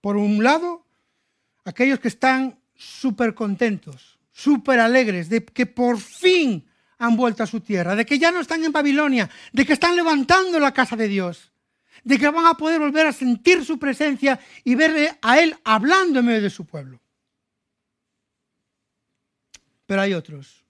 Por 0.00 0.16
un 0.16 0.42
lado, 0.42 0.84
aquellos 1.64 2.00
que 2.00 2.08
están 2.08 2.58
súper 2.74 3.34
contentos, 3.34 4.18
súper 4.32 4.80
alegres 4.80 5.28
de 5.28 5.44
que 5.44 5.66
por 5.66 5.98
fin 5.98 6.66
han 6.98 7.16
vuelto 7.16 7.42
a 7.42 7.46
su 7.46 7.60
tierra, 7.60 7.94
de 7.94 8.06
que 8.06 8.18
ya 8.18 8.30
no 8.30 8.40
están 8.40 8.64
en 8.64 8.72
Babilonia, 8.72 9.28
de 9.52 9.66
que 9.66 9.74
están 9.74 9.96
levantando 9.96 10.58
la 10.58 10.72
casa 10.72 10.96
de 10.96 11.08
Dios, 11.08 11.52
de 12.04 12.18
que 12.18 12.28
van 12.28 12.46
a 12.46 12.54
poder 12.54 12.80
volver 12.80 13.06
a 13.06 13.12
sentir 13.12 13.64
su 13.64 13.78
presencia 13.78 14.38
y 14.64 14.74
verle 14.74 15.18
a 15.22 15.40
Él 15.40 15.56
hablando 15.64 16.20
en 16.20 16.26
medio 16.26 16.42
de 16.42 16.50
su 16.50 16.64
pueblo. 16.64 17.00
Pero 19.86 20.00
hay 20.00 20.14
otros. 20.14 20.64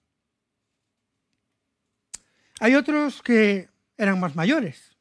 Hay 2.59 2.75
otros 2.75 3.21
que 3.21 3.69
eran 3.97 4.19
más 4.19 4.35
mayores, 4.35 4.95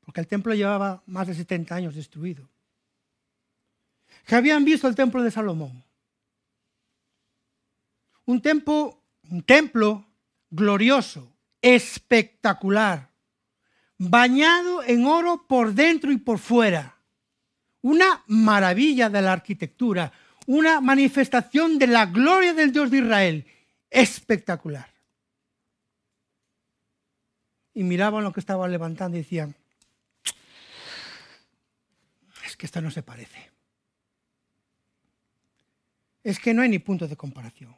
porque 0.00 0.20
el 0.20 0.26
templo 0.26 0.54
llevaba 0.54 1.02
más 1.06 1.26
de 1.26 1.34
70 1.34 1.74
años 1.74 1.94
destruido, 1.94 2.48
que 4.26 4.34
habían 4.34 4.64
visto 4.64 4.88
el 4.88 4.94
templo 4.94 5.22
de 5.22 5.30
Salomón. 5.30 5.84
Un 8.24 8.42
templo, 8.42 9.02
un 9.30 9.42
templo 9.42 10.04
glorioso, 10.50 11.32
espectacular, 11.62 13.10
bañado 13.96 14.82
en 14.82 15.06
oro 15.06 15.46
por 15.46 15.72
dentro 15.72 16.12
y 16.12 16.18
por 16.18 16.38
fuera. 16.38 16.96
Una 17.80 18.22
maravilla 18.26 19.08
de 19.08 19.22
la 19.22 19.32
arquitectura, 19.32 20.12
una 20.48 20.80
manifestación 20.80 21.78
de 21.78 21.86
la 21.86 22.06
gloria 22.06 22.54
del 22.54 22.72
Dios 22.72 22.90
de 22.90 22.98
Israel. 22.98 23.46
Espectacular. 23.90 24.88
Y 27.74 27.84
miraban 27.84 28.24
lo 28.24 28.32
que 28.32 28.40
estaban 28.40 28.70
levantando 28.70 29.18
y 29.18 29.20
decían, 29.20 29.54
es 32.46 32.56
que 32.56 32.64
esto 32.64 32.80
no 32.80 32.90
se 32.90 33.02
parece. 33.02 33.50
Es 36.24 36.38
que 36.38 36.54
no 36.54 36.62
hay 36.62 36.70
ni 36.70 36.78
punto 36.78 37.06
de 37.06 37.16
comparación. 37.16 37.76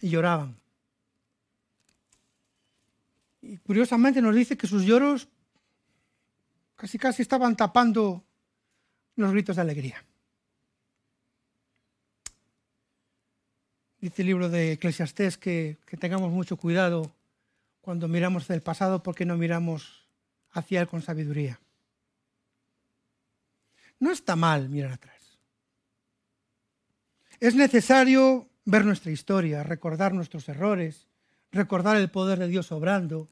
Y 0.00 0.10
lloraban. 0.10 0.56
Y 3.42 3.56
curiosamente 3.56 4.22
nos 4.22 4.34
dice 4.34 4.56
que 4.56 4.68
sus 4.68 4.84
lloros 4.84 5.26
casi 6.76 6.98
casi 6.98 7.22
estaban 7.22 7.56
tapando 7.56 8.24
los 9.16 9.32
gritos 9.32 9.56
de 9.56 9.62
alegría. 9.62 10.04
Dice 14.00 14.22
el 14.22 14.28
libro 14.28 14.48
de 14.48 14.72
Eclesiastés 14.72 15.36
que, 15.38 15.76
que 15.86 15.96
tengamos 15.96 16.30
mucho 16.30 16.56
cuidado 16.56 17.12
cuando 17.80 18.06
miramos 18.06 18.44
hacia 18.44 18.54
el 18.54 18.62
pasado 18.62 19.02
porque 19.02 19.24
no 19.24 19.36
miramos 19.36 20.06
hacia 20.52 20.80
él 20.80 20.88
con 20.88 21.02
sabiduría. 21.02 21.58
No 23.98 24.12
está 24.12 24.36
mal 24.36 24.68
mirar 24.68 24.92
atrás. 24.92 25.38
Es 27.40 27.54
necesario 27.54 28.48
ver 28.64 28.84
nuestra 28.84 29.10
historia, 29.10 29.62
recordar 29.62 30.12
nuestros 30.12 30.48
errores, 30.48 31.06
recordar 31.50 31.96
el 31.96 32.10
poder 32.10 32.38
de 32.38 32.48
Dios 32.48 32.70
obrando. 32.72 33.28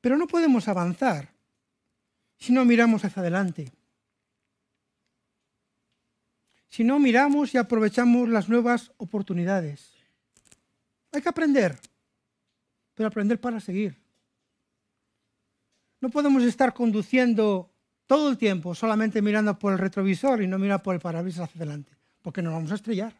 Pero 0.00 0.16
no 0.16 0.26
podemos 0.26 0.68
avanzar 0.68 1.30
si 2.38 2.52
no 2.52 2.64
miramos 2.64 3.04
hacia 3.04 3.20
adelante. 3.20 3.72
Si 6.74 6.82
no 6.82 6.98
miramos 6.98 7.54
y 7.54 7.56
aprovechamos 7.56 8.28
las 8.28 8.48
nuevas 8.48 8.90
oportunidades. 8.96 9.94
Hay 11.12 11.22
que 11.22 11.28
aprender, 11.28 11.78
pero 12.94 13.06
aprender 13.06 13.40
para 13.40 13.60
seguir. 13.60 13.96
No 16.00 16.10
podemos 16.10 16.42
estar 16.42 16.74
conduciendo 16.74 17.70
todo 18.06 18.28
el 18.28 18.38
tiempo 18.38 18.74
solamente 18.74 19.22
mirando 19.22 19.56
por 19.56 19.72
el 19.72 19.78
retrovisor 19.78 20.42
y 20.42 20.48
no 20.48 20.58
mirar 20.58 20.82
por 20.82 20.96
el 20.96 21.00
parabrisas 21.00 21.48
hacia 21.48 21.60
adelante, 21.60 21.92
porque 22.22 22.42
nos 22.42 22.52
vamos 22.52 22.72
a 22.72 22.74
estrellar. 22.74 23.14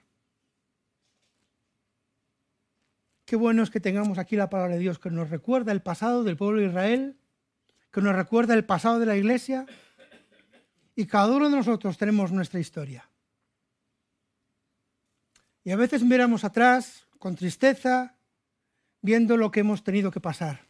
Qué 3.25 3.37
bueno 3.37 3.63
es 3.63 3.71
que 3.71 3.79
tengamos 3.79 4.19
aquí 4.19 4.35
la 4.35 4.51
palabra 4.51 4.75
de 4.75 4.81
Dios 4.81 4.99
que 4.99 5.11
nos 5.11 5.31
recuerda 5.31 5.71
el 5.71 5.81
pasado 5.81 6.25
del 6.25 6.37
pueblo 6.37 6.59
de 6.59 6.67
Israel, 6.67 7.17
que 7.93 8.01
nos 8.01 8.17
recuerda 8.17 8.55
el 8.55 8.65
pasado 8.65 8.99
de 8.99 9.07
la 9.07 9.17
iglesia 9.17 9.65
y 10.97 11.07
cada 11.07 11.37
uno 11.37 11.49
de 11.49 11.57
nosotros 11.57 11.97
tenemos 11.97 12.33
nuestra 12.33 12.59
historia. 12.59 13.09
Y 15.65 15.71
a 15.71 15.77
veces 15.77 16.03
miramos 16.03 16.45
atrás 16.45 17.07
con 17.19 17.35
tristeza, 17.37 18.15
viendo 19.01 19.39
lo 19.39 19.51
que 19.51 19.61
hemos 19.61 19.83
tenido 19.83 20.11
que 20.11 20.21
pasar. 20.21 20.67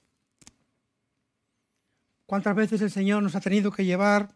¿Cuántas 2.27 2.55
veces 2.55 2.81
el 2.81 2.91
Señor 2.91 3.23
nos 3.23 3.35
ha 3.35 3.41
tenido 3.41 3.73
que 3.73 3.85
llevar 3.85 4.35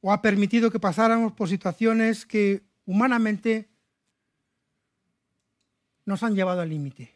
o 0.00 0.12
ha 0.12 0.20
permitido 0.20 0.70
que 0.70 0.80
pasáramos 0.80 1.32
por 1.32 1.48
situaciones 1.48 2.26
que 2.26 2.64
humanamente 2.86 3.68
nos 6.04 6.22
han 6.24 6.34
llevado 6.34 6.60
al 6.60 6.68
límite? 6.68 7.14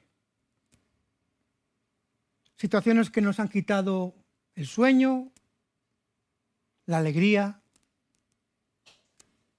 Situaciones 2.57 3.11
que 3.11 3.21
nos 3.21 3.41
han 3.41 3.49
quitado 3.49 4.15
el 4.55 4.67
sueño, 4.67 5.33
la 6.87 6.99
alegría, 6.99 7.61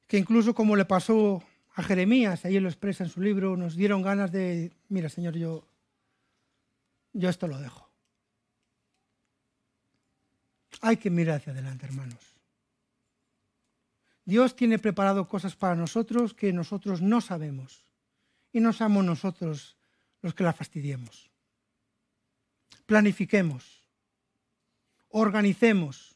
que 0.08 0.18
incluso 0.18 0.56
como 0.56 0.78
le 0.78 0.86
pasó 0.86 1.44
a 1.74 1.84
Jeremías, 1.84 2.46
ahí 2.46 2.60
lo 2.60 2.70
expresa 2.70 3.04
en 3.04 3.10
su 3.10 3.22
libro, 3.22 3.58
nos 3.58 3.76
dieron 3.76 4.02
ganas 4.02 4.32
de, 4.32 4.72
mira 4.90 5.10
Señor, 5.10 5.36
yo, 5.36 5.68
yo 7.14 7.30
esto 7.30 7.48
lo 7.48 7.60
dejo. 7.60 7.90
Hay 10.82 10.98
que 10.98 11.10
mirar 11.10 11.38
hacia 11.38 11.54
adelante, 11.54 11.86
hermanos. 11.86 12.34
Dios 14.26 14.56
tiene 14.56 14.80
preparado 14.80 15.28
cosas 15.28 15.56
para 15.56 15.76
nosotros 15.76 16.34
que 16.34 16.54
nosotros 16.54 17.02
no 17.02 17.22
sabemos. 17.22 17.86
Y 18.52 18.60
no 18.60 18.72
somos 18.72 19.04
nosotros 19.04 19.78
los 20.22 20.34
que 20.34 20.44
la 20.44 20.54
fastidiemos. 20.54 21.32
Planifiquemos. 22.86 23.82
Organicemos. 25.10 26.16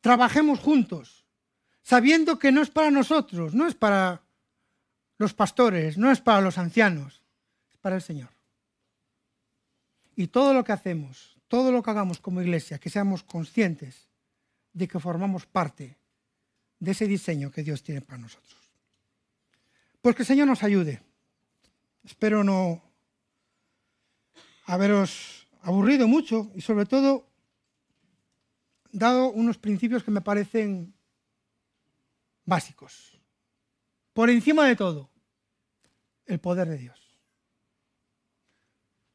Trabajemos 0.00 0.60
juntos. 0.60 1.26
Sabiendo 1.82 2.38
que 2.38 2.52
no 2.52 2.62
es 2.62 2.70
para 2.70 2.90
nosotros, 2.90 3.54
no 3.54 3.66
es 3.66 3.74
para 3.74 4.23
los 5.18 5.34
pastores, 5.34 5.96
no 5.96 6.10
es 6.10 6.20
para 6.20 6.40
los 6.40 6.58
ancianos, 6.58 7.22
es 7.70 7.78
para 7.78 7.96
el 7.96 8.02
Señor. 8.02 8.30
Y 10.16 10.28
todo 10.28 10.54
lo 10.54 10.64
que 10.64 10.72
hacemos, 10.72 11.38
todo 11.48 11.72
lo 11.72 11.82
que 11.82 11.90
hagamos 11.90 12.20
como 12.20 12.42
iglesia, 12.42 12.78
que 12.78 12.90
seamos 12.90 13.22
conscientes 13.22 14.08
de 14.72 14.88
que 14.88 15.00
formamos 15.00 15.46
parte 15.46 15.96
de 16.78 16.90
ese 16.90 17.06
diseño 17.06 17.50
que 17.50 17.62
Dios 17.62 17.82
tiene 17.82 18.00
para 18.00 18.18
nosotros. 18.18 18.56
Pues 20.02 20.16
que 20.16 20.22
el 20.22 20.26
Señor 20.26 20.46
nos 20.46 20.62
ayude. 20.62 21.02
Espero 22.04 22.44
no 22.44 22.82
haberos 24.66 25.46
aburrido 25.62 26.06
mucho 26.08 26.50
y 26.54 26.60
sobre 26.60 26.86
todo 26.86 27.26
dado 28.92 29.30
unos 29.30 29.58
principios 29.58 30.04
que 30.04 30.10
me 30.10 30.20
parecen 30.20 30.94
básicos. 32.44 33.13
Por 34.14 34.30
encima 34.30 34.66
de 34.66 34.76
todo, 34.76 35.10
el 36.24 36.40
poder 36.40 36.68
de 36.68 36.78
Dios 36.78 37.04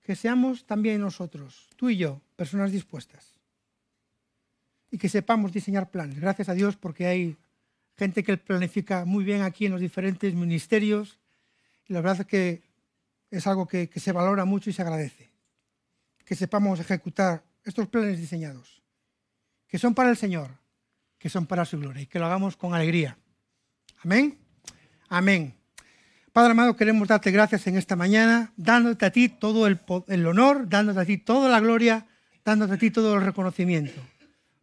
que 0.10 0.16
seamos 0.16 0.66
también 0.66 1.00
nosotros, 1.02 1.70
tú 1.76 1.92
y 1.92 1.98
yo, 1.98 2.20
personas 2.36 2.72
dispuestas. 2.72 3.40
Y 4.90 4.98
que 4.98 5.08
sepamos 5.08 5.54
diseñar 5.54 5.92
planes. 5.92 6.20
Gracias 6.20 6.50
a 6.50 6.56
Dios 6.56 6.76
porque 6.78 7.06
hay 7.06 7.38
gente 7.96 8.24
que 8.24 8.36
planifica 8.36 9.06
muy 9.06 9.24
bien 9.24 9.44
aquí 9.44 9.68
en 9.68 9.72
los 9.72 9.82
diferentes 9.82 10.34
ministerios. 10.34 11.20
Y 11.88 11.94
la 11.94 12.02
verdad 12.02 12.22
es 12.22 12.26
que 12.26 12.64
es 13.30 13.46
algo 13.46 13.68
que, 13.68 13.88
que 13.88 14.00
se 14.00 14.12
valora 14.12 14.46
mucho 14.46 14.72
y 14.72 14.74
se 14.74 14.82
agradece. 14.82 15.30
Que 16.26 16.34
sepamos 16.34 16.80
ejecutar 16.80 17.44
estos 17.64 17.88
planes 17.88 18.18
diseñados. 18.18 18.82
Que 19.68 19.78
son 19.78 19.94
para 19.94 20.10
el 20.10 20.18
Señor, 20.18 20.58
que 21.20 21.30
son 21.30 21.46
para 21.46 21.66
su 21.66 21.78
gloria. 21.78 22.02
Y 22.02 22.08
que 22.08 22.18
lo 22.18 22.26
hagamos 22.26 22.58
con 22.58 22.74
alegría. 22.74 23.16
Amén. 24.04 24.40
Amén. 25.10 25.56
Padre 26.32 26.52
amado, 26.52 26.76
queremos 26.76 27.08
darte 27.08 27.32
gracias 27.32 27.66
en 27.66 27.76
esta 27.76 27.96
mañana, 27.96 28.54
dándote 28.58 29.08
a 29.08 29.12
ti 29.12 29.28
todo 29.28 29.66
el, 29.66 29.80
honor, 30.28 30.70
dándote 30.70 31.00
a 31.00 31.06
ti 31.06 31.18
toda 31.18 31.50
la 31.50 31.60
gloria, 31.60 32.06
dándote 32.46 32.74
a 32.76 32.78
ti 32.78 32.92
todo 32.92 33.16
el 33.16 33.24
reconocimiento. 33.24 34.00